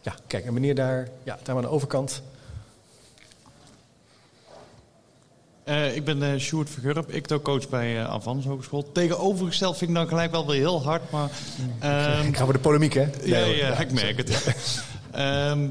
Ja, 0.02 0.16
kijk, 0.28 0.46
en 0.46 0.54
meneer 0.54 0.76
daar, 0.76 1.10
ja, 1.24 1.38
daar 1.44 1.56
aan 1.56 1.62
de 1.62 1.68
overkant. 1.68 2.22
Eh, 5.66 5.96
ik 5.96 6.04
ben 6.06 6.22
uh, 6.22 6.40
Sjoerd 6.40 6.70
Vergurp, 6.70 7.12
ICTO-coach 7.14 7.70
bij 7.70 7.94
uh, 7.96 8.10
Avans 8.10 8.46
Hogeschool. 8.46 8.92
Tegenovergesteld 8.92 9.78
vind 9.78 9.90
ik 9.90 9.96
dan 9.96 10.08
gelijk 10.08 10.32
wel 10.32 10.48
weer 10.48 10.56
heel 10.60 10.84
hard, 10.84 11.12
maar... 11.12 11.30
ehm, 11.80 12.28
Ik 12.28 12.38
ga 12.38 12.44
voor 12.44 12.54
de 12.54 12.60
polemiek, 12.60 12.94
hè? 12.94 13.06
ja, 13.24 13.38
ja, 13.38 13.80
ik 13.80 13.92
merk 13.92 14.18
het. 14.18 14.44
Ehm, 15.12 15.68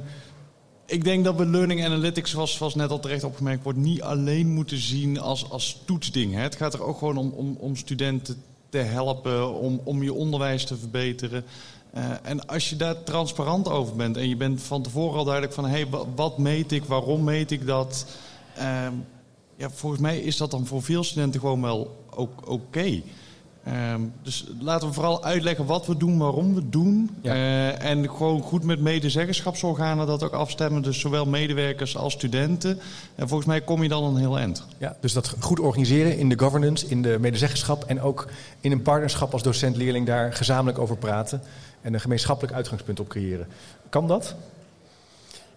ik 0.86 1.04
denk 1.04 1.24
dat 1.24 1.36
we 1.36 1.46
learning 1.46 1.84
analytics, 1.84 2.30
zoals, 2.30 2.56
zoals 2.56 2.74
net 2.74 2.90
al 2.90 3.00
terecht 3.00 3.24
opgemerkt 3.24 3.62
wordt, 3.62 3.78
niet 3.78 4.02
alleen 4.02 4.46
moeten 4.52 4.78
zien 4.78 5.20
als, 5.20 5.50
als 5.50 5.80
toetsding. 5.84 6.34
Hè. 6.34 6.40
Het 6.40 6.54
gaat 6.56 6.74
er 6.74 6.82
ook 6.82 6.98
gewoon 6.98 7.16
om, 7.16 7.30
om, 7.36 7.56
om 7.60 7.76
studenten 7.76 8.42
te 8.68 8.78
helpen, 8.78 9.54
om, 9.54 9.80
om 9.84 10.02
je 10.02 10.12
onderwijs 10.12 10.64
te 10.64 10.76
verbeteren. 10.76 11.44
Eh, 11.92 12.04
en 12.22 12.46
als 12.46 12.70
je 12.70 12.76
daar 12.76 13.02
transparant 13.02 13.68
over 13.68 13.96
bent 13.96 14.16
en 14.16 14.28
je 14.28 14.36
bent 14.36 14.62
van 14.62 14.82
tevoren 14.82 15.18
al 15.18 15.24
duidelijk 15.24 15.54
van... 15.54 15.64
hé, 15.64 15.70
hey, 15.70 15.86
wa- 15.88 16.04
wat 16.16 16.38
meet 16.38 16.72
ik, 16.72 16.84
waarom 16.84 17.24
meet 17.24 17.50
ik 17.50 17.66
dat... 17.66 18.06
Ehm, 18.56 18.92
ja, 19.56 19.70
volgens 19.70 20.00
mij 20.00 20.18
is 20.18 20.36
dat 20.36 20.50
dan 20.50 20.66
voor 20.66 20.82
veel 20.82 21.04
studenten 21.04 21.40
gewoon 21.40 21.62
wel 21.62 22.04
ook 22.10 22.48
oké. 22.48 23.02
Ehm, 23.64 24.00
dus 24.22 24.46
laten 24.60 24.88
we 24.88 24.94
vooral 24.94 25.24
uitleggen 25.24 25.66
wat 25.66 25.86
we 25.86 25.96
doen, 25.96 26.18
waarom 26.18 26.54
we 26.54 26.60
het 26.60 26.72
doen. 26.72 27.16
Ja. 27.20 27.32
Eh, 27.32 27.90
en 27.90 28.10
gewoon 28.10 28.42
goed 28.42 28.64
met 28.64 28.80
medezeggenschapsorganen 28.80 30.06
dat 30.06 30.22
ook 30.22 30.32
afstemmen. 30.32 30.82
Dus 30.82 31.00
zowel 31.00 31.26
medewerkers 31.26 31.96
als 31.96 32.12
studenten. 32.12 32.78
En 33.14 33.28
volgens 33.28 33.48
mij 33.48 33.60
kom 33.60 33.82
je 33.82 33.88
dan 33.88 34.04
een 34.04 34.16
heel 34.16 34.38
eind. 34.38 34.66
Ja, 34.78 34.96
dus 35.00 35.12
dat 35.12 35.34
goed 35.38 35.60
organiseren 35.60 36.18
in 36.18 36.28
de 36.28 36.38
governance, 36.38 36.86
in 36.86 37.02
de 37.02 37.16
medezeggenschap 37.20 37.84
en 37.84 38.00
ook 38.00 38.28
in 38.60 38.72
een 38.72 38.82
partnerschap 38.82 39.32
als 39.32 39.42
docent-leerling 39.42 40.06
daar 40.06 40.32
gezamenlijk 40.32 40.78
over 40.78 40.96
praten 40.96 41.42
en 41.80 41.94
een 41.94 42.00
gemeenschappelijk 42.00 42.54
uitgangspunt 42.54 43.00
op 43.00 43.08
creëren. 43.08 43.46
Kan 43.88 44.08
dat? 44.08 44.34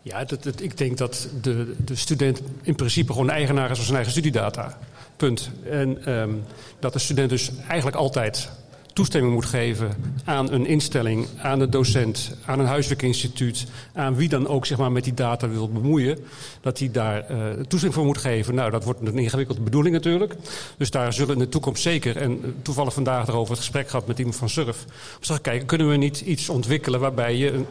Ja, 0.07 0.23
dat, 0.23 0.61
ik 0.61 0.77
denk 0.77 0.97
dat 0.97 1.27
de, 1.41 1.75
de 1.85 1.95
student 1.95 2.41
in 2.61 2.75
principe 2.75 3.11
gewoon 3.11 3.29
eigenaar 3.29 3.69
is 3.69 3.75
van 3.75 3.85
zijn 3.85 3.95
eigen 3.95 4.11
studiedata. 4.13 4.77
Punt. 5.15 5.49
En 5.69 6.05
ehm, 6.05 6.31
dat 6.79 6.93
de 6.93 6.99
student 6.99 7.29
dus 7.29 7.51
eigenlijk 7.67 7.97
altijd 7.97 8.49
toestemming 8.97 9.33
moet 9.33 9.45
geven 9.45 9.95
aan 10.23 10.51
een 10.51 10.65
instelling, 10.65 11.27
aan 11.37 11.59
de 11.59 11.69
docent, 11.69 12.31
aan 12.45 12.59
een 12.59 12.65
huiswerkinstituut, 12.65 13.65
aan 13.93 14.15
wie 14.15 14.29
dan 14.29 14.47
ook 14.47 14.65
zeg 14.65 14.77
maar, 14.77 14.91
met 14.91 15.03
die 15.03 15.13
data 15.13 15.49
wil 15.49 15.69
bemoeien, 15.69 16.17
dat 16.61 16.79
hij 16.79 16.91
daar 16.91 17.19
eh, 17.19 17.37
toestemming 17.51 17.93
voor 17.93 18.05
moet 18.05 18.17
geven. 18.17 18.55
Nou, 18.55 18.71
dat 18.71 18.83
wordt 18.83 18.99
een 19.01 19.17
ingewikkelde 19.17 19.61
bedoeling 19.61 19.95
natuurlijk. 19.95 20.35
Dus 20.77 20.91
daar 20.91 21.13
zullen 21.13 21.33
in 21.33 21.39
de 21.39 21.49
toekomst 21.49 21.81
zeker, 21.81 22.17
en 22.17 22.55
toevallig 22.61 22.93
vandaag 22.93 23.27
erover 23.27 23.51
het 23.51 23.59
gesprek 23.59 23.89
gehad 23.89 24.07
met 24.07 24.17
iemand 24.17 24.35
van 24.35 24.49
Surf, 24.49 24.85
om 25.15 25.21
te 25.21 25.41
kijken, 25.41 25.67
kunnen 25.67 25.89
we 25.89 25.95
niet 25.95 26.21
iets 26.21 26.49
ontwikkelen 26.49 26.99
waarbij 26.99 27.35
je, 27.35 27.51
een, 27.51 27.65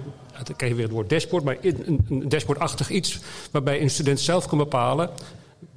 je 0.69 0.75
weer 0.75 0.85
het 0.85 0.93
woord 0.93 1.11
dashboard, 1.11 1.45
maar 1.45 1.57
een, 1.61 2.05
een 2.09 2.29
dashboardachtig 2.29 2.91
iets, 2.91 3.19
waarbij 3.51 3.81
een 3.81 3.91
student 3.91 4.21
zelf 4.21 4.47
kan 4.47 4.59
bepalen, 4.59 5.11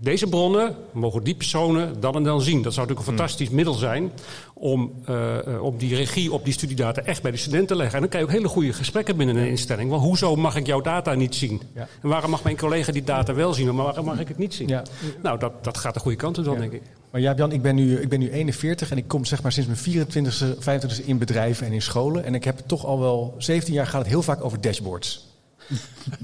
deze 0.02 0.28
bronnen 0.28 0.76
mogen 0.92 1.24
die 1.24 1.36
personen 1.36 2.00
dan 2.00 2.16
en 2.16 2.24
dan 2.24 2.42
zien. 2.42 2.62
Dat 2.62 2.74
zou 2.74 2.88
natuurlijk 2.88 3.00
een 3.12 3.18
fantastisch 3.18 3.50
middel 3.50 3.74
zijn 3.74 4.12
om, 4.54 4.92
eh, 5.06 5.38
om 5.62 5.78
die 5.78 5.96
regie 5.96 6.32
op 6.34 6.44
die 6.44 6.54
studiedata 6.54 7.02
echt 7.02 7.22
bij 7.22 7.32
de 7.32 7.38
student 7.38 7.68
te 7.68 7.76
leggen. 7.76 7.94
En 7.96 8.00
dan 8.02 8.10
krijg 8.10 8.24
je 8.26 8.30
ook 8.32 8.38
hele 8.38 8.54
goede 8.54 8.74
gesprekken 8.74 9.18
binnen 9.18 9.36
een 9.36 9.48
instelling. 9.50 9.90
Want 9.90 10.02
hoezo 10.04 10.36
mag 10.36 10.56
ik 10.56 10.66
jouw 10.66 10.82
data 10.82 11.14
niet 11.14 11.36
zien? 11.36 11.62
Ja. 11.76 11.88
En 12.02 12.10
waarom 12.10 12.30
mag 12.32 12.44
mijn 12.44 12.58
collega 12.58 12.92
die 12.92 13.04
data 13.04 13.34
wel 13.34 13.54
zien, 13.54 13.76
maar 13.76 13.86
waarom 13.86 14.06
mag 14.06 14.20
ik 14.20 14.28
het 14.28 14.38
niet 14.38 14.54
zien? 14.54 14.68
Ja. 14.68 14.84
Nou, 15.24 15.40
dat, 15.40 15.64
dat 15.64 15.78
gaat 15.78 15.94
de 15.94 16.00
goede 16.00 16.18
kant 16.18 16.38
op 16.38 16.44
dan, 16.44 16.54
Ja. 16.54 16.60
denk 16.60 16.72
ik. 16.72 16.82
Maar 17.12 17.22
ja, 17.22 17.34
Jan, 17.36 17.52
ik 17.52 17.62
ben, 17.62 17.76
nu, 17.76 18.00
ik 18.02 18.10
ben 18.10 18.20
nu 18.20 18.30
41 18.32 18.92
en 18.92 18.98
ik 18.98 19.08
kom 19.08 19.26
zeg 19.26 19.42
maar 19.42 19.52
sinds 19.52 19.70
mijn 19.86 20.08
24e, 20.08 20.58
25e 20.60 21.06
in 21.06 21.18
bedrijven 21.18 21.66
en 21.68 21.74
in 21.74 21.82
scholen. 21.82 22.24
En 22.24 22.36
ik 22.36 22.44
heb 22.44 22.60
toch 22.66 22.86
al 22.86 23.00
wel 23.00 23.36
17 23.38 23.74
jaar 23.74 23.88
gaat 23.88 24.02
het 24.02 24.10
heel 24.10 24.22
vaak 24.22 24.44
over 24.44 24.62
dashboards. 24.62 25.28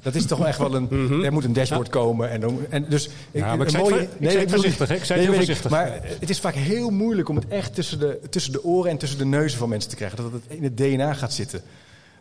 Dat 0.04 0.16
is 0.16 0.26
toch 0.26 0.46
echt 0.46 0.58
wel 0.58 0.76
een. 0.76 1.24
Er 1.24 1.34
moet 1.34 1.44
een 1.44 1.54
dashboard 1.54 1.90
komen. 1.90 2.30
En, 2.30 2.40
dan, 2.40 2.60
en 2.70 2.86
dus, 2.90 3.08
Mhm. 3.08 3.38
Ja, 3.38 3.46
maar 3.46 3.54
ik 3.56 3.62
een 3.62 3.70
zei 3.70 3.84
het 3.84 3.92
mooie- 3.92 4.04
va- 4.08 4.10
ik 4.20 4.30
zei 4.30 4.38
het 4.38 4.46
bedoel- 4.46 4.62
voorzichtig? 4.62 4.98
Ik 4.98 5.04
zei 5.04 5.20
het 5.20 5.30
nee, 5.30 5.40
ik. 5.40 5.46
voorzichtig. 5.46 5.72
Maar 5.72 6.00
het 6.20 6.30
is 6.30 6.40
vaak 6.40 6.54
heel 6.54 6.90
moeilijk 6.90 7.30
om 7.30 7.36
het 7.36 7.48
echt 7.48 7.76
tussen 7.76 8.00
de, 8.00 8.20
tussen 8.30 8.52
de 8.52 8.64
oren 8.64 8.92
en 8.92 8.98
tussen 8.98 9.18
de 9.18 9.26
neuzen 9.26 9.58
van 9.60 9.70
mensen 9.70 9.90
te 9.90 9.96
krijgen. 9.96 10.18
Dat 10.18 10.32
het 10.32 10.42
in 10.48 10.64
het 10.64 10.78
DNA 10.78 11.14
gaat 11.14 11.34
zitten. 11.34 11.62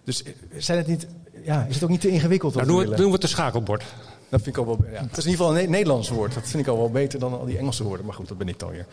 Dus 0.05 0.23
eh, 0.23 0.33
zijn 0.59 0.79
het 0.79 0.87
niet, 0.87 1.07
ja, 1.45 1.67
is 1.69 1.75
het 1.75 1.85
ook 1.85 1.91
niet 1.91 2.01
te 2.01 2.09
ingewikkeld? 2.09 2.55
Nou, 2.55 2.67
doen, 2.67 2.77
we, 2.77 2.83
willen? 2.83 2.97
doen 2.97 3.07
we 3.07 3.13
het 3.13 3.21
de 3.21 3.27
schakelbord. 3.27 3.83
Dat 4.29 4.43
vind 4.43 4.57
ik 4.57 4.63
al 4.63 4.67
wel. 4.67 4.85
Ja. 4.93 5.01
Het 5.03 5.17
is 5.17 5.25
in 5.25 5.31
ieder 5.31 5.45
geval 5.47 5.49
een 5.59 5.65
Ne- 5.65 5.71
Nederlands 5.77 6.09
woord. 6.09 6.35
Dat 6.35 6.43
vind 6.49 6.63
ik 6.63 6.69
al 6.69 6.77
wel 6.79 6.91
beter 6.91 7.19
dan 7.19 7.39
al 7.39 7.45
die 7.45 7.59
Engelse 7.59 7.85
woorden. 7.85 8.07
Maar 8.07 8.15
goed, 8.15 8.29
dat 8.29 8.39
ben 8.39 8.49
ik 8.49 8.59
dan 8.59 8.71
weer. 8.71 8.87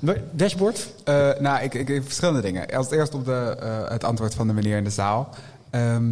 Maar 0.00 0.16
Dashboard? 0.32 0.88
Eh, 1.04 1.30
nou, 1.38 1.62
ik, 1.62 1.74
ik, 1.74 1.88
ik- 1.88 2.02
verschillende 2.04 2.40
dingen. 2.40 2.66
Als 2.76 2.90
eerst 2.90 3.14
op 3.14 3.24
de, 3.24 3.56
eh, 3.60 3.88
het 3.90 4.04
antwoord 4.04 4.34
van 4.34 4.46
de 4.46 4.52
meneer 4.52 4.76
in 4.76 4.84
de 4.84 4.90
zaal. 4.90 5.28
Ehm, 5.70 6.04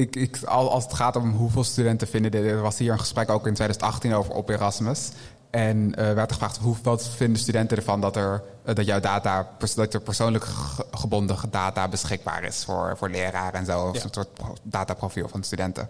ik, 0.00 0.16
ik, 0.16 0.38
al- 0.44 0.70
als 0.70 0.84
het 0.84 0.94
gaat 0.94 1.16
om 1.16 1.30
hoeveel 1.32 1.64
studenten 1.64 2.08
vinden 2.08 2.30
dit... 2.30 2.44
Er 2.44 2.60
was 2.60 2.78
hier 2.78 2.92
een 2.92 2.98
gesprek 2.98 3.30
ook 3.30 3.46
in 3.46 3.54
2018 3.54 4.14
over 4.14 4.34
op 4.34 4.48
Erasmus. 4.48 5.10
En 5.50 5.94
eh 5.94 6.04
werd 6.04 6.28
er 6.30 6.32
gevraagd, 6.36 6.56
hoe, 6.56 6.76
wat 6.82 7.08
vinden 7.08 7.38
studenten 7.40 7.76
ervan 7.76 8.00
dat, 8.00 8.16
er, 8.16 8.42
eh, 8.64 8.74
dat 8.74 8.86
jouw 8.86 9.00
data... 9.00 9.48
dat 9.74 9.94
er 9.94 10.00
persoonlijk 10.00 10.44
ge- 10.44 10.84
gebonden 10.90 11.36
data 11.50 11.88
beschikbaar 11.88 12.44
is 12.44 12.64
voor, 12.64 12.94
voor 12.96 13.10
leraren 13.10 13.58
en 13.60 13.66
zo. 13.66 13.90
Ja. 13.92 14.02
Een 14.02 14.08
soort 14.12 14.34
pro- 14.34 14.54
dataprofiel 14.62 15.28
van 15.28 15.42
studenten. 15.42 15.88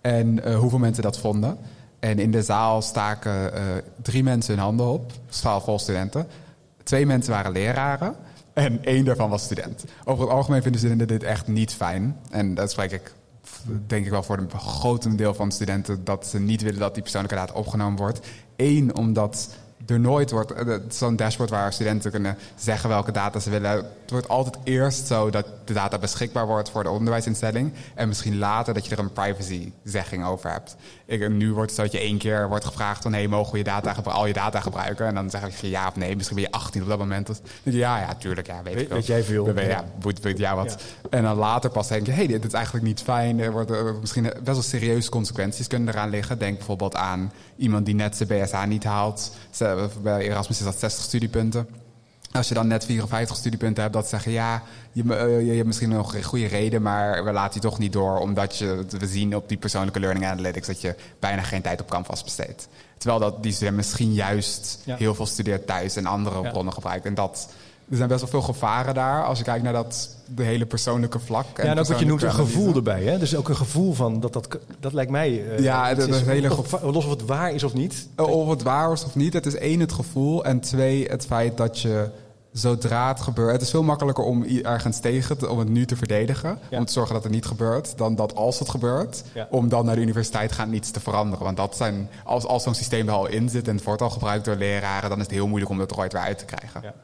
En 0.00 0.44
eh, 0.44 0.58
hoeveel 0.58 0.78
mensen 0.78 1.02
dat 1.02 1.18
vonden. 1.18 1.58
En 2.00 2.18
in 2.18 2.30
de 2.30 2.42
zaal 2.42 2.82
staken 2.82 3.52
drie 4.02 4.22
mensen 4.22 4.54
hun 4.54 4.62
handen 4.62 4.86
op. 4.86 5.12
Zaal 5.28 5.60
vol 5.60 5.78
studenten. 5.78 6.28
Twee 6.82 7.06
mensen 7.06 7.32
waren 7.32 7.52
leraren. 7.52 8.16
En 8.52 8.84
één 8.84 9.04
daarvan 9.04 9.30
was 9.30 9.42
student. 9.42 9.84
Over 10.04 10.24
het 10.24 10.32
algemeen 10.32 10.62
vinden 10.62 10.80
studenten 10.80 11.08
dit 11.08 11.22
echt 11.22 11.46
niet 11.46 11.72
fijn. 11.72 12.16
En 12.30 12.54
dat 12.54 12.70
spreek 12.70 12.90
ik 12.92 13.14
denk 13.86 14.04
ik 14.04 14.10
wel 14.10 14.22
voor 14.22 14.38
een 14.38 14.50
groot 14.50 15.18
deel 15.18 15.34
van 15.34 15.52
studenten... 15.52 16.04
dat 16.04 16.26
ze 16.26 16.38
niet 16.38 16.62
willen 16.62 16.80
dat 16.80 16.94
die 16.94 17.02
persoonlijke 17.02 17.36
data 17.36 17.52
opgenomen 17.52 17.98
wordt. 17.98 18.26
Eén, 18.56 18.96
omdat 18.96 19.48
er 19.86 20.00
nooit 20.00 20.30
wordt... 20.30 20.52
eh, 20.52 20.74
Zo'n 20.88 21.16
dashboard 21.16 21.50
waar 21.50 21.72
studenten 21.72 22.10
kunnen 22.10 22.36
zeggen 22.56 22.88
welke 22.88 23.12
data 23.12 23.40
ze 23.40 23.50
willen... 23.50 23.86
het 24.06 24.14
wordt 24.14 24.28
altijd 24.28 24.56
eerst 24.64 25.06
zo 25.06 25.30
dat 25.30 25.46
de 25.64 25.72
data 25.72 25.98
beschikbaar 25.98 26.46
wordt 26.46 26.70
voor 26.70 26.82
de 26.82 26.90
onderwijsinstelling... 26.90 27.72
en 27.94 28.08
misschien 28.08 28.38
later 28.38 28.74
dat 28.74 28.86
je 28.86 28.90
er 28.92 28.98
een 28.98 29.12
privacy-zegging 29.12 30.24
over 30.24 30.50
hebt. 30.50 30.76
Ik, 31.04 31.28
nu 31.28 31.52
wordt 31.52 31.70
het 31.70 31.78
zo 31.78 31.82
dat 31.82 31.92
je 31.92 31.98
één 31.98 32.18
keer 32.18 32.48
wordt 32.48 32.64
gevraagd 32.64 33.02
van... 33.02 33.12
hey, 33.12 33.28
mogen 33.28 33.52
we 33.52 33.58
je 33.58 33.64
data, 33.64 33.96
al 34.04 34.26
je 34.26 34.32
data 34.32 34.60
gebruiken? 34.60 35.06
En 35.06 35.14
dan 35.14 35.30
zeg 35.30 35.60
je 35.60 35.70
ja 35.70 35.88
of 35.88 35.96
nee. 35.96 36.16
Misschien 36.16 36.36
ben 36.36 36.44
je 36.44 36.50
18 36.50 36.82
op 36.82 36.88
dat 36.88 36.98
moment. 36.98 37.26
Dan 37.26 37.36
denk 37.62 37.76
je, 37.76 37.82
ja, 37.82 37.98
ja, 37.98 38.14
tuurlijk, 38.14 38.46
ja, 38.46 38.62
weet, 38.62 38.74
Weet- 38.74 38.82
ik 38.82 38.88
wel. 38.88 38.96
weet 38.96 39.06
jij 39.06 39.22
veel? 39.22 39.54
Ja. 39.54 39.62
ja, 39.62 39.84
weet 40.22 40.38
jou 40.38 40.56
wat. 40.56 40.82
En 41.10 41.22
dan 41.22 41.36
later 41.36 41.70
pas 41.70 41.88
denk 41.88 42.06
je, 42.06 42.12
hé, 42.12 42.18
hey, 42.18 42.26
dit 42.26 42.44
is 42.44 42.52
eigenlijk 42.52 42.84
niet 42.84 43.02
fijn. 43.02 43.40
Er 43.40 43.52
worden 43.52 44.00
misschien 44.00 44.22
best 44.22 44.44
wel 44.44 44.62
serieuze 44.62 45.10
consequenties 45.10 45.66
kunnen 45.66 45.88
eraan 45.88 46.10
liggen. 46.10 46.38
Denk 46.38 46.56
bijvoorbeeld 46.56 46.94
aan 46.96 47.32
iemand 47.56 47.86
die 47.86 47.94
net 47.94 48.16
zijn 48.16 48.28
BSA 48.28 48.64
niet 48.64 48.84
haalt. 48.84 49.36
Bij 50.02 50.20
Erasmus 50.20 50.58
is 50.58 50.64
dat 50.64 50.78
60 50.78 51.04
studiepunten. 51.04 51.84
Als 52.36 52.48
je 52.48 52.54
dan 52.54 52.66
net 52.66 52.84
54 52.84 53.36
studiepunten 53.36 53.82
hebt, 53.82 53.94
dat 53.94 54.04
ze 54.04 54.08
zeggen 54.10 54.32
ja, 54.32 54.62
je, 54.92 55.02
eh, 55.14 55.46
je 55.46 55.52
hebt 55.52 55.66
misschien 55.66 55.88
nog 55.88 56.14
een 56.14 56.22
goede 56.22 56.46
reden, 56.46 56.82
maar 56.82 57.24
we 57.24 57.32
laten 57.32 57.54
je 57.54 57.68
toch 57.68 57.78
niet 57.78 57.92
door, 57.92 58.18
omdat 58.18 58.56
je, 58.56 58.84
we 58.98 59.06
zien 59.06 59.36
op 59.36 59.48
die 59.48 59.58
persoonlijke 59.58 60.00
learning 60.00 60.26
analytics 60.26 60.66
dat 60.66 60.80
je 60.80 60.94
bijna 61.18 61.42
geen 61.42 61.62
tijd 61.62 61.80
op 61.80 61.90
Canvas 61.90 62.24
besteedt. 62.24 62.68
Terwijl 62.98 63.20
dat 63.20 63.42
die 63.42 63.52
student 63.52 63.76
misschien 63.76 64.12
juist 64.12 64.78
Ja. 64.84 64.96
heel 64.96 65.14
veel 65.14 65.26
studeert 65.26 65.66
thuis 65.66 65.96
en 65.96 66.06
andere 66.06 66.42
Ja. 66.42 66.50
bronnen 66.50 66.72
gebruikt. 66.72 67.06
En 67.06 67.14
dat, 67.14 67.48
er 67.90 67.96
zijn 67.96 68.08
best 68.08 68.20
wel 68.20 68.30
veel 68.30 68.42
gevaren 68.42 68.94
daar 68.94 69.24
als 69.24 69.38
je 69.38 69.44
kijkt 69.44 69.62
naar 69.64 69.72
dat 69.72 70.16
de 70.34 70.42
hele 70.42 70.66
persoonlijke 70.66 71.18
vlak. 71.18 71.46
Ja, 71.56 71.62
en 71.62 71.78
ook 71.78 71.86
wat 71.86 71.98
je 71.98 72.06
noemt 72.06 72.22
een 72.22 72.32
gevoel 72.32 72.74
erbij. 72.74 73.02
Hè? 73.04 73.18
Dus 73.18 73.36
ook 73.36 73.48
een 73.48 73.56
gevoel 73.56 73.92
van 73.92 74.20
dat 74.20 74.32
dat, 74.32 74.58
dat 74.80 74.92
lijkt 74.92 75.10
mij. 75.10 75.46
eh, 75.50 75.58
Ja, 75.58 75.94
dat 75.94 76.08
is- 76.08 76.20
hele 76.20 76.56
of- 76.56 76.82
los 76.82 77.04
of 77.04 77.10
het 77.10 77.24
waar 77.24 77.52
is 77.52 77.62
of 77.62 77.74
niet. 77.74 78.06
Uh, 78.20 78.26
Of 78.26 78.48
het 78.48 78.62
waar 78.62 78.92
is 78.92 79.04
of 79.04 79.14
niet. 79.14 79.32
Het 79.32 79.46
is 79.46 79.54
één, 79.54 79.80
het 79.80 79.92
gevoel. 79.92 80.44
En 80.44 80.60
twee, 80.60 81.06
het 81.08 81.26
feit 81.26 81.56
dat 81.56 81.80
je 81.80 82.08
zodra 82.58 83.08
het 83.08 83.20
gebeurt... 83.20 83.52
Het 83.52 83.62
is 83.62 83.70
veel 83.70 83.82
makkelijker 83.82 84.24
om 84.24 84.44
ergens 84.44 84.98
tegen 84.98 85.38
te, 85.38 85.48
om 85.48 85.58
het 85.58 85.68
nu 85.68 85.86
te 85.86 85.96
verdedigen. 85.96 86.58
Ja. 86.70 86.78
Om 86.78 86.84
te 86.84 86.92
zorgen 86.92 87.14
dat 87.14 87.22
het 87.22 87.32
niet 87.32 87.46
gebeurt. 87.46 87.98
Dan 87.98 88.14
dat 88.14 88.34
als 88.34 88.58
het 88.58 88.68
gebeurt, 88.68 89.22
Ja. 89.34 89.46
om 89.50 89.68
dan 89.68 89.84
naar 89.84 89.94
de 89.94 90.00
universiteit 90.00 90.52
gaan 90.52 90.70
niets 90.70 90.90
te 90.90 91.00
veranderen. 91.00 91.44
Want 91.44 91.56
dat 91.56 91.76
zijn, 91.76 92.08
als, 92.24 92.44
als 92.44 92.62
zo'n 92.62 92.74
systeem 92.74 93.08
er 93.08 93.14
al 93.14 93.26
in 93.26 93.48
zit 93.48 93.68
en 93.68 93.74
het 93.74 93.84
wordt 93.84 94.02
al 94.02 94.10
gebruikt 94.10 94.44
door 94.44 94.56
leraren... 94.56 95.08
dan 95.08 95.18
is 95.18 95.24
het 95.24 95.34
heel 95.34 95.46
moeilijk 95.46 95.70
om 95.70 95.78
dat 95.78 95.90
er 95.90 95.98
ooit 95.98 96.12
weer 96.12 96.22
uit 96.22 96.38
te 96.38 96.44
krijgen. 96.44 96.80
Ja. 96.82 96.94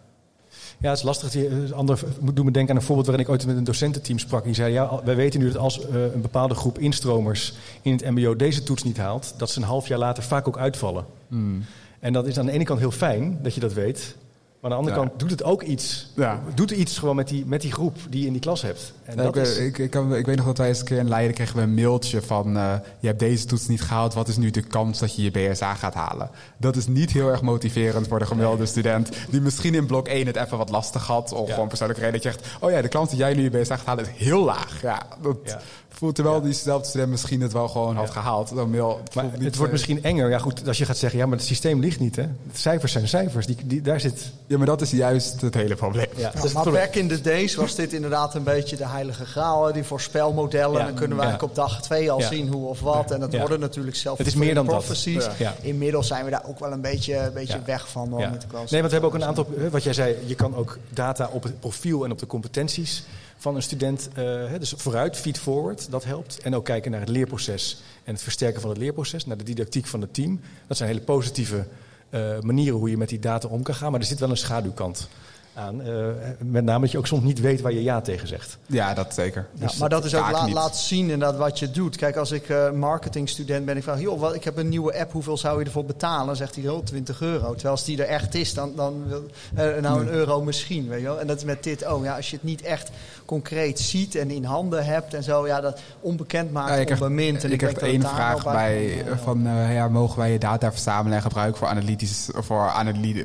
Ja, 0.78 0.88
het 0.88 0.98
is 0.98 1.04
lastig. 1.04 1.36
Eh, 1.36 1.70
ander, 1.72 2.00
moet 2.20 2.36
doen 2.36 2.44
me 2.44 2.50
denken 2.50 2.70
aan 2.70 2.80
een 2.80 2.86
voorbeeld 2.86 3.06
waarin 3.06 3.24
ik 3.24 3.32
ooit 3.32 3.46
met 3.46 3.56
een 3.56 3.64
docententeam 3.64 4.18
sprak. 4.18 4.44
Die 4.44 4.54
zei, 4.54 4.72
ja, 4.72 5.00
wij 5.04 5.16
weten 5.16 5.40
nu 5.40 5.46
dat 5.46 5.56
als 5.56 5.88
eh, 5.88 6.02
een 6.02 6.20
bepaalde 6.20 6.54
groep 6.54 6.78
instromers 6.78 7.54
in 7.82 7.92
het 7.92 8.10
mbo 8.10 8.36
deze 8.36 8.62
toets 8.62 8.82
niet 8.82 8.96
haalt... 8.96 9.34
dat 9.36 9.50
ze 9.50 9.58
een 9.58 9.66
half 9.66 9.88
jaar 9.88 9.98
later 9.98 10.22
vaak 10.22 10.48
ook 10.48 10.58
uitvallen. 10.58 11.04
Hmm. 11.28 11.64
En 12.00 12.12
dat 12.12 12.26
is 12.26 12.38
aan 12.38 12.46
de 12.46 12.52
ene 12.52 12.64
kant 12.64 12.78
heel 12.80 12.90
fijn 12.90 13.38
dat 13.42 13.54
je 13.54 13.60
dat 13.60 13.72
weet. 13.72 14.16
Maar 14.62 14.70
aan 14.70 14.76
de 14.82 14.82
andere 14.84 15.02
Ja. 15.02 15.06
kant 15.08 15.20
doet 15.20 15.30
het 15.30 15.44
ook 15.44 15.62
iets. 15.62 16.10
Ja. 16.16 16.40
Doet 16.54 16.70
iets 16.70 16.98
gewoon 16.98 17.16
met 17.16 17.28
die, 17.28 17.46
met 17.46 17.60
die 17.60 17.72
groep 17.72 17.96
die 18.10 18.20
je 18.20 18.26
in 18.26 18.32
die 18.32 18.40
klas 18.40 18.62
hebt. 18.62 18.92
En 19.04 19.16
Ja, 19.16 19.22
dat 19.22 19.36
ik, 19.36 19.42
is, 19.42 19.56
ik, 19.58 19.78
ik, 19.78 19.90
kan- 19.90 20.14
ik 20.14 20.26
weet 20.26 20.36
nog 20.36 20.46
dat 20.46 20.58
wij 20.58 20.68
eens 20.68 20.78
een 20.78 20.84
keer 20.84 20.98
in 20.98 21.08
Leiden 21.08 21.34
kregen 21.34 21.56
we 21.56 21.62
een 21.62 21.74
mailtje 21.74 22.22
van... 22.22 22.56
eh, 22.56 22.74
je 23.00 23.06
hebt 23.06 23.18
deze 23.18 23.44
toets 23.46 23.68
niet 23.68 23.80
gehaald, 23.82 24.14
wat 24.14 24.28
is 24.28 24.36
nu 24.36 24.50
de 24.50 24.62
kans 24.62 24.98
dat 24.98 25.16
je 25.16 25.22
je 25.22 25.30
BSA 25.30 25.74
gaat 25.74 25.94
halen? 25.94 26.30
Dat 26.56 26.76
is 26.76 26.86
niet 26.86 27.10
heel 27.10 27.28
erg 27.28 27.42
motiverend 27.42 28.08
voor 28.08 28.18
de 28.18 28.26
gemiddelde 28.26 28.66
student... 28.66 29.10
die 29.30 29.40
misschien 29.40 29.74
in 29.74 29.86
blok 29.86 30.08
1 30.08 30.26
het 30.26 30.36
even 30.36 30.58
wat 30.58 30.70
lastig 30.70 31.06
had... 31.06 31.32
of 31.32 31.50
gewoon 31.52 31.68
persoonlijke 31.68 32.02
reden 32.04 32.20
dat 32.22 32.32
je 32.32 32.38
zegt... 32.40 32.56
oh 32.62 32.70
ja, 32.70 32.82
de 32.82 32.88
kans 32.88 33.10
dat 33.10 33.18
jij 33.18 33.34
nu 33.34 33.42
je 33.42 33.50
BSA 33.50 33.76
gaat 33.76 33.86
halen 33.86 34.04
is 34.04 34.10
heel 34.24 34.44
laag. 34.44 34.82
Ja, 34.82 35.02
dat 35.22 35.36
Ja. 35.44 35.60
Voelt 36.02 36.14
terwijl 36.14 36.40
diezelfde 36.40 36.88
student 36.88 37.10
misschien 37.10 37.40
het 37.40 37.52
wel 37.52 37.68
gewoon 37.68 37.96
had 37.96 38.10
gehaald. 38.10 38.54
Dan 38.54 38.70
mail, 38.70 39.00
het 39.04 39.14
maar 39.14 39.24
niet, 39.24 39.44
het 39.44 39.56
wordt 39.56 39.72
misschien 39.72 40.02
enger. 40.04 40.30
Ja, 40.30 40.38
goed, 40.38 40.68
als 40.68 40.78
je 40.78 40.84
gaat 40.84 40.96
zeggen, 40.96 41.18
ja, 41.18 41.26
maar 41.26 41.36
het 41.36 41.46
systeem 41.46 41.80
ligt 41.80 42.00
niet. 42.00 42.16
Hè? 42.16 42.22
De 42.22 42.58
cijfers 42.58 42.92
zijn 42.92 43.08
cijfers. 43.08 43.46
Die, 43.46 43.56
die, 43.64 43.80
daar 43.82 44.00
zit... 44.00 44.32
Ja, 44.46 44.56
maar 44.56 44.66
dat 44.66 44.80
is 44.80 44.90
juist 44.90 45.40
het 45.40 45.54
hele 45.54 45.74
probleem. 45.74 46.06
Ja, 46.16 46.30
dat 46.34 46.42
het 46.42 46.52
maar 46.52 46.70
back 46.70 46.94
in 46.94 47.08
the 47.08 47.20
days 47.20 47.54
was 47.54 47.74
dit 47.74 47.92
inderdaad 47.92 48.34
een 48.34 48.42
beetje 48.42 48.76
de 48.76 48.86
heilige 48.86 49.24
graal. 49.24 49.66
hè, 49.66 49.72
Die 49.72 49.82
voorspelmodellen. 49.82 50.78
Ja. 50.78 50.84
Dan 50.84 50.94
kunnen 50.94 51.16
we 51.16 51.22
Ja. 51.22 51.28
eigenlijk 51.28 51.58
op 51.58 51.64
dag 51.66 51.82
twee 51.82 52.10
al 52.10 52.18
Ja. 52.20 52.28
zien 52.28 52.48
hoe 52.48 52.68
of 52.68 52.80
wat. 52.80 53.10
En 53.10 53.20
dat 53.20 53.32
Ja. 53.32 53.38
worden 53.38 53.60
natuurlijk 53.60 53.96
zelf 53.96 54.18
Het 54.18 54.26
is 54.26 54.34
meer 54.34 54.54
dan 54.54 54.66
dat. 54.66 54.74
prophecies. 54.74 55.26
Ja. 55.38 55.54
Inmiddels 55.60 56.06
zijn 56.06 56.24
we 56.24 56.30
daar 56.30 56.44
ook 56.46 56.58
wel 56.58 56.72
een 56.72 56.80
beetje, 56.80 57.16
een 57.16 57.32
beetje 57.32 57.56
Ja. 57.58 57.64
weg 57.64 57.88
van. 57.88 58.08
hoor, 58.10 58.20
Ja. 58.20 58.30
wel 58.30 58.38
Nee, 58.50 58.50
want 58.50 58.70
we 58.70 58.78
hebben 58.78 59.02
ook 59.10 59.14
een 59.14 59.24
aantal, 59.24 59.46
wat 59.70 59.82
jij 59.82 59.92
zei, 59.92 60.16
je 60.24 60.34
kan 60.34 60.56
ook 60.56 60.78
data 60.88 61.28
op 61.32 61.42
het 61.42 61.60
profiel 61.60 62.04
en 62.04 62.10
op 62.12 62.18
de 62.18 62.26
competenties 62.26 63.02
van 63.42 63.56
een 63.56 63.62
student, 63.62 64.08
eh, 64.14 64.24
dus 64.58 64.74
vooruit, 64.76 65.16
feed 65.16 65.38
forward, 65.38 65.90
dat 65.90 66.04
helpt. 66.04 66.38
En 66.42 66.54
ook 66.54 66.64
kijken 66.64 66.90
naar 66.90 67.00
het 67.00 67.08
leerproces 67.08 67.82
en 68.04 68.12
het 68.12 68.22
versterken 68.22 68.60
van 68.60 68.70
het 68.70 68.78
leerproces, 68.78 69.26
naar 69.26 69.36
de 69.36 69.44
didactiek 69.44 69.86
van 69.86 70.00
het 70.00 70.14
team. 70.14 70.40
Dat 70.66 70.76
zijn 70.76 70.88
hele 70.88 71.00
positieve 71.00 71.66
eh, 72.10 72.40
manieren 72.40 72.78
hoe 72.78 72.90
je 72.90 72.96
met 72.96 73.08
die 73.08 73.18
data 73.18 73.48
om 73.48 73.62
kan 73.62 73.74
gaan, 73.74 73.90
maar 73.90 74.00
er 74.00 74.06
zit 74.06 74.18
wel 74.18 74.30
een 74.30 74.36
schaduwkant 74.36 75.08
aan. 75.54 75.82
Eh, 75.82 75.90
met 76.38 76.64
name 76.64 76.80
dat 76.80 76.90
je 76.90 76.98
ook 76.98 77.06
soms 77.06 77.22
niet 77.22 77.40
weet 77.40 77.60
waar 77.60 77.72
je 77.72 77.82
ja 77.82 78.00
tegen 78.00 78.28
zegt. 78.28 78.58
Ja, 78.66 78.94
dat 78.94 79.14
zeker. 79.14 79.46
Ja, 79.54 79.66
Dus 79.66 79.76
maar 79.76 79.88
dat 79.88 80.04
is 80.04 80.14
ook 80.14 80.22
vaak 80.22 80.32
la- 80.32 80.44
niet. 80.44 80.54
laat 80.54 80.76
zien 80.76 81.10
inderdaad 81.10 81.36
wat 81.36 81.58
je 81.58 81.70
doet. 81.70 81.96
Kijk, 81.96 82.16
als 82.16 82.30
ik 82.30 82.48
eh, 82.48 82.70
marketingstudent 82.70 83.64
ben, 83.64 83.76
ik 83.76 83.82
vraag, 83.82 84.00
joh, 84.00 84.20
wat, 84.20 84.34
ik 84.34 84.44
heb 84.44 84.56
een 84.56 84.68
nieuwe 84.68 84.98
app, 84.98 85.12
hoeveel 85.12 85.36
zou 85.36 85.58
je 85.58 85.64
ervoor 85.64 85.84
betalen? 85.84 86.26
Dan 86.26 86.36
zegt 86.36 86.54
hij, 86.54 86.64
joh, 86.64 86.84
20 86.84 87.20
euro. 87.20 87.52
Terwijl 87.52 87.74
als 87.74 87.84
die 87.84 88.02
er 88.02 88.08
echt 88.08 88.34
is, 88.34 88.54
dan, 88.54 88.72
dan 88.76 89.04
wil, 89.08 89.24
eh, 89.54 89.80
nou 89.82 90.00
een 90.00 90.08
euro 90.08 90.42
misschien, 90.42 90.88
weet 90.88 91.00
je 91.00 91.06
wel. 91.06 91.20
En 91.20 91.26
dat 91.26 91.36
is 91.36 91.44
met 91.44 91.62
dit 91.62 91.84
ook. 91.84 92.04
Ja, 92.04 92.16
als 92.16 92.30
je 92.30 92.36
het 92.36 92.44
niet 92.44 92.62
echt 92.62 92.90
concreet 93.24 93.80
ziet 93.80 94.14
en 94.14 94.30
in 94.30 94.44
handen 94.44 94.84
hebt 94.84 95.14
en 95.14 95.22
zo, 95.22 95.46
ja, 95.46 95.60
dat 95.60 95.80
onbekend 96.00 96.52
maakt, 96.52 96.88
Ja, 96.88 96.94
onbemind. 96.94 97.44
En 97.44 97.52
ik 97.52 97.60
dat 97.60 97.76
één 97.78 98.00
vraag 98.02 98.44
bij 98.44 99.04
van 99.22 99.46
eh, 99.46 99.74
ja, 99.74 99.88
mogen 99.88 100.18
wij 100.18 100.32
je 100.32 100.38
data 100.38 100.70
verzamelen 100.72 101.16
en 101.16 101.22
gebruiken 101.22 101.58
voor, 101.58 101.68
analytisch, 101.68 102.28
voor, 102.34 102.72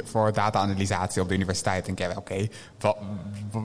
voor 0.03 0.34
data-analysatie 0.34 1.21
op 1.21 1.28
de 1.28 1.34
universiteit? 1.36 1.86
En 1.88 1.91
ik, 1.91 1.99
ja, 1.99 2.16
oké, 2.18 2.47
wat- 2.80 2.97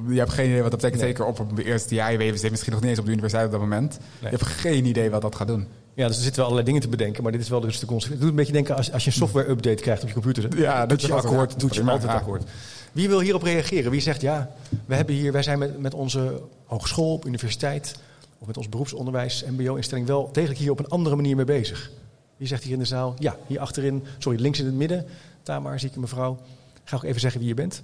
je 0.09 0.19
hebt 0.19 0.31
geen 0.33 0.47
idee 0.49 0.63
wat 0.63 0.71
dat 0.71 0.81
betekent. 0.81 1.03
Zeker 1.03 1.25
op 1.25 1.39
het 1.39 1.59
eerste 1.59 1.95
jaar. 1.95 2.13
Je 2.13 2.19
weet- 2.19 2.51
misschien 2.51 2.73
nog 2.73 2.81
niet 2.81 2.91
eens 2.91 2.99
op 2.99 3.05
de 3.05 3.11
universiteit 3.11 3.47
op 3.47 3.53
dat 3.53 3.61
moment. 3.61 3.99
Je 4.21 4.29
hebt 4.29 4.47
geen 4.47 4.85
idee 4.85 5.11
wat 5.11 5.23
dat 5.23 5.35
gaat 5.35 5.47
doen. 5.47 5.67
Ja, 5.95 6.07
dus 6.07 6.17
er 6.17 6.23
zitten 6.23 6.41
wel 6.41 6.45
allerlei 6.51 6.67
dingen 6.73 6.81
te 6.91 6.97
bedenken, 6.97 7.23
maar 7.23 7.33
dit 7.33 7.41
is 7.41 7.49
wel 7.49 7.61
de 7.61 7.67
consequentie. 7.67 8.11
Het 8.11 8.21
doet 8.21 8.29
een 8.31 8.35
beetje 8.37 8.53
denken 8.53 8.77
als, 8.77 8.93
als 8.93 9.05
je 9.05 9.11
een 9.11 9.17
software-update 9.17 9.83
krijgt 9.83 10.03
op 10.03 10.09
je 10.09 10.15
computer. 10.15 10.59
Ja, 10.59 10.81
doet 10.87 11.01
dat 11.01 11.09
je 11.11 11.15
akkoord, 11.15 11.53
ja. 11.53 11.59
doet 11.59 11.75
je 11.75 11.91
altijd 11.91 12.13
akkoord. 12.13 12.43
Wie 12.93 13.09
wil 13.09 13.21
hierop 13.21 13.43
reageren? 13.43 13.91
Wie 13.91 14.01
zegt 14.01 14.21
ja, 14.21 14.51
we 14.85 14.95
hebben 14.95 15.15
hier, 15.15 15.33
wij 15.33 15.43
zijn 15.43 15.59
met, 15.59 15.79
met 15.81 15.95
onze 15.95 16.41
hogeschool, 16.65 17.21
universiteit 17.27 17.95
of 18.39 18.47
met 18.47 18.57
ons 18.57 18.69
beroepsonderwijs, 18.69 19.45
MBO-instelling 19.57 20.07
wel 20.07 20.29
degelijk 20.33 20.59
hier 20.59 20.71
op 20.71 20.79
een 20.79 20.89
andere 20.89 21.17
manier 21.17 21.37
mee 21.37 21.45
bezig? 21.45 21.91
Wie 22.37 22.47
zegt 22.49 22.63
hier 22.63 22.73
in 22.73 22.79
de 22.79 22.85
zaal? 22.85 23.15
Ja, 23.19 23.37
hier 23.47 23.61
achterin, 23.61 24.05
sorry, 24.19 24.41
links 24.41 24.59
in 24.59 24.67
het 24.67 24.75
midden. 24.75 25.07
Tamar, 25.43 25.79
zie 25.81 25.89
ik 25.89 25.95
een 25.95 26.01
mevrouw. 26.01 26.39
Ga 26.85 26.97
ook 26.97 27.05
even 27.05 27.21
zeggen 27.21 27.41
wie 27.41 27.49
je 27.49 27.55
bent. 27.55 27.83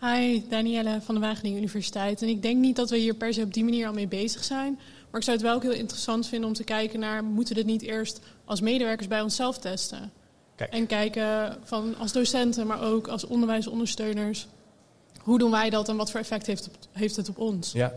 Hi, 0.00 0.42
Danielle 0.48 1.00
van 1.00 1.14
de 1.14 1.20
Wageningen 1.20 1.58
Universiteit. 1.58 2.22
En 2.22 2.28
ik 2.28 2.42
denk 2.42 2.56
niet 2.56 2.76
dat 2.76 2.90
we 2.90 2.96
hier 2.96 3.14
per 3.14 3.34
se 3.34 3.42
op 3.42 3.54
die 3.54 3.64
manier 3.64 3.86
al 3.86 3.92
mee 3.92 4.08
bezig 4.08 4.44
zijn. 4.44 4.74
Maar 5.10 5.20
ik 5.20 5.26
zou 5.26 5.36
het 5.36 5.46
wel 5.46 5.54
ook 5.54 5.62
heel 5.62 5.72
interessant 5.72 6.26
vinden 6.26 6.48
om 6.48 6.54
te 6.54 6.64
kijken 6.64 7.00
naar... 7.00 7.24
moeten 7.24 7.54
we 7.54 7.60
dit 7.62 7.70
niet 7.70 7.82
eerst 7.82 8.20
als 8.44 8.60
medewerkers 8.60 9.08
bij 9.08 9.20
onszelf 9.20 9.58
testen? 9.58 10.12
Kijk. 10.56 10.72
En 10.72 10.86
kijken 10.86 11.56
van 11.64 11.96
als 11.96 12.12
docenten, 12.12 12.66
maar 12.66 12.82
ook 12.82 13.08
als 13.08 13.26
onderwijsondersteuners... 13.26 14.46
hoe 15.20 15.38
doen 15.38 15.50
wij 15.50 15.70
dat 15.70 15.88
en 15.88 15.96
wat 15.96 16.10
voor 16.10 16.20
effect 16.20 16.46
heeft 16.46 16.64
het, 16.64 16.88
heeft 16.92 17.16
het 17.16 17.28
op 17.28 17.38
ons? 17.38 17.72
Ja. 17.72 17.92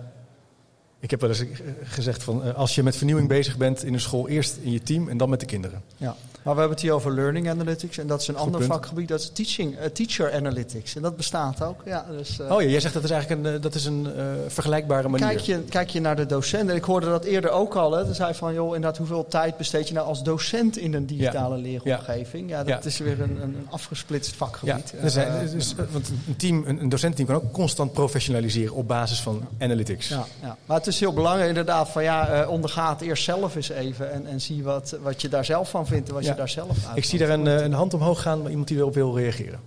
Ik 1.04 1.10
heb 1.12 1.22
wel 1.22 1.30
eens 1.30 1.44
gezegd 1.84 2.24
van 2.24 2.44
eh, 2.44 2.56
als 2.56 2.76
je 2.76 2.84
met 2.84 2.96
vernieuwing 2.96 3.28
bezig 3.28 3.58
bent 3.58 3.84
in 3.84 3.94
een 3.94 4.00
school, 4.00 4.28
eerst 4.28 4.58
in 4.62 4.72
je 4.72 4.84
team 4.84 5.10
en 5.10 5.18
dan 5.18 5.30
met 5.30 5.40
de 5.40 5.46
kinderen. 5.46 5.82
Ja, 5.98 6.16
maar 6.44 6.54
we 6.54 6.60
hebben 6.60 6.70
het 6.70 6.82
hier 6.82 6.92
over 6.92 7.12
learning 7.14 7.50
analytics 7.50 7.98
en 7.98 8.08
dat 8.08 8.22
is 8.22 8.28
een 8.28 8.34
Goed 8.36 8.44
ander 8.46 8.60
punt. 8.60 8.72
vakgebied, 8.74 9.08
dat 9.08 9.20
is 9.20 9.30
teaching, 9.34 9.78
eh, 9.78 9.86
teacher 9.90 10.34
analytics. 10.34 10.96
En 10.96 11.02
dat 11.02 11.18
bestaat 11.18 11.64
ook. 11.64 11.82
Ja, 11.86 12.06
dus, 12.18 12.40
eh, 12.40 12.52
Oh 12.52 12.62
ja, 12.62 12.68
jij 12.68 12.80
zegt 12.80 12.94
dat 12.94 13.04
is 13.04 13.10
eigenlijk 13.10 13.46
een, 13.48 13.62
dat 13.62 13.76
is 13.76 13.86
een 13.86 14.08
vergelijkbare 14.48 15.08
manier. 15.08 15.28
Kijk 15.28 15.40
je, 15.40 15.60
kijk 15.70 15.90
je 15.90 16.00
naar 16.02 16.16
de 16.16 16.26
docent, 16.26 16.70
en 16.70 16.76
ik 16.76 16.84
hoorde 16.84 17.06
dat 17.06 17.24
eerder 17.24 17.50
ook 17.52 17.76
al, 17.76 17.92
hè, 17.92 18.06
toen 18.06 18.14
zei 18.16 18.34
van, 18.34 18.54
joh, 18.54 18.66
inderdaad, 18.76 18.98
hoeveel 18.98 19.26
tijd 19.28 19.58
besteed 19.58 19.88
je 19.88 19.94
nou 19.94 20.08
als 20.08 20.24
docent 20.24 20.78
in 20.78 20.94
een 20.94 21.06
digitale 21.06 21.58
leeromgeving? 21.58 22.50
Ja, 22.50 22.58
dat 22.64 22.68
Ja. 22.84 22.90
is 22.90 22.98
weer 22.98 23.22
een, 23.22 23.42
een 23.42 23.68
afgesplitst 23.70 24.32
Ja, 24.32 24.38
vakgebied. 24.38 24.94
zijn, 25.06 25.28
Eh, 25.28 25.36
er 25.42 25.56
is- 25.56 25.76
want 25.92 26.10
een, 26.28 26.36
team, 26.36 26.64
een, 26.68 26.82
een 26.82 26.90
docententeam 26.90 27.28
kan 27.40 27.48
ook 27.48 27.54
constant 27.54 27.94
professionaliseren 27.94 28.74
op 28.76 28.88
basis 28.88 29.20
van 29.22 29.48
analytics. 29.60 30.08
Ja, 30.08 30.26
ja, 30.42 30.58
maar 30.66 30.78
het 30.78 30.88
is 30.94 31.00
heel 31.00 31.14
belangrijk 31.14 31.50
inderdaad 31.50 31.90
van 31.90 32.04
ja, 32.04 32.28
eh, 32.28 32.50
onderga 32.50 32.90
het 32.90 33.02
eerst 33.02 33.24
zelf 33.24 33.56
eens 33.56 33.70
even 33.70 34.12
en, 34.12 34.26
en 34.26 34.42
zie 34.42 34.64
wat, 34.64 34.98
wat 35.02 35.22
je 35.22 35.30
daar 35.30 35.46
zelf 35.46 35.70
van 35.70 35.88
vindt 35.88 36.08
en 36.08 36.14
wat 36.14 36.24
Ja. 36.24 36.30
je 36.30 36.36
daar 36.38 36.50
zelf 36.50 36.88
uit 36.88 36.98
Ik 36.98 37.04
zie 37.06 37.20
daar 37.20 37.30
een, 37.30 37.48
eh, 37.48 37.64
een 37.64 37.74
hand 37.74 37.94
omhoog 37.94 38.22
gaan, 38.22 38.42
maar 38.42 38.50
iemand 38.50 38.68
die 38.68 38.78
erop 38.78 38.94
wil 38.94 39.18
reageren. 39.18 39.60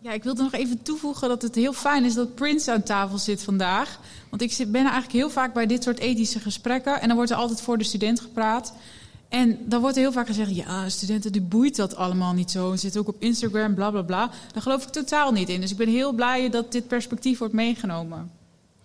Ja, 0.00 0.12
ik 0.12 0.22
wilde 0.22 0.42
nog 0.42 0.52
even 0.52 0.82
toevoegen 0.82 1.28
dat 1.28 1.42
het 1.42 1.54
heel 1.54 1.72
fijn 1.72 2.04
is 2.04 2.14
dat 2.14 2.34
Prince 2.34 2.72
aan 2.72 2.82
tafel 2.82 3.18
zit 3.18 3.42
vandaag. 3.42 3.98
Want 4.30 4.42
ik 4.42 4.52
zit, 4.52 4.72
ben 4.72 4.82
eigenlijk 4.82 5.12
heel 5.12 5.30
vaak 5.30 5.54
bij 5.54 5.66
dit 5.66 5.82
soort 5.82 5.98
ethische 5.98 6.38
gesprekken. 6.40 7.00
En 7.00 7.06
dan 7.06 7.16
wordt 7.16 7.30
er 7.30 7.36
altijd 7.36 7.60
voor 7.60 7.78
de 7.78 7.84
student 7.84 8.20
gepraat. 8.20 8.72
En 9.28 9.58
dan 9.64 9.80
wordt 9.80 9.96
er 9.96 10.02
heel 10.02 10.12
vaak 10.12 10.26
gezegd: 10.26 10.56
ja, 10.56 10.88
studenten, 10.88 11.32
die 11.32 11.40
boeit 11.40 11.76
dat 11.76 11.96
allemaal 11.96 12.32
niet 12.32 12.50
zo. 12.50 12.72
Ze 12.72 12.78
zitten 12.78 13.00
ook 13.00 13.08
op 13.08 13.16
Instagram, 13.18 13.74
bla 13.74 13.90
bla 13.90 14.02
bla. 14.02 14.30
Daar 14.52 14.62
geloof 14.62 14.82
ik 14.82 14.88
totaal 14.88 15.32
niet 15.32 15.48
in. 15.48 15.60
Dus 15.60 15.70
ik 15.70 15.76
ben 15.76 15.88
heel 15.88 16.12
blij 16.12 16.50
dat 16.50 16.72
dit 16.72 16.86
perspectief 16.86 17.38
wordt 17.38 17.54
meegenomen. 17.54 18.30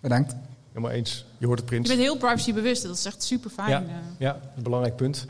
Bedankt. 0.00 0.34
Helemaal 0.68 0.90
eens. 0.90 1.24
Je 1.38 1.46
hoort 1.46 1.58
het, 1.58 1.68
Je 1.68 1.74
Prins. 1.74 1.88
bent 1.88 2.00
heel 2.00 2.16
privacybewust. 2.16 2.82
Dat 2.82 2.96
is 2.96 3.04
echt 3.04 3.22
super 3.22 3.50
fijn. 3.50 3.70
Ja, 3.70 3.82
ja, 4.18 4.40
een 4.56 4.62
belangrijk 4.62 4.96
punt. 4.96 5.26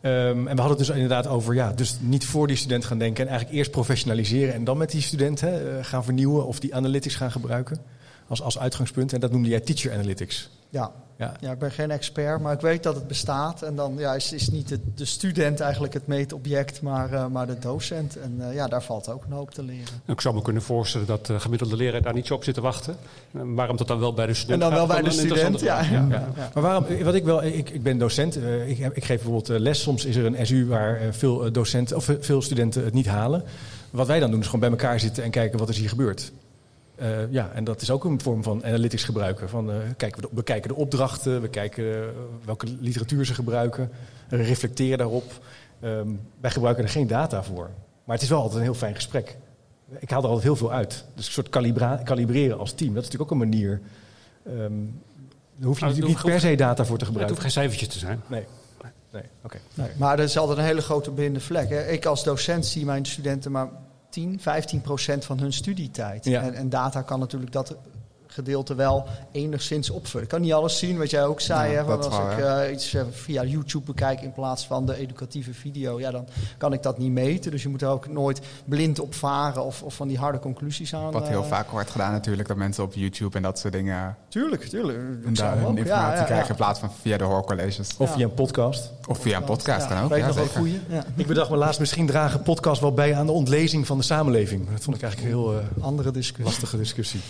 Ehm, 0.00 0.14
en 0.16 0.42
we 0.42 0.48
hadden 0.48 0.68
het 0.68 0.78
dus 0.78 0.88
inderdaad 0.88 1.26
over, 1.26 1.54
ja, 1.54 1.72
dus 1.72 1.96
niet 2.00 2.26
voor 2.26 2.46
die 2.46 2.56
student 2.56 2.84
gaan 2.84 2.98
denken 2.98 3.24
en 3.24 3.30
eigenlijk 3.30 3.58
eerst 3.58 3.70
professionaliseren 3.70 4.54
en 4.54 4.64
dan 4.64 4.76
met 4.78 4.90
die 4.90 5.00
student 5.00 5.40
hè, 5.40 5.78
eh, 5.78 5.84
gaan 5.84 6.04
vernieuwen 6.04 6.46
of 6.46 6.60
die 6.60 6.74
analytics 6.74 7.14
gaan 7.14 7.30
gebruiken 7.30 7.78
als, 8.28 8.42
als 8.42 8.58
uitgangspunt. 8.58 9.12
En 9.12 9.20
dat 9.20 9.30
noemde 9.30 9.48
jij 9.48 9.60
teacher 9.60 9.92
analytics. 9.92 10.50
Ja. 10.70 10.92
Ja. 11.18 11.32
Ja. 11.40 11.52
ik 11.52 11.58
ben 11.58 11.70
geen 11.70 11.90
expert, 11.90 12.40
maar 12.40 12.52
ik 12.52 12.60
weet 12.60 12.82
dat 12.82 12.94
het 12.94 13.06
bestaat. 13.06 13.62
En 13.62 13.74
dan 13.76 13.94
ja, 13.98 14.14
is, 14.14 14.32
is 14.32 14.48
niet 14.50 14.68
de, 14.68 14.78
de 14.94 15.04
student 15.04 15.60
eigenlijk 15.60 15.94
het 15.94 16.06
meetobject, 16.06 16.82
maar, 16.82 17.12
eh, 17.12 17.26
maar 17.26 17.46
de 17.46 17.58
docent. 17.58 18.16
En 18.16 18.36
eh, 18.38 18.54
ja, 18.54 18.66
daar 18.66 18.82
valt 18.82 19.08
ook 19.08 19.24
een 19.24 19.32
hoop 19.32 19.50
te 19.50 19.62
leren. 19.62 20.02
Ik 20.06 20.20
zou 20.20 20.34
me 20.34 20.42
kunnen 20.42 20.62
voorstellen 20.62 21.06
dat 21.06 21.26
de 21.26 21.40
gemiddelde 21.40 21.76
leraar 21.76 22.02
daar 22.02 22.14
niet 22.14 22.26
zo 22.26 22.34
op 22.34 22.44
zit 22.44 22.54
te 22.54 22.60
wachten. 22.60 22.96
Eh, 23.32 23.40
Waarom 23.44 23.76
dat 23.76 23.88
dan 23.88 23.98
wel 23.98 24.12
bij 24.14 24.26
de 24.26 24.34
student 24.34 24.62
En 24.62 24.68
dan 24.68 24.78
wel 24.78 24.86
bij 24.86 25.02
de 25.02 25.10
student, 25.10 25.60
ja. 25.60 25.84
vraag. 25.84 25.90
Ja, 25.90 26.06
ja. 26.10 26.50
Maar 26.54 26.62
waarom, 26.62 27.04
wat 27.04 27.14
ik 27.14 27.24
wel, 27.24 27.42
ik, 27.44 27.70
ik 27.70 27.82
ben 27.82 27.98
docent, 27.98 28.36
eh, 28.36 28.68
ik, 28.68 28.78
ik 28.78 29.04
geef 29.04 29.16
bijvoorbeeld 29.16 29.50
eh, 29.50 29.58
les. 29.58 29.82
Soms 29.82 30.04
is 30.04 30.16
er 30.16 30.24
een 30.24 30.46
SU 30.46 30.66
waar 30.66 31.00
eh, 31.00 31.06
veel, 31.10 31.44
eh, 31.44 31.52
docenten, 31.52 31.96
of 31.96 32.08
eh, 32.08 32.16
veel 32.20 32.42
studenten 32.42 32.84
het 32.84 32.94
niet 32.94 33.06
halen. 33.06 33.42
Wat 33.90 34.06
wij 34.06 34.20
dan 34.20 34.30
doen 34.30 34.40
is 34.40 34.44
gewoon 34.46 34.60
bij 34.60 34.70
elkaar 34.70 35.00
zitten 35.00 35.24
en 35.24 35.30
kijken 35.30 35.58
wat 35.58 35.68
is 35.68 35.78
hier 35.78 35.88
gebeurd. 35.88 36.32
Eh, 36.96 37.32
ja, 37.32 37.50
en 37.54 37.64
dat 37.64 37.80
is 37.82 37.90
ook 37.90 38.04
een 38.04 38.20
vorm 38.20 38.42
van 38.42 38.64
analytics 38.64 39.04
gebruiken. 39.04 39.48
Van, 39.48 39.70
eh, 39.70 39.76
kijken 39.96 40.20
we, 40.22 40.28
de- 40.28 40.34
we 40.36 40.42
kijken 40.42 40.68
de 40.68 40.74
opdrachten, 40.76 41.40
we 41.40 41.48
kijken 41.48 41.94
eh, 42.02 42.08
welke 42.44 42.66
literatuur 42.80 43.24
ze 43.26 43.34
gebruiken, 43.34 43.90
we 44.28 44.36
reflecteren 44.36 44.98
daarop. 44.98 45.32
Ehm, 45.80 46.08
wij 46.40 46.50
gebruiken 46.50 46.84
er 46.84 46.90
geen 46.90 47.06
data 47.06 47.42
voor. 47.42 47.70
Maar 48.04 48.14
het 48.14 48.24
is 48.24 48.28
wel 48.30 48.38
altijd 48.40 48.56
een 48.58 48.62
heel 48.64 48.74
fijn 48.74 48.94
gesprek. 48.94 49.36
Ik 49.98 50.10
haal 50.10 50.18
er 50.20 50.26
altijd 50.26 50.44
heel 50.44 50.56
veel 50.56 50.72
uit. 50.72 51.04
Dus 51.14 51.26
een 51.26 51.32
soort 51.32 51.48
kalibra- 51.48 52.00
kalibreren 52.04 52.58
als 52.58 52.72
team, 52.72 52.94
dat 52.94 53.02
is 53.02 53.08
natuurlijk 53.10 53.32
ook 53.32 53.40
een 53.40 53.48
manier. 53.50 53.80
ehm, 54.46 54.54
daar 55.56 55.66
hoef 55.66 55.78
je 55.78 55.84
Nou, 55.84 55.94
natuurlijk 55.94 56.06
het 56.06 56.24
niet 56.32 56.40
per 56.40 56.40
se 56.40 56.54
data 56.56 56.84
voor 56.84 56.98
te 56.98 57.04
Het 57.04 57.14
gebruiken. 57.14 57.28
hoeft 57.28 57.40
geen 57.40 57.50
cijfertje 57.62 57.86
te 57.86 57.98
zijn. 57.98 58.20
Nee, 58.26 58.44
nee, 59.12 59.22
oké. 59.42 59.58
Nee, 59.74 59.88
maar 59.98 60.18
er 60.18 60.24
is 60.24 60.38
altijd 60.38 60.58
een 60.58 60.64
hele 60.64 60.80
grote 60.82 61.10
blinde 61.10 61.40
vlek. 61.40 61.68
Hè. 61.68 61.86
Ik 61.86 62.06
als 62.06 62.24
docent 62.24 62.66
zie 62.66 62.84
mijn 62.84 63.04
studenten 63.06 63.52
maar 63.52 63.68
10, 64.10 64.40
15 64.40 64.80
procent 64.80 65.24
van 65.24 65.38
hun 65.38 65.52
studietijd. 65.52 66.24
Ja. 66.24 66.42
En, 66.42 66.54
en 66.54 66.68
data 66.68 67.02
kan 67.02 67.18
natuurlijk 67.18 67.52
dat 67.52 67.76
gedeelte 68.36 68.74
wel 68.74 69.04
enigszins 69.32 69.90
opvullen. 69.90 70.22
Ik 70.22 70.28
kan 70.28 70.40
niet 70.40 70.52
alles 70.52 70.78
zien, 70.78 70.98
wat 70.98 71.10
jij 71.10 71.24
ook 71.24 71.40
zei. 71.40 71.72
Ja, 71.72 71.84
hè, 71.84 71.92
als 71.96 72.06
ik 72.06 72.38
eh, 72.38 72.72
iets 72.72 72.94
eh, 72.94 73.02
via 73.10 73.44
YouTube 73.44 73.84
bekijk 73.84 74.20
in 74.20 74.32
plaats 74.32 74.66
van 74.66 74.86
de 74.86 74.96
educatieve 74.96 75.54
video, 75.54 76.00
ja, 76.00 76.10
dan 76.10 76.26
kan 76.58 76.72
ik 76.72 76.82
dat 76.82 76.98
niet 76.98 77.10
meten. 77.12 77.50
Dus 77.50 77.62
je 77.62 77.68
moet 77.68 77.82
er 77.82 77.88
ook 77.88 78.08
nooit 78.08 78.40
blind 78.64 79.00
op 79.00 79.14
varen 79.14 79.64
of, 79.64 79.82
of 79.82 79.94
van 79.94 80.08
die 80.08 80.18
harde 80.18 80.38
conclusies 80.38 80.94
aan. 80.94 81.12
Wat 81.12 81.28
heel 81.28 81.42
eh, 81.42 81.48
vaak 81.48 81.70
wordt 81.70 81.90
gedaan 81.90 82.12
natuurlijk, 82.12 82.48
dat 82.48 82.56
mensen 82.56 82.84
op 82.84 82.94
YouTube 82.94 83.36
en 83.36 83.42
dat 83.42 83.58
soort 83.58 83.72
dingen 83.72 84.16
Tuurlijk, 84.28 84.62
tuurlijk. 84.64 84.98
zou 85.32 85.50
hem 85.56 85.64
hun. 85.64 85.74
Ja, 85.74 85.78
informatie 85.80 86.18
ja, 86.18 86.24
krijgen 86.24 86.44
ja. 86.44 86.50
in 86.50 86.56
plaats 86.56 86.80
van 86.80 86.90
via 87.00 87.16
de 87.16 87.24
hoorcolleges. 87.24 87.96
Of 87.98 88.12
via 88.12 88.24
een 88.24 88.34
podcast. 88.34 88.92
Of 89.08 89.18
via 89.18 89.36
een 89.36 89.44
podcast 89.44 89.88
Ja, 89.88 89.94
kan 89.94 90.04
ook. 90.04 90.08
weet 90.10 90.18
Ja, 90.20 90.26
nog 90.26 90.54
wel. 90.54 91.02
Ik 91.16 91.26
bedacht 91.26 91.50
me 91.50 91.56
laatst, 91.56 91.80
misschien 91.80 92.06
dragen 92.06 92.42
podcast 92.42 92.80
wel 92.80 92.92
bij 92.92 93.14
aan 93.16 93.26
de 93.26 93.32
ontlezing 93.32 93.86
van 93.86 93.98
de 93.98 94.04
samenleving. 94.04 94.70
Dat 94.70 94.82
vond 94.82 94.96
ik 94.96 95.02
eigenlijk 95.02 95.34
een 95.34 95.38
heel 95.40 95.62
Andere 95.80 96.10
discussie. 96.10 96.44
lastige 96.44 96.76
discussie. 96.76 97.20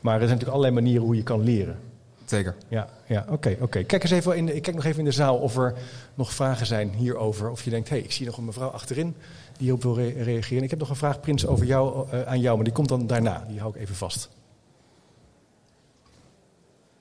Maar 0.00 0.14
er 0.14 0.26
zijn 0.26 0.38
natuurlijk 0.38 0.56
allerlei 0.56 0.74
manieren 0.74 1.06
hoe 1.06 1.16
je 1.16 1.22
kan 1.22 1.40
leren. 1.40 1.78
Zeker. 2.24 2.56
Ja, 2.68 2.88
ja 3.06 3.24
oké. 3.28 3.56
oké. 3.60 3.82
Kijk 3.82 4.02
eens 4.02 4.12
even 4.12 4.36
in 4.36 4.46
de, 4.46 4.54
ik 4.54 4.62
kijk 4.62 4.76
nog 4.76 4.84
even 4.84 4.98
in 4.98 5.04
de 5.04 5.12
zaal 5.12 5.36
of 5.36 5.56
er 5.56 5.74
nog 6.14 6.32
vragen 6.32 6.66
zijn 6.66 6.94
hierover. 6.94 7.50
Of 7.50 7.62
je 7.62 7.70
denkt, 7.70 7.88
hé, 7.88 7.96
hey, 7.96 8.04
ik 8.04 8.12
zie 8.12 8.26
nog 8.26 8.36
een 8.36 8.44
mevrouw 8.44 8.68
achterin 8.68 9.14
die 9.52 9.62
hierop 9.62 9.82
wil 9.82 9.94
re- 9.94 10.22
reageren. 10.22 10.62
Ik 10.62 10.70
heb 10.70 10.78
nog 10.78 10.88
een 10.88 10.96
vraag, 10.96 11.20
Prins, 11.20 11.46
over 11.46 11.66
jou, 11.66 12.10
eh, 12.10 12.22
aan 12.22 12.40
jou, 12.40 12.54
maar 12.54 12.64
die 12.64 12.72
komt 12.72 12.88
dan 12.88 13.06
daarna. 13.06 13.44
Die 13.48 13.60
hou 13.60 13.74
ik 13.74 13.80
even 13.80 13.94
vast. 13.94 14.28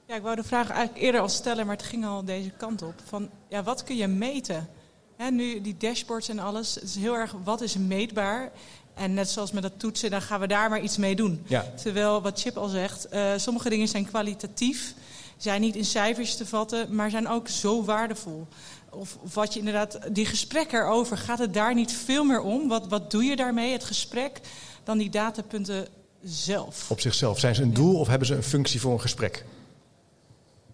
Ja, 0.06 0.16
ik 0.16 0.22
wou 0.22 0.36
de 0.36 0.44
vraag 0.44 0.70
eigenlijk 0.70 1.04
eerder 1.04 1.22
al 1.22 1.30
stellen, 1.30 1.66
maar 1.66 1.76
het 1.76 1.86
ging 1.86 2.06
al 2.06 2.26
deze 2.26 2.50
kant 2.50 2.82
op. 2.82 2.94
Van, 3.04 3.30
ja, 3.48 3.64
wat 3.64 3.84
kun 3.84 3.96
je 3.96 4.08
meten? 4.08 4.68
Hè, 5.16 5.30
nu 5.30 5.62
die 5.62 5.78
dashboards 5.78 6.30
en 6.30 6.40
alles, 6.40 6.76
het 6.76 6.84
is 6.84 6.96
heel 6.96 7.16
erg, 7.16 7.36
wat 7.44 7.62
is 7.62 7.78
meetbaar? 7.78 8.52
En 9.00 9.14
net 9.14 9.30
zoals 9.30 9.52
met 9.52 9.64
dat 9.64 9.80
toetsen, 9.80 10.10
dan 10.10 10.22
gaan 10.22 10.40
we 10.40 10.48
daar 10.48 10.70
maar 10.70 10.82
iets 10.82 10.98
mee 10.98 11.16
doen. 11.16 11.44
Ja. 11.48 11.66
Terwijl, 11.82 12.22
wat 12.22 12.42
Chip 12.42 12.58
al 12.58 12.68
zegt, 12.68 13.08
eh, 13.08 13.32
sommige 13.38 13.70
dingen 13.70 13.88
zijn 13.88 14.06
kwalitatief, 14.06 14.94
zijn 15.38 15.62
niet 15.62 15.76
in 15.76 15.86
cijfers 15.86 16.36
te 16.36 16.46
vatten, 16.46 16.96
maar 16.96 17.10
zijn 17.10 17.28
ook 17.28 17.48
zo 17.48 17.84
waardevol. 17.84 18.48
Of, 18.90 19.18
of 19.22 19.34
wat 19.34 19.54
je 19.54 19.60
inderdaad, 19.60 20.00
die 20.12 20.26
gesprekken 20.26 20.80
erover, 20.80 21.18
gaat 21.18 21.40
het 21.40 21.54
daar 21.54 21.74
niet 21.74 21.92
veel 21.92 22.24
meer 22.24 22.42
om? 22.42 22.68
Wat, 22.68 22.88
wat 22.88 23.12
doe 23.12 23.24
je 23.24 23.36
daarmee, 23.36 23.72
het 23.72 23.84
gesprek, 23.84 24.40
dan 24.84 24.98
die 24.98 25.10
datapunten 25.10 25.88
zelf? 26.24 26.92
Op 26.92 27.00
zichzelf. 27.00 27.40
Zijn 27.40 27.56
ze 27.56 27.62
een 27.62 27.74
doel 27.74 28.00
of 28.00 28.08
hebben 28.08 28.28
ze 28.28 28.36
een 28.36 28.44
functie 28.44 28.80
voor 28.80 28.94
een 28.94 29.02
gesprek? 29.02 29.46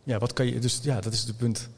Ja, 0.03 0.17
wat 0.17 0.33
kan 0.33 0.45
je, 0.45 0.59
dus 0.59 0.79
ja, 0.81 1.01
dat 1.01 1.13
is 1.13 1.23
het 1.23 1.37
punt. 1.37 1.69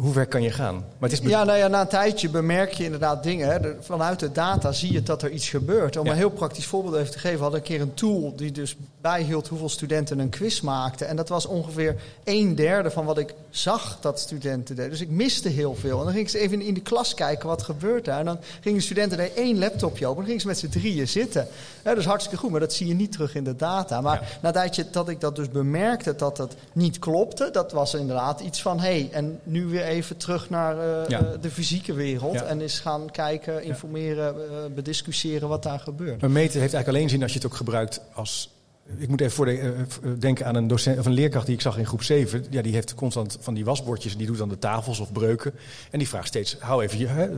Hoe 0.00 0.12
ver 0.12 0.26
kan 0.26 0.42
je 0.42 0.50
gaan? 0.50 0.74
Maar 0.74 1.10
het 1.10 1.12
is 1.12 1.28
Ja, 1.28 1.44
nou 1.44 1.58
ja, 1.58 1.68
na 1.68 1.80
een 1.80 1.88
tijdje 1.88 2.28
bemerk 2.28 2.72
je 2.72 2.84
inderdaad 2.84 3.22
dingen. 3.22 3.48
Hè. 3.48 3.58
Vanuit 3.80 4.20
de 4.20 4.32
data 4.32 4.72
zie 4.72 4.92
je 4.92 5.02
dat 5.02 5.22
er 5.22 5.30
iets 5.30 5.48
gebeurt. 5.48 5.96
Om 5.96 6.04
Ja. 6.04 6.10
een 6.10 6.16
heel 6.16 6.30
praktisch 6.30 6.66
voorbeeld 6.66 6.94
even 6.94 7.10
te 7.10 7.18
geven, 7.18 7.36
we 7.36 7.42
hadden 7.42 7.60
een 7.60 7.66
keer 7.66 7.80
een 7.80 7.94
tool 7.94 8.32
die 8.36 8.52
dus 8.52 8.76
bijhield 9.00 9.48
hoeveel 9.48 9.68
studenten 9.68 10.18
een 10.18 10.28
quiz 10.28 10.60
maakten. 10.60 11.08
En 11.08 11.16
dat 11.16 11.28
was 11.28 11.46
ongeveer 11.46 11.96
een 12.24 12.54
derde 12.54 12.90
van 12.90 13.04
wat 13.04 13.18
ik 13.18 13.34
zag 13.50 13.98
dat 14.00 14.20
studenten 14.20 14.76
deden. 14.76 14.90
Dus 14.90 15.00
ik 15.00 15.10
miste 15.10 15.48
heel 15.48 15.74
veel. 15.74 15.98
En 15.98 16.04
dan 16.04 16.12
ging 16.14 16.28
ik 16.28 16.34
eens 16.34 16.42
even 16.42 16.62
in 16.62 16.74
de 16.74 16.80
klas 16.80 17.14
kijken 17.14 17.48
wat 17.48 17.62
gebeurt 17.62 18.04
daar. 18.04 18.18
En 18.18 18.24
dan 18.24 18.38
gingen 18.60 18.78
de 18.78 18.84
studenten 18.84 19.18
er 19.18 19.36
één 19.36 19.58
laptopje 19.58 20.04
open. 20.06 20.16
Dan 20.16 20.24
gingen 20.24 20.40
ze 20.40 20.46
met 20.46 20.58
z'n 20.58 20.68
drieën 20.68 21.08
zitten. 21.08 21.46
Ja, 21.84 21.90
dat 21.90 21.98
is 21.98 22.04
hartstikke 22.04 22.38
goed, 22.38 22.50
maar 22.50 22.60
dat 22.60 22.72
zie 22.72 22.86
je 22.86 22.94
niet 22.94 23.12
terug 23.12 23.34
in 23.34 23.44
de 23.44 23.56
data. 23.56 24.00
Maar 24.00 24.38
na 24.42 24.48
een 24.48 24.54
tijdje 24.54 24.86
dat 24.90 25.08
ik 25.08 25.20
dat 25.20 25.36
dus 25.36 25.48
bemerkte 25.48 26.14
dat 26.16 26.36
dat 26.36 26.54
niet 26.72 26.98
klopte, 26.98 27.48
dat 27.52 27.72
was 27.72 27.94
inderdaad 27.94 28.40
iets 28.40 28.62
van 28.62 28.80
hé, 28.80 29.00
hey, 29.00 29.08
en 29.12 29.40
nu 29.42 29.66
weer 29.66 29.83
even 29.84 30.16
terug 30.16 30.50
naar 30.50 30.78
eh, 30.78 31.08
Ja. 31.08 31.18
eh, 31.20 31.26
de 31.40 31.50
fysieke 31.50 31.92
wereld. 31.92 32.34
Ja. 32.34 32.42
En 32.44 32.60
eens 32.60 32.80
gaan 32.80 33.10
kijken, 33.10 33.62
informeren, 33.62 34.34
eh, 34.48 34.56
bediscussiëren 34.74 35.48
wat 35.48 35.62
daar 35.62 35.80
gebeurt. 35.80 36.20
Maar 36.20 36.30
meten 36.30 36.60
heeft 36.60 36.74
eigenlijk 36.74 36.88
alleen 36.88 37.08
zin 37.08 37.22
als 37.22 37.32
je 37.32 37.38
het 37.38 37.46
ook 37.46 37.54
gebruikt 37.56 38.00
als. 38.14 38.52
Ik 38.98 39.08
moet 39.08 39.20
even 39.20 39.32
voor 39.32 39.46
de, 39.46 39.74
v- 39.88 39.98
denken 40.18 40.46
aan 40.46 40.54
een, 40.54 40.66
docent, 40.66 40.98
of 40.98 41.06
een 41.06 41.12
leerkracht 41.12 41.46
die 41.46 41.54
ik 41.54 41.60
zag 41.60 41.78
in 41.78 41.86
groep 41.86 42.02
7. 42.02 42.44
Ja, 42.50 42.62
die 42.62 42.72
heeft 42.72 42.94
constant 42.94 43.36
van 43.40 43.54
die 43.54 43.64
wasbordjes. 43.64 44.16
Die 44.16 44.26
doet 44.26 44.38
dan 44.38 44.48
de 44.48 44.58
tafels 44.58 44.98
of 45.00 45.12
breuken. 45.12 45.52
En 45.90 45.98
die 45.98 46.08
vraagt 46.08 46.26
steeds: 46.26 46.56
hou 46.58 46.82
even 46.82 46.98
je. 46.98 47.06
Hè, 47.06 47.28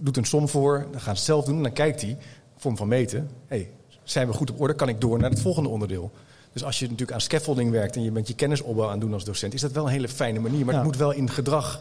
doet 0.00 0.16
een 0.16 0.24
som 0.24 0.48
voor. 0.48 0.78
Dan 0.90 1.00
gaan 1.00 1.02
ze 1.02 1.08
het 1.08 1.18
zelf 1.20 1.44
doen. 1.44 1.56
En 1.56 1.62
dan 1.62 1.72
kijkt 1.72 2.00
hij, 2.00 2.16
vorm 2.56 2.76
van 2.76 2.88
meten. 2.88 3.30
hey, 3.46 3.70
zijn 4.02 4.26
we 4.26 4.32
goed 4.32 4.50
op 4.50 4.60
orde? 4.60 4.74
Kan 4.74 4.88
ik 4.88 5.00
door 5.00 5.18
naar 5.18 5.30
het 5.30 5.40
volgende 5.40 5.68
onderdeel? 5.68 6.10
Dus 6.52 6.64
als 6.64 6.78
je 6.78 6.84
natuurlijk 6.84 7.12
aan 7.12 7.20
scaffolding 7.20 7.70
werkt 7.70 7.96
en 7.96 8.02
je 8.02 8.10
bent 8.10 8.28
je 8.28 8.34
kennisopbouw 8.34 8.84
aan 8.84 8.90
het 8.90 9.00
doen 9.00 9.12
als 9.12 9.24
docent, 9.24 9.54
is 9.54 9.60
dat 9.60 9.72
wel 9.72 9.84
een 9.84 9.90
hele 9.92 10.08
fijne 10.08 10.40
manier. 10.40 10.64
Maar 10.64 10.74
Ja. 10.74 10.80
het 10.80 10.88
moet 10.88 10.96
wel 10.96 11.12
in 11.12 11.30
gedrag, 11.30 11.80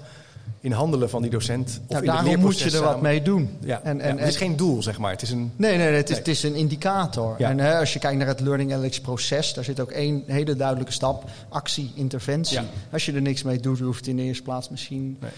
in 0.59 0.71
handelen 0.71 1.09
van 1.09 1.21
die 1.21 1.31
docent. 1.31 1.79
Of 1.87 1.93
Nou, 1.93 2.05
daarom 2.05 2.39
moet 2.39 2.59
je 2.59 2.71
er 2.71 2.83
wat 2.83 3.01
mee 3.01 3.21
doen. 3.21 3.49
Ja, 3.59 3.81
En- 3.83 3.97
ja, 3.97 4.03
en- 4.03 4.17
het 4.17 4.27
is 4.27 4.33
en- 4.33 4.39
geen 4.39 4.55
doel, 4.55 4.83
zeg 4.83 4.97
maar. 4.97 5.11
Het 5.11 5.21
is 5.21 5.29
een. 5.31 5.51
Nee, 5.55 5.77
nee, 5.77 5.87
nee, 5.87 5.95
het, 5.95 6.03
is, 6.03 6.09
Nee. 6.09 6.17
het 6.17 6.27
is 6.27 6.43
een 6.43 6.55
indicator. 6.55 7.35
En 7.39 7.59
hè, 7.59 7.77
als 7.79 7.93
je 7.93 7.99
kijkt 7.99 8.17
naar 8.17 8.27
het 8.27 8.39
learning 8.39 8.71
analytics 8.73 9.01
proces, 9.01 9.53
daar 9.53 9.63
zit 9.63 9.79
ook 9.79 9.91
één 9.91 10.23
hele 10.25 10.55
duidelijke 10.55 10.91
stap: 10.93 11.23
actie, 11.49 11.91
interventie. 11.95 12.59
Als 12.91 13.05
je 13.05 13.11
er 13.13 13.21
niks 13.21 13.43
mee 13.43 13.59
doet, 13.59 13.79
hoeft 13.79 13.99
het 13.99 14.07
in 14.07 14.15
de 14.15 14.21
eerste 14.23 14.43
plaats 14.43 14.69
misschien. 14.69 15.17
Nee. 15.21 15.31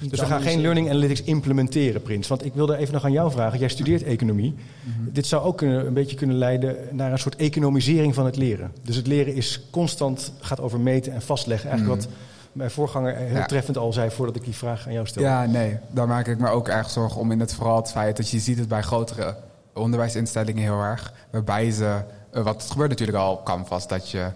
Niet 0.00 0.10
Dus 0.10 0.20
we 0.20 0.26
gaan 0.26 0.40
geen 0.42 0.60
learning 0.60 0.88
analytics 0.88 1.22
implementeren, 1.22 2.02
Prins. 2.02 2.28
Want 2.28 2.44
ik 2.44 2.54
wilde 2.54 2.76
even 2.76 2.94
nog 2.94 3.04
aan 3.04 3.12
jou 3.12 3.30
vragen. 3.30 3.58
Jij 3.58 3.68
studeert 3.68 4.02
economie. 4.02 4.54
Mhm. 4.82 5.12
Dit 5.12 5.26
zou 5.26 5.42
ook 5.44 5.56
kunnen, 5.56 5.86
een 5.86 5.94
beetje 5.94 6.16
kunnen 6.16 6.36
leiden 6.36 6.76
naar 6.90 7.12
een 7.12 7.18
soort 7.18 7.36
economisering 7.36 8.14
van 8.14 8.24
het 8.24 8.36
leren. 8.36 8.72
Dus 8.82 8.96
het 8.96 9.06
leren 9.06 9.34
is 9.34 9.60
constant, 9.70 10.32
gaat 10.40 10.60
over 10.60 10.80
meten 10.80 11.12
en 11.12 11.22
vastleggen. 11.22 11.70
Eigenlijk 11.70 12.00
Mhm. 12.00 12.08
wat 12.10 12.18
mijn 12.52 12.70
voorganger 12.70 13.16
heel 13.16 13.36
Ja. 13.36 13.46
treffend 13.46 13.76
al 13.76 13.92
zei 13.92 14.10
voordat 14.10 14.36
ik 14.36 14.44
die 14.44 14.54
vraag 14.54 14.86
aan 14.86 14.92
jou 14.92 15.06
stelde. 15.06 15.28
Ja, 15.28 15.46
nee, 15.46 15.78
daar 15.90 16.06
maak 16.08 16.26
ik 16.26 16.38
me 16.38 16.48
ook 16.48 16.68
erg 16.68 16.90
zorgen 16.90 17.20
om. 17.20 17.30
In 17.32 17.40
het 17.40 17.54
vooral 17.54 17.76
het 17.76 17.90
feit 17.90 18.16
dat 18.16 18.30
je 18.30 18.38
ziet 18.38 18.58
het 18.58 18.68
bij 18.68 18.82
grotere 18.82 19.36
onderwijsinstellingen 19.74 20.62
heel 20.62 20.80
erg. 20.80 21.12
Waarbij 21.30 21.70
ze, 21.70 22.02
eh, 22.32 22.42
wat 22.42 22.62
het 22.62 22.70
gebeurt 22.70 22.90
natuurlijk 22.90 23.18
al 23.18 23.32
op 23.32 23.44
Canvas, 23.44 23.88
dat 23.88 24.10
je 24.10 24.26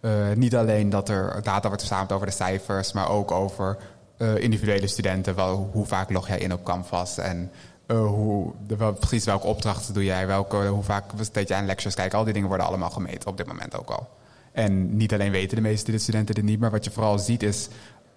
eh, 0.00 0.10
niet 0.34 0.56
alleen 0.56 0.90
dat 0.90 1.08
er 1.08 1.40
data 1.42 1.66
wordt 1.68 1.82
verzameld 1.82 2.12
over 2.12 2.26
de 2.26 2.32
cijfers, 2.32 2.92
maar 2.92 3.10
ook 3.10 3.30
over 3.30 3.76
eh, 4.16 4.36
individuele 4.36 4.86
studenten. 4.86 5.34
Wel, 5.34 5.70
hoe 5.72 5.86
vaak 5.86 6.10
log 6.10 6.28
jij 6.28 6.38
in 6.38 6.52
op 6.52 6.64
Canvas 6.64 7.18
en 7.18 7.50
eh, 7.86 8.06
hoe, 8.06 8.52
wel, 8.78 8.92
precies 8.92 9.24
welke 9.24 9.46
opdrachten 9.46 9.94
doe 9.94 10.04
jij, 10.04 10.26
welke, 10.26 10.66
hoe 10.66 10.82
vaak 10.82 11.12
besteed 11.12 11.48
jij 11.48 11.56
aan 11.56 11.66
lectures 11.66 11.94
kijken. 11.94 12.18
Al 12.18 12.24
die 12.24 12.32
dingen 12.32 12.48
worden 12.48 12.66
allemaal 12.66 12.90
gemeten 12.90 13.28
op 13.28 13.36
dit 13.36 13.46
moment 13.46 13.78
ook 13.78 13.90
al. 13.90 14.08
En 14.52 14.96
niet 14.96 15.12
alleen 15.12 15.30
weten 15.30 15.56
de 15.56 15.62
meeste 15.62 15.98
studenten 15.98 16.34
dit 16.34 16.44
niet, 16.44 16.60
maar 16.60 16.70
wat 16.70 16.84
je 16.84 16.90
vooral 16.90 17.18
ziet 17.18 17.42
is, 17.42 17.68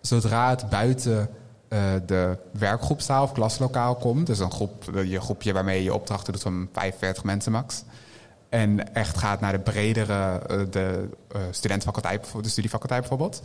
zodra 0.02 0.50
het 0.50 0.70
buiten 0.70 1.30
eh, 1.68 1.80
de 2.06 2.38
werkgroepzaal 2.52 3.24
of 3.24 3.32
klaslokaal 3.32 3.95
komt, 3.95 4.28
dus 4.28 4.39
een 4.39 4.52
groep, 4.52 4.84
je 5.06 5.22
groepje 5.22 5.54
waarmee 5.54 5.84
je 5.84 5.93
opdrachten 5.93 6.34
doet 6.34 6.41
van 6.41 6.70
45 6.74 7.24
mensen 7.24 7.52
max, 7.52 7.84
en 8.50 8.93
echt 8.93 9.18
gaat 9.18 9.39
naar 9.39 9.52
de 9.52 9.60
bredere, 9.60 10.41
de 10.70 11.10
bijvoorbeeld, 11.52 12.22
de 12.41 12.50
studiefaculteit 12.50 13.00
bijvoorbeeld, 13.00 13.43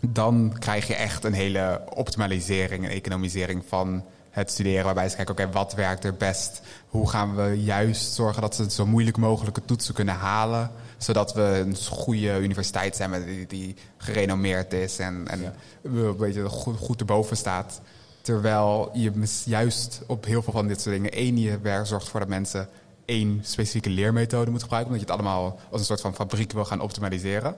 dan 0.00 0.56
krijg 0.58 0.86
je 0.86 0.94
echt 0.94 1.24
een 1.24 1.32
hele 1.32 1.82
optimalisering 1.94 2.84
en 2.84 2.90
economisering 2.90 3.64
van 3.68 4.04
het 4.30 4.50
studeren. 4.50 4.84
Waarbij 4.84 5.08
ze 5.08 5.16
kijken, 5.16 5.34
oké, 5.34 5.52
wat 5.52 5.74
werkt 5.74 6.04
er 6.04 6.14
best? 6.14 6.60
Hoe 6.88 7.08
gaan 7.08 7.36
we 7.36 7.62
juist 7.62 8.12
zorgen 8.12 8.42
dat 8.42 8.54
ze 8.54 8.70
zo 8.70 8.86
moeilijk 8.86 9.16
mogelijke 9.16 9.64
toetsen 9.64 9.94
kunnen 9.94 10.14
halen? 10.14 10.70
Zodat 10.96 11.34
we 11.34 11.64
een 11.66 11.76
goede 11.76 12.38
universiteit 12.40 12.96
zijn 12.96 13.24
die, 13.24 13.46
die 13.46 13.76
gerenommeerd 13.96 14.72
is 14.72 14.98
en, 14.98 15.28
en 15.28 15.54
een 15.82 16.16
beetje 16.16 16.48
goed, 16.48 16.76
goed 16.76 17.00
erboven 17.00 17.36
staat. 17.36 17.80
Terwijl 18.20 18.90
je 18.92 19.12
juist 19.44 20.02
op 20.06 20.24
heel 20.24 20.42
veel 20.42 20.52
van 20.52 20.68
dit 20.68 20.80
soort 20.80 20.94
dingen... 20.94 21.12
één, 21.12 21.38
je 21.38 21.58
werk 21.60 21.86
zorgt 21.86 22.04
ervoor 22.04 22.20
dat 22.20 22.28
mensen 22.28 22.68
één 23.04 23.40
specifieke 23.42 23.90
leermethode 23.90 24.50
moeten 24.50 24.68
gebruiken... 24.68 24.92
omdat 24.92 25.06
je 25.06 25.12
het 25.12 25.22
allemaal 25.22 25.58
als 25.70 25.80
een 25.80 25.86
soort 25.86 26.00
van 26.00 26.14
fabriek 26.14 26.52
wil 26.52 26.64
gaan 26.64 26.80
optimaliseren. 26.80 27.56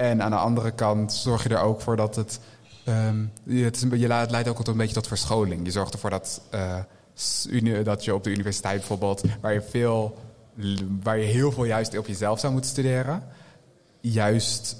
En 0.00 0.22
aan 0.22 0.30
de 0.30 0.36
andere 0.36 0.70
kant 0.70 1.12
zorg 1.12 1.42
je 1.42 1.48
er 1.48 1.60
ook 1.60 1.80
voor 1.80 1.96
dat 1.96 2.16
het... 2.16 2.40
je- 3.44 3.64
het, 3.64 3.76
is 3.76 3.82
een, 3.82 3.98
je 3.98 4.08
leidt 4.08 4.48
ook 4.48 4.56
tot 4.56 4.68
een 4.68 4.76
beetje 4.76 4.94
tot 4.94 5.06
verscholing. 5.06 5.64
Je 5.64 5.70
zorgt 5.70 5.92
ervoor 5.92 6.10
dat, 6.10 6.40
eh, 6.50 6.76
dat 7.82 8.04
je 8.04 8.14
op 8.14 8.24
de 8.24 8.30
universiteit 8.30 8.76
bijvoorbeeld... 8.76 9.22
waar 9.40 9.52
je, 9.52 9.62
veel, 9.70 10.16
waar 11.02 11.18
je 11.18 11.24
heel 11.24 11.52
veel 11.52 11.64
juist 11.64 11.98
op 11.98 12.06
jezelf 12.06 12.40
zou 12.40 12.52
moeten 12.52 12.70
studeren... 12.70 13.22
juist 14.00 14.76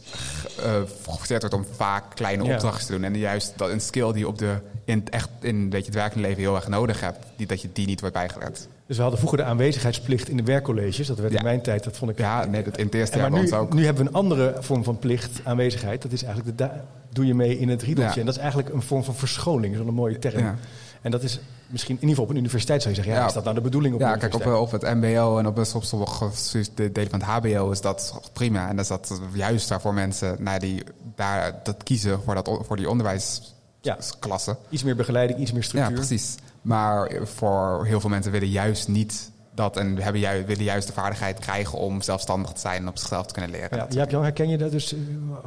eh 0.58 0.82
geforceerd 1.02 1.40
wordt 1.40 1.56
om 1.56 1.66
vaak 1.76 2.14
kleine 2.14 2.42
opdrachten 2.44 2.86
te 2.86 2.92
doen. 2.92 3.04
En 3.04 3.16
juist 3.18 3.52
dat 3.56 3.70
een 3.70 3.80
skill 3.80 4.12
die 4.12 4.18
je 4.18 4.28
op 4.28 4.38
de, 4.38 4.58
in, 4.84 4.98
het 4.98 5.10
echt, 5.10 5.28
in 5.40 5.70
weet 5.70 5.80
je, 5.80 5.86
het 5.86 5.94
werkende 6.00 6.28
leven 6.28 6.42
heel 6.42 6.54
erg 6.54 6.68
nodig 6.68 7.00
hebt... 7.00 7.26
Die, 7.36 7.46
dat 7.46 7.60
je 7.60 7.72
die 7.72 7.86
niet 7.86 8.00
wordt 8.00 8.14
bijgeleerd. 8.14 8.68
Dus 8.90 8.98
we 8.98 9.04
hadden 9.04 9.20
vroeger 9.24 9.44
de 9.44 9.50
aanwezigheidsplicht 9.50 10.28
in 10.28 10.36
de 10.36 10.42
werkcolleges. 10.42 11.06
Dat 11.06 11.18
werd 11.18 11.32
Ja. 11.32 11.38
in 11.38 11.44
mijn 11.44 11.60
tijd, 11.62 11.84
dat 11.84 11.96
vond 11.96 12.10
ik... 12.10 12.18
Ja, 12.18 12.44
nee, 12.44 12.62
dat 12.62 12.76
in 12.78 12.84
het 12.84 12.94
eerste 12.94 13.18
jaar 13.18 13.30
maar 13.30 13.42
nu, 13.42 13.52
ook. 13.52 13.72
nu 13.74 13.84
hebben 13.84 14.02
we 14.04 14.08
een 14.08 14.14
andere 14.16 14.56
vorm 14.60 14.84
van 14.84 14.98
plicht, 14.98 15.40
aanwezigheid. 15.44 16.02
Dat 16.02 16.12
is 16.12 16.22
eigenlijk, 16.22 16.58
de 16.58 16.68
doe 17.12 17.26
je 17.26 17.34
mee 17.34 17.58
in 17.58 17.68
het 17.68 17.82
riedeltje. 17.82 18.14
Ja. 18.14 18.20
En 18.20 18.26
dat 18.26 18.34
is 18.34 18.40
eigenlijk 18.40 18.74
een 18.74 18.82
vorm 18.82 19.04
van 19.04 19.14
verscholing, 19.14 19.76
zo'n 19.76 19.94
mooie 19.94 20.18
term. 20.18 20.38
Ja. 20.38 20.54
En 21.02 21.10
dat 21.10 21.22
is 21.22 21.40
misschien, 21.66 21.94
in 21.94 22.00
ieder 22.00 22.08
geval 22.10 22.24
op 22.24 22.30
een 22.30 22.36
universiteit 22.36 22.82
zou 22.82 22.94
je 22.94 23.00
zeggen... 23.00 23.14
Ja, 23.18 23.20
Ja. 23.22 23.28
is 23.28 23.34
dat 23.34 23.44
nou 23.44 23.56
de 23.56 23.62
bedoeling 23.62 23.94
op 23.94 24.00
Ja, 24.00 24.12
een 24.12 24.18
kijk, 24.18 24.34
op, 24.60 24.70
het 24.70 24.82
mbo 24.82 25.38
en 25.38 25.46
op, 25.46 25.58
op 25.74 25.84
sommige 25.84 26.28
de 26.74 26.92
delen 26.92 27.10
van 27.10 27.20
het 27.20 27.28
hbo 27.28 27.70
is 27.70 27.80
dat 27.80 28.20
prima. 28.32 28.68
En 28.68 28.76
dat 28.76 28.84
is 28.84 28.90
dat 28.90 29.20
juist 29.32 29.68
waarvoor 29.68 29.94
mensen 29.94 30.36
naar 30.38 30.58
die, 30.58 30.82
daar, 31.14 31.60
dat 31.62 31.82
kiezen 31.82 32.20
voor, 32.24 32.34
dat, 32.34 32.58
voor 32.66 32.76
die 32.76 32.88
onderwijsklasse. 32.90 34.56
Iets 34.70 34.82
meer 34.82 34.96
begeleiding, 34.96 35.38
iets 35.38 35.52
meer 35.52 35.62
Ja, 35.62 35.66
structuur. 35.68 35.94
precies. 35.96 36.34
Maar 36.62 37.10
voor 37.24 37.86
heel 37.86 38.00
veel 38.00 38.10
mensen 38.10 38.32
willen 38.32 38.48
juist 38.48 38.88
niet 38.88 39.30
dat... 39.54 39.76
en 39.76 39.96
hebben 39.98 40.20
ju 40.20 40.44
willen 40.46 40.64
juist 40.64 40.86
de 40.86 40.92
vaardigheid 40.92 41.38
krijgen 41.38 41.78
om 41.78 42.02
zelfstandig 42.02 42.52
te 42.52 42.60
zijn... 42.60 42.82
en 42.82 42.88
op 42.88 42.98
zichzelf 42.98 43.26
te 43.26 43.32
kunnen 43.32 43.50
leren. 43.50 43.76
Ja, 43.78 43.86
Jaap 43.90 44.10
Jan, 44.10 44.22
herken 44.22 44.48
je 44.48 44.58
dat 44.58 44.70
dus, 44.70 44.92
eh, 44.92 44.98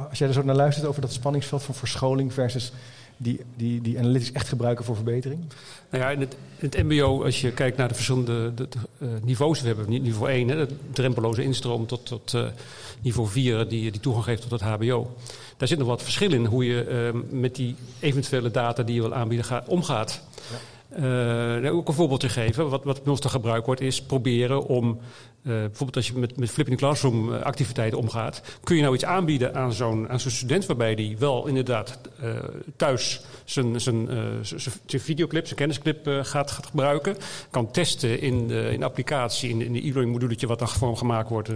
als 0.08 0.18
jij 0.18 0.28
er 0.28 0.34
zo 0.34 0.42
naar 0.42 0.54
luistert 0.56 0.86
over 0.86 1.00
dat 1.00 1.12
spanningsveld 1.12 1.62
van 1.62 1.74
verscholing 1.74 2.32
versus 2.32 2.72
die, 3.16 3.40
die, 3.56 3.80
die 3.80 3.98
analytics 3.98 4.32
echt 4.32 4.48
gebruiken 4.48 4.84
voor 4.84 4.94
verbetering? 4.94 5.40
Nou 5.90 6.04
ja, 6.04 6.10
in 6.10 6.20
het, 6.20 6.36
in 6.58 6.68
het 6.70 6.82
MBO, 6.82 7.24
als 7.24 7.40
je 7.40 7.52
kijkt 7.52 7.76
naar 7.76 7.88
de 7.88 7.94
verschillende 7.94 8.54
de, 8.54 8.68
de, 8.68 8.78
eh, 8.98 9.08
niveaus, 9.22 9.60
we 9.60 9.66
hebben 9.66 9.88
niveau 10.02 10.30
1, 10.30 10.48
hè, 10.48 10.66
de 10.66 10.74
drempeloze 10.92 11.42
instroom, 11.42 11.86
tot, 11.86 12.06
tot 12.06 12.34
eh, 12.34 12.44
niveau 13.00 13.28
4, 13.28 13.68
die, 13.68 13.90
die 13.90 14.00
toegang 14.00 14.24
geeft 14.24 14.42
tot 14.42 14.50
het 14.50 14.60
HBO. 14.60 15.16
Daar 15.56 15.68
zit 15.68 15.78
nog 15.78 15.86
wat 15.88 16.02
verschil 16.02 16.32
in 16.32 16.44
hoe 16.44 16.64
je 16.64 16.84
eh, 16.84 17.20
met 17.30 17.54
die 17.54 17.76
eventuele 18.00 18.50
data 18.50 18.82
die 18.82 18.94
je 18.94 19.00
wil 19.00 19.14
aanbieden 19.14 19.46
ga- 19.46 19.64
omgaat. 19.66 20.20
Eh, 20.50 20.56
nou, 21.00 21.70
ook 21.70 21.88
een 21.88 21.94
voorbeeld 21.94 22.20
te 22.20 22.28
geven, 22.28 22.68
wat, 22.68 22.84
wat 22.84 23.02
bij 23.02 23.10
ons 23.10 23.20
te 23.20 23.28
gebruikt 23.28 23.66
wordt, 23.66 23.80
is 23.80 24.02
proberen 24.02 24.66
om, 24.66 24.98
eh, 25.42 25.52
bijvoorbeeld 25.52 25.96
als 25.96 26.06
je 26.06 26.18
met, 26.18 26.36
met 26.36 26.50
flipping 26.50 26.78
classroom 26.78 27.34
eh, 27.34 27.42
activiteiten 27.42 27.98
omgaat, 27.98 28.42
kun 28.62 28.76
je 28.76 28.82
nou 28.82 28.94
iets 28.94 29.04
aanbieden 29.04 29.54
aan 29.54 29.72
zo'n 29.72 30.08
student 30.16 30.66
waarbij 30.66 30.94
die 30.94 31.18
wel 31.18 31.46
inderdaad 31.46 31.98
thuis 32.76 33.20
zijn, 33.44 33.80
zijn, 33.80 34.08
zijn, 34.42 35.00
videoclip, 35.00 35.44
zijn 35.44 35.58
kennisclip 35.58 36.06
gaat, 36.22 36.50
gaat 36.50 36.66
gebruiken, 36.66 37.16
kan 37.50 37.70
testen 37.70 38.20
in 38.20 38.48
de, 38.48 38.70
in 38.72 38.82
applicatie, 38.82 39.50
in, 39.50 39.62
in 39.62 39.72
de 39.72 39.78
e-learning 39.78 40.12
moduletje 40.12 40.46
wat 40.46 40.58
dan 40.58 40.68
vorm 40.68 40.96
gemaakt 40.96 41.28
wordt, 41.28 41.50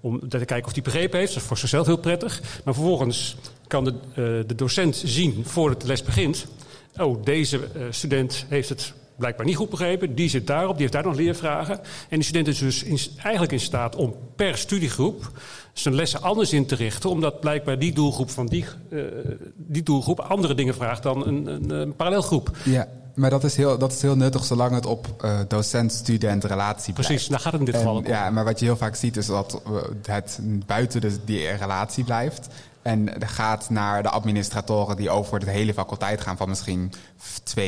om 0.00 0.28
te 0.28 0.44
kijken 0.44 0.66
of 0.66 0.72
die 0.72 0.82
begrepen 0.82 1.18
heeft. 1.18 1.32
Dat 1.32 1.42
is 1.42 1.48
voor 1.48 1.58
zichzelf 1.58 1.86
heel 1.86 1.96
prettig. 1.96 2.40
Maar 2.64 2.74
vervolgens 2.74 3.36
kan 3.66 3.84
de, 3.84 3.94
de 4.46 4.54
docent 4.54 5.02
zien 5.04 5.44
voordat 5.44 5.80
de 5.80 5.86
les 5.86 6.02
begint. 6.02 6.46
Oh, 6.96 7.24
deze 7.24 7.58
eh, 7.58 7.82
student 7.90 8.46
heeft 8.48 8.68
het 8.68 8.92
blijkbaar 9.16 9.46
niet 9.46 9.56
goed 9.56 9.70
begrepen. 9.70 10.14
Die 10.14 10.28
zit 10.28 10.46
daarop, 10.46 10.72
die 10.72 10.80
heeft 10.80 10.92
daar 10.92 11.04
nog 11.04 11.16
leervragen. 11.16 11.78
En 12.08 12.18
die 12.18 12.22
student 12.22 12.48
is 12.48 12.58
dus 12.58 13.10
eigenlijk 13.16 13.52
in 13.52 13.60
staat 13.60 13.96
om 13.96 14.14
per 14.36 14.58
studiegroep 14.58 15.30
zijn 15.72 15.94
lessen 15.94 16.22
anders 16.22 16.52
in 16.52 16.66
te 16.66 16.74
richten. 16.74 17.10
Omdat 17.10 17.40
blijkbaar 17.40 17.78
die 17.78 17.92
doelgroep 17.92 18.30
van 18.30 18.46
die, 18.46 18.64
eh, 18.90 19.00
die 19.56 19.82
doelgroep 19.82 20.20
andere 20.20 20.54
dingen 20.54 20.74
vraagt 20.74 21.02
dan 21.02 21.26
een, 21.26 21.46
een, 21.46 21.70
een 21.70 21.96
parallelgroep. 21.96 22.56
Ja. 22.64 22.88
Maar 23.14 23.30
dat 23.30 23.44
is 23.44 23.56
heel, 23.56 23.78
dat 23.78 23.92
is 23.92 24.02
heel 24.02 24.16
nuttig 24.16 24.44
zolang 24.44 24.74
het 24.74 24.86
op 24.86 25.24
uh, 25.24 25.38
docent-student 25.48 26.44
relatie 26.44 26.92
blijft. 26.92 27.10
Precies, 27.10 27.28
daar 27.28 27.40
gaat 27.40 27.52
het 27.52 27.60
in 27.60 27.66
dit 27.66 27.76
geval 27.76 27.96
en, 27.96 28.04
Ja, 28.04 28.30
maar 28.30 28.44
wat 28.44 28.58
je 28.58 28.64
heel 28.64 28.76
vaak 28.76 28.94
ziet 28.94 29.16
is 29.16 29.26
dat 29.26 29.62
het 30.02 30.40
buiten 30.66 31.00
de, 31.00 31.24
die 31.24 31.50
relatie 31.50 32.04
blijft. 32.04 32.48
En 32.82 33.10
gaat 33.18 33.70
naar 33.70 34.02
de 34.02 34.08
administratoren 34.08 34.96
die 34.96 35.10
over 35.10 35.40
de 35.40 35.50
hele 35.50 35.74
faculteit 35.74 36.20
gaan 36.20 36.36
van 36.36 36.48
misschien 36.48 36.92
2.000, 37.58 37.62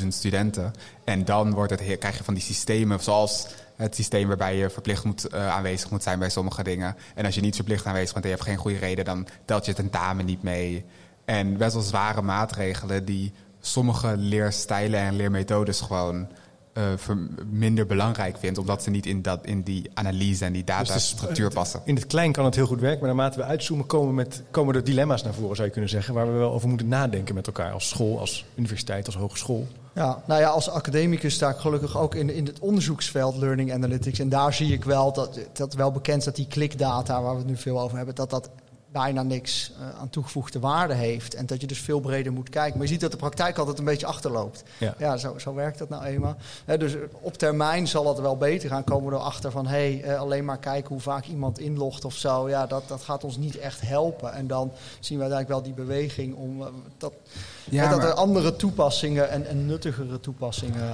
3.000 0.00 0.06
studenten. 0.08 0.72
En 1.04 1.24
dan 1.24 1.52
wordt 1.52 1.70
het, 1.70 1.98
krijg 1.98 2.18
je 2.18 2.24
van 2.24 2.34
die 2.34 2.42
systemen 2.42 3.00
zoals 3.00 3.46
het 3.76 3.94
systeem 3.94 4.28
waarbij 4.28 4.56
je 4.56 4.70
verplicht 4.70 5.04
moet, 5.04 5.34
uh, 5.34 5.48
aanwezig 5.48 5.90
moet 5.90 6.02
zijn 6.02 6.18
bij 6.18 6.30
sommige 6.30 6.62
dingen. 6.62 6.96
En 7.14 7.24
als 7.24 7.34
je 7.34 7.40
niet 7.40 7.54
verplicht 7.54 7.86
aanwezig 7.86 8.12
bent 8.12 8.24
en 8.24 8.30
je 8.30 8.36
hebt 8.36 8.48
geen 8.48 8.58
goede 8.58 8.78
reden, 8.78 9.04
dan 9.04 9.26
telt 9.44 9.64
je 9.66 9.72
tentamen 9.72 10.24
niet 10.24 10.42
mee. 10.42 10.84
En 11.24 11.56
best 11.56 11.72
wel 11.72 11.82
zware 11.82 12.22
maatregelen 12.22 13.04
die 13.04 13.32
sommige 13.64 14.16
leerstijlen 14.16 15.00
en 15.00 15.16
leermethodes 15.16 15.80
gewoon 15.80 16.28
uh, 16.74 17.16
minder 17.50 17.86
belangrijk 17.86 18.38
vindt, 18.38 18.58
omdat 18.58 18.82
ze 18.82 18.90
niet 18.90 19.06
in, 19.06 19.22
dat, 19.22 19.46
in 19.46 19.62
die 19.62 19.90
analyse 19.94 20.44
en 20.44 20.52
die 20.52 20.64
dus 20.64 20.74
datastructuur 20.76 21.46
dus 21.46 21.54
passen. 21.54 21.80
In 21.84 21.94
het 21.94 22.06
klein 22.06 22.32
kan 22.32 22.44
het 22.44 22.54
heel 22.54 22.66
goed 22.66 22.80
werken, 22.80 22.98
maar 22.98 23.14
naarmate 23.14 23.38
we 23.38 23.44
uitzoomen 23.44 23.86
komen, 23.86 24.14
met, 24.14 24.42
komen 24.50 24.74
er 24.74 24.84
dilemma's 24.84 25.22
naar 25.22 25.34
voren, 25.34 25.54
zou 25.54 25.66
je 25.66 25.72
kunnen 25.72 25.90
zeggen, 25.90 26.14
waar 26.14 26.32
we 26.32 26.38
wel 26.38 26.52
over 26.52 26.68
moeten 26.68 26.88
nadenken 26.88 27.34
met 27.34 27.46
elkaar 27.46 27.72
als 27.72 27.88
school, 27.88 28.18
als 28.18 28.44
universiteit, 28.54 29.06
als 29.06 29.16
hogeschool. 29.16 29.66
Ja, 29.94 30.22
nou 30.26 30.40
ja, 30.40 30.48
als 30.48 30.70
academicus 30.70 31.34
sta 31.34 31.50
ik 31.50 31.56
gelukkig 31.56 31.98
ook 31.98 32.14
in, 32.14 32.30
in 32.30 32.46
het 32.46 32.58
onderzoeksveld 32.58 33.36
Learning 33.36 33.72
Analytics. 33.72 34.18
En 34.18 34.28
daar 34.28 34.54
zie 34.54 34.72
ik 34.72 34.84
wel 34.84 35.12
dat, 35.12 35.38
dat 35.52 35.74
wel 35.74 35.90
bekend 35.90 36.18
is 36.18 36.24
dat 36.24 36.36
die 36.36 36.46
klikdata, 36.46 37.22
waar 37.22 37.32
we 37.32 37.38
het 37.38 37.48
nu 37.48 37.56
veel 37.56 37.80
over 37.80 37.96
hebben, 37.96 38.14
dat 38.14 38.30
dat 38.30 38.50
bijna 38.92 39.22
niks 39.22 39.72
uh, 39.80 40.00
aan 40.00 40.10
toegevoegde 40.10 40.60
waarde 40.60 40.94
heeft. 40.94 41.34
En 41.34 41.46
dat 41.46 41.60
je 41.60 41.66
dus 41.66 41.80
veel 41.80 42.00
breder 42.00 42.32
moet 42.32 42.48
kijken. 42.48 42.72
Maar 42.72 42.86
je 42.86 42.92
ziet 42.92 43.00
dat 43.00 43.10
de 43.10 43.16
praktijk 43.16 43.58
altijd 43.58 43.78
een 43.78 43.84
beetje 43.84 44.06
achterloopt. 44.06 44.62
Ja, 44.78 44.94
ja 44.98 45.16
zo, 45.16 45.38
zo 45.38 45.54
werkt 45.54 45.78
dat 45.78 45.88
nou 45.88 46.04
eenmaal. 46.04 46.36
dus 46.78 46.96
op 47.20 47.36
termijn 47.36 47.88
zal 47.88 48.08
het 48.08 48.20
wel 48.20 48.36
beter 48.36 48.68
gaan. 48.68 48.84
Komen 48.84 49.10
we 49.10 49.16
erachter 49.16 49.50
van 49.50 49.66
hé, 49.66 50.00
hey, 50.00 50.12
uh, 50.12 50.20
alleen 50.20 50.44
maar 50.44 50.58
kijken 50.58 50.88
hoe 50.88 51.00
vaak 51.00 51.26
iemand 51.26 51.58
inlogt 51.58 52.04
of 52.04 52.14
zo. 52.14 52.48
Ja, 52.48 52.66
dat, 52.66 52.88
dat 52.88 53.02
gaat 53.02 53.24
ons 53.24 53.36
niet 53.36 53.58
echt 53.58 53.80
helpen. 53.80 54.32
En 54.32 54.46
dan 54.46 54.72
zien 55.00 55.18
we 55.18 55.24
uiteindelijk 55.24 55.48
wel 55.48 55.74
die 55.74 55.84
beweging 55.86 56.34
om 56.34 56.60
uh, 56.60 56.66
dat, 56.98 57.12
ja, 57.70 57.88
dat 57.88 58.02
er 58.02 58.12
andere 58.12 58.56
toepassingen 58.56 59.30
en, 59.30 59.46
en 59.46 59.66
nuttigere 59.66 60.20
toepassingen 60.20 60.88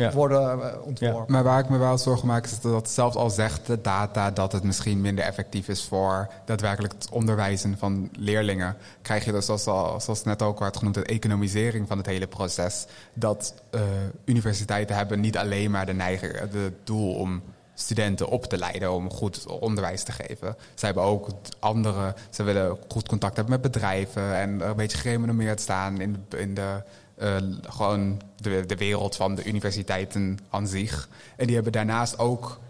ja. 0.00 0.12
worden 0.12 0.62
eh, 0.62 0.86
ontworpen. 0.86 1.32
Maar 1.32 1.42
waar 1.42 1.60
ik 1.60 1.68
me 1.68 1.78
wel 1.78 1.98
zorgen 1.98 2.26
maak 2.26 2.44
is 2.44 2.60
dat 2.60 2.90
zelfs 2.90 3.16
al 3.16 3.30
zegt 3.30 3.66
de 3.66 3.80
data 3.80 4.30
dat 4.30 4.52
het 4.52 4.62
misschien 4.62 5.00
minder 5.00 5.24
effectief 5.24 5.68
is 5.68 5.84
voor 5.84 6.28
daadwerkelijk 6.44 6.92
het 6.92 7.10
onderwijzen 7.10 7.78
van 7.78 8.08
leerlingen, 8.18 8.76
krijg 9.02 9.24
je 9.24 9.32
dus 9.32 9.46
zoals, 9.46 10.04
zoals 10.04 10.24
net 10.24 10.42
ook 10.42 10.58
werd 10.58 10.76
genoemd, 10.76 10.94
de 10.94 11.04
economisering 11.04 11.88
van 11.88 11.98
het 11.98 12.06
hele 12.06 12.26
proces. 12.26 12.86
Dat 13.14 13.54
uh, 13.70 13.80
universiteiten 14.24 14.96
hebben 14.96 15.20
niet 15.20 15.36
alleen 15.36 15.70
maar 15.70 15.86
de 15.86 15.92
neiging, 15.92 16.38
het 16.38 16.72
doel 16.84 17.14
om 17.14 17.42
studenten 17.80 18.28
op 18.28 18.44
te 18.44 18.58
leiden 18.58 18.92
om 18.92 19.10
goed 19.10 19.46
onderwijs 19.46 20.02
te 20.02 20.12
geven. 20.12 20.56
Ze 20.74 20.84
hebben 20.84 21.02
ook 21.02 21.28
andere, 21.58 22.14
ze 22.30 22.42
willen 22.42 22.78
goed 22.88 23.08
contact 23.08 23.36
hebben 23.36 23.60
met 23.60 23.72
bedrijven 23.72 24.36
en 24.36 24.68
een 24.68 24.76
beetje 24.76 24.98
gerenommeerd 24.98 25.60
staan 25.60 26.00
in, 26.00 26.24
in 26.36 26.54
de 26.54 26.82
uh, 27.22 27.36
gewoon 27.62 28.20
de, 28.36 28.66
de 28.66 28.76
wereld 28.76 29.16
van 29.16 29.34
de 29.34 29.44
universiteiten 29.44 30.38
aan 30.50 30.68
zich. 30.68 31.08
En 31.36 31.46
die 31.46 31.54
hebben 31.54 31.72
daarnaast 31.72 32.18
ook 32.18 32.60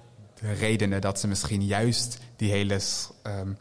redenen 0.40 1.00
dat 1.00 1.20
ze 1.20 1.28
misschien 1.28 1.64
juist 1.64 2.18
die 2.36 2.50
hele 2.50 2.80
um, 3.26 3.58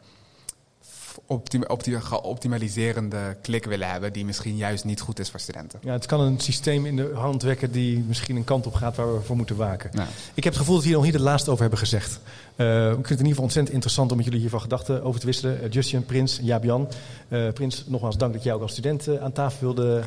optim 1.26 1.64
geoptimaliserende 2.00 3.36
klik 3.42 3.64
willen 3.64 3.90
hebben, 3.90 4.12
die 4.12 4.24
misschien 4.24 4.56
juist 4.56 4.84
niet 4.84 5.00
goed 5.00 5.18
is 5.18 5.30
voor 5.30 5.40
studenten. 5.40 5.78
Ja, 5.82 5.92
het 5.92 6.06
kan 6.06 6.20
een 6.20 6.40
systeem 6.40 6.86
in 6.86 6.96
de 6.96 7.10
hand 7.14 7.42
wekken 7.42 7.72
die 7.72 8.04
misschien 8.06 8.36
een 8.36 8.44
kant 8.44 8.66
op 8.66 8.74
gaat 8.74 8.96
waar 8.96 9.14
we 9.14 9.20
voor 9.20 9.36
moeten 9.36 9.56
waken. 9.56 9.90
Ik 10.34 10.44
heb 10.44 10.52
het 10.52 10.56
gevoel 10.56 10.74
dat 10.74 10.82
we 10.82 10.88
hier 10.88 10.96
nog 10.96 11.06
niet 11.06 11.14
het 11.14 11.22
laatste 11.22 11.50
over 11.50 11.62
hebben 11.62 11.78
gezegd. 11.78 12.20
Uh, 12.56 12.88
ik 12.88 12.94
vind 12.94 13.08
het 13.08 13.10
in 13.10 13.16
ieder 13.16 13.28
geval 13.28 13.44
ontzettend 13.44 13.74
interessant 13.74 14.10
om 14.10 14.16
met 14.16 14.24
jullie 14.24 14.40
hiervan 14.40 14.60
gedachten 14.60 15.02
over 15.02 15.20
te 15.20 15.26
wisselen. 15.26 15.64
Uh, 15.64 15.70
Justin, 15.70 16.04
Prins, 16.04 16.38
Jaap-Jan. 16.42 16.88
Uh, 17.28 17.52
Prins, 17.52 17.84
nogmaals 17.86 18.16
dank 18.16 18.32
dat 18.32 18.42
jij 18.42 18.52
ook 18.52 18.62
als 18.62 18.72
student 18.72 19.18
aan 19.18 19.32
tafel 19.32 19.60
wilde 19.60 20.02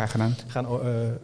gaan 0.47 0.67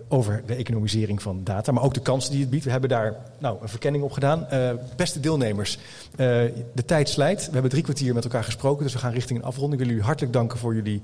over 0.07 0.43
de 0.45 0.55
economisering 0.55 1.21
van 1.21 1.41
data. 1.43 1.71
Maar 1.71 1.83
ook 1.83 1.93
de 1.93 1.99
kansen 1.99 2.31
die 2.31 2.41
het 2.41 2.49
biedt. 2.49 2.65
We 2.65 2.71
hebben 2.71 2.89
daar 2.89 3.15
nou, 3.39 3.57
een 3.61 3.69
verkenning 3.69 4.03
op 4.03 4.11
gedaan. 4.11 4.47
beste 4.95 5.19
deelnemers, 5.19 5.77
de 6.15 6.85
tijd 6.85 7.09
slijt. 7.09 7.45
We 7.45 7.53
hebben 7.53 7.71
drie 7.71 7.83
kwartier 7.83 8.13
met 8.13 8.23
elkaar 8.23 8.43
gesproken, 8.43 8.83
dus 8.83 8.93
we 8.93 8.99
gaan 8.99 9.13
richting 9.13 9.39
een 9.39 9.45
afronding. 9.45 9.78
Ik 9.80 9.86
wil 9.86 9.93
jullie 9.93 10.07
hartelijk 10.07 10.34
danken 10.34 10.59
voor 10.59 10.75
jullie 10.75 11.01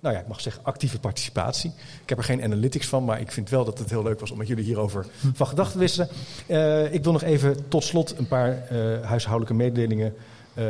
nou 0.00 0.14
ja, 0.14 0.20
ik 0.20 0.28
mag 0.28 0.40
zeggen 0.40 0.64
actieve 0.64 1.00
participatie. 1.00 1.72
Ik 2.02 2.08
heb 2.08 2.18
er 2.18 2.24
geen 2.24 2.42
analytics 2.42 2.86
van, 2.86 3.04
maar 3.04 3.20
ik 3.20 3.32
vind 3.32 3.50
wel 3.50 3.64
dat 3.64 3.78
het 3.78 3.90
heel 3.90 4.02
leuk 4.02 4.20
was 4.20 4.30
om 4.30 4.38
met 4.38 4.46
jullie 4.46 4.64
hierover 4.64 5.06
van 5.34 5.46
gedachten 5.46 5.72
te 5.72 5.78
wisselen. 5.78 6.08
Uh, 6.46 6.94
ik 6.94 7.04
wil 7.04 7.12
nog 7.12 7.22
even 7.22 7.68
tot 7.68 7.84
slot 7.84 8.18
een 8.18 8.28
paar 8.28 8.62
uh, 8.72 9.04
huishoudelijke 9.04 9.54
mededelingen 9.54 10.14
uh, 10.58 10.64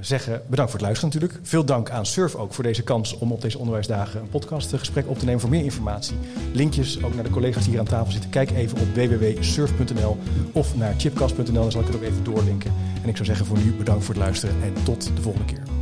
zeggen. 0.00 0.42
Bedankt 0.46 0.70
voor 0.70 0.80
het 0.80 0.88
luisteren 0.88 1.14
natuurlijk. 1.14 1.48
Veel 1.48 1.64
dank 1.64 1.90
aan 1.90 2.06
Surf 2.06 2.34
ook 2.34 2.54
voor 2.54 2.64
deze 2.64 2.82
kans 2.82 3.18
om 3.18 3.32
op 3.32 3.40
deze 3.40 3.58
onderwijsdagen 3.58 4.20
een 4.20 4.28
podcastgesprek 4.28 5.08
op 5.08 5.18
te 5.18 5.24
nemen. 5.24 5.40
Voor 5.40 5.50
meer 5.50 5.64
informatie, 5.64 6.16
linkjes 6.52 7.02
ook 7.02 7.14
naar 7.14 7.24
de 7.24 7.30
collega's 7.30 7.62
die 7.62 7.70
hier 7.70 7.80
aan 7.80 7.86
tafel 7.86 8.12
zitten. 8.12 8.30
Kijk 8.30 8.50
even 8.50 8.78
op 8.78 8.94
www.surf.nl 8.94 10.16
of 10.52 10.76
naar 10.76 10.94
chipcast.nl. 10.96 11.52
Dan 11.52 11.70
zal 11.70 11.80
ik 11.80 11.86
het 11.86 11.96
ook 11.96 12.02
even 12.02 12.24
doorlinken. 12.24 12.72
En 13.02 13.08
ik 13.08 13.14
zou 13.14 13.28
zeggen 13.28 13.46
voor 13.46 13.58
nu 13.58 13.72
bedankt 13.72 14.04
voor 14.04 14.14
het 14.14 14.22
luisteren 14.22 14.62
en 14.62 14.72
tot 14.84 15.16
de 15.16 15.22
volgende 15.22 15.46
keer. 15.46 15.75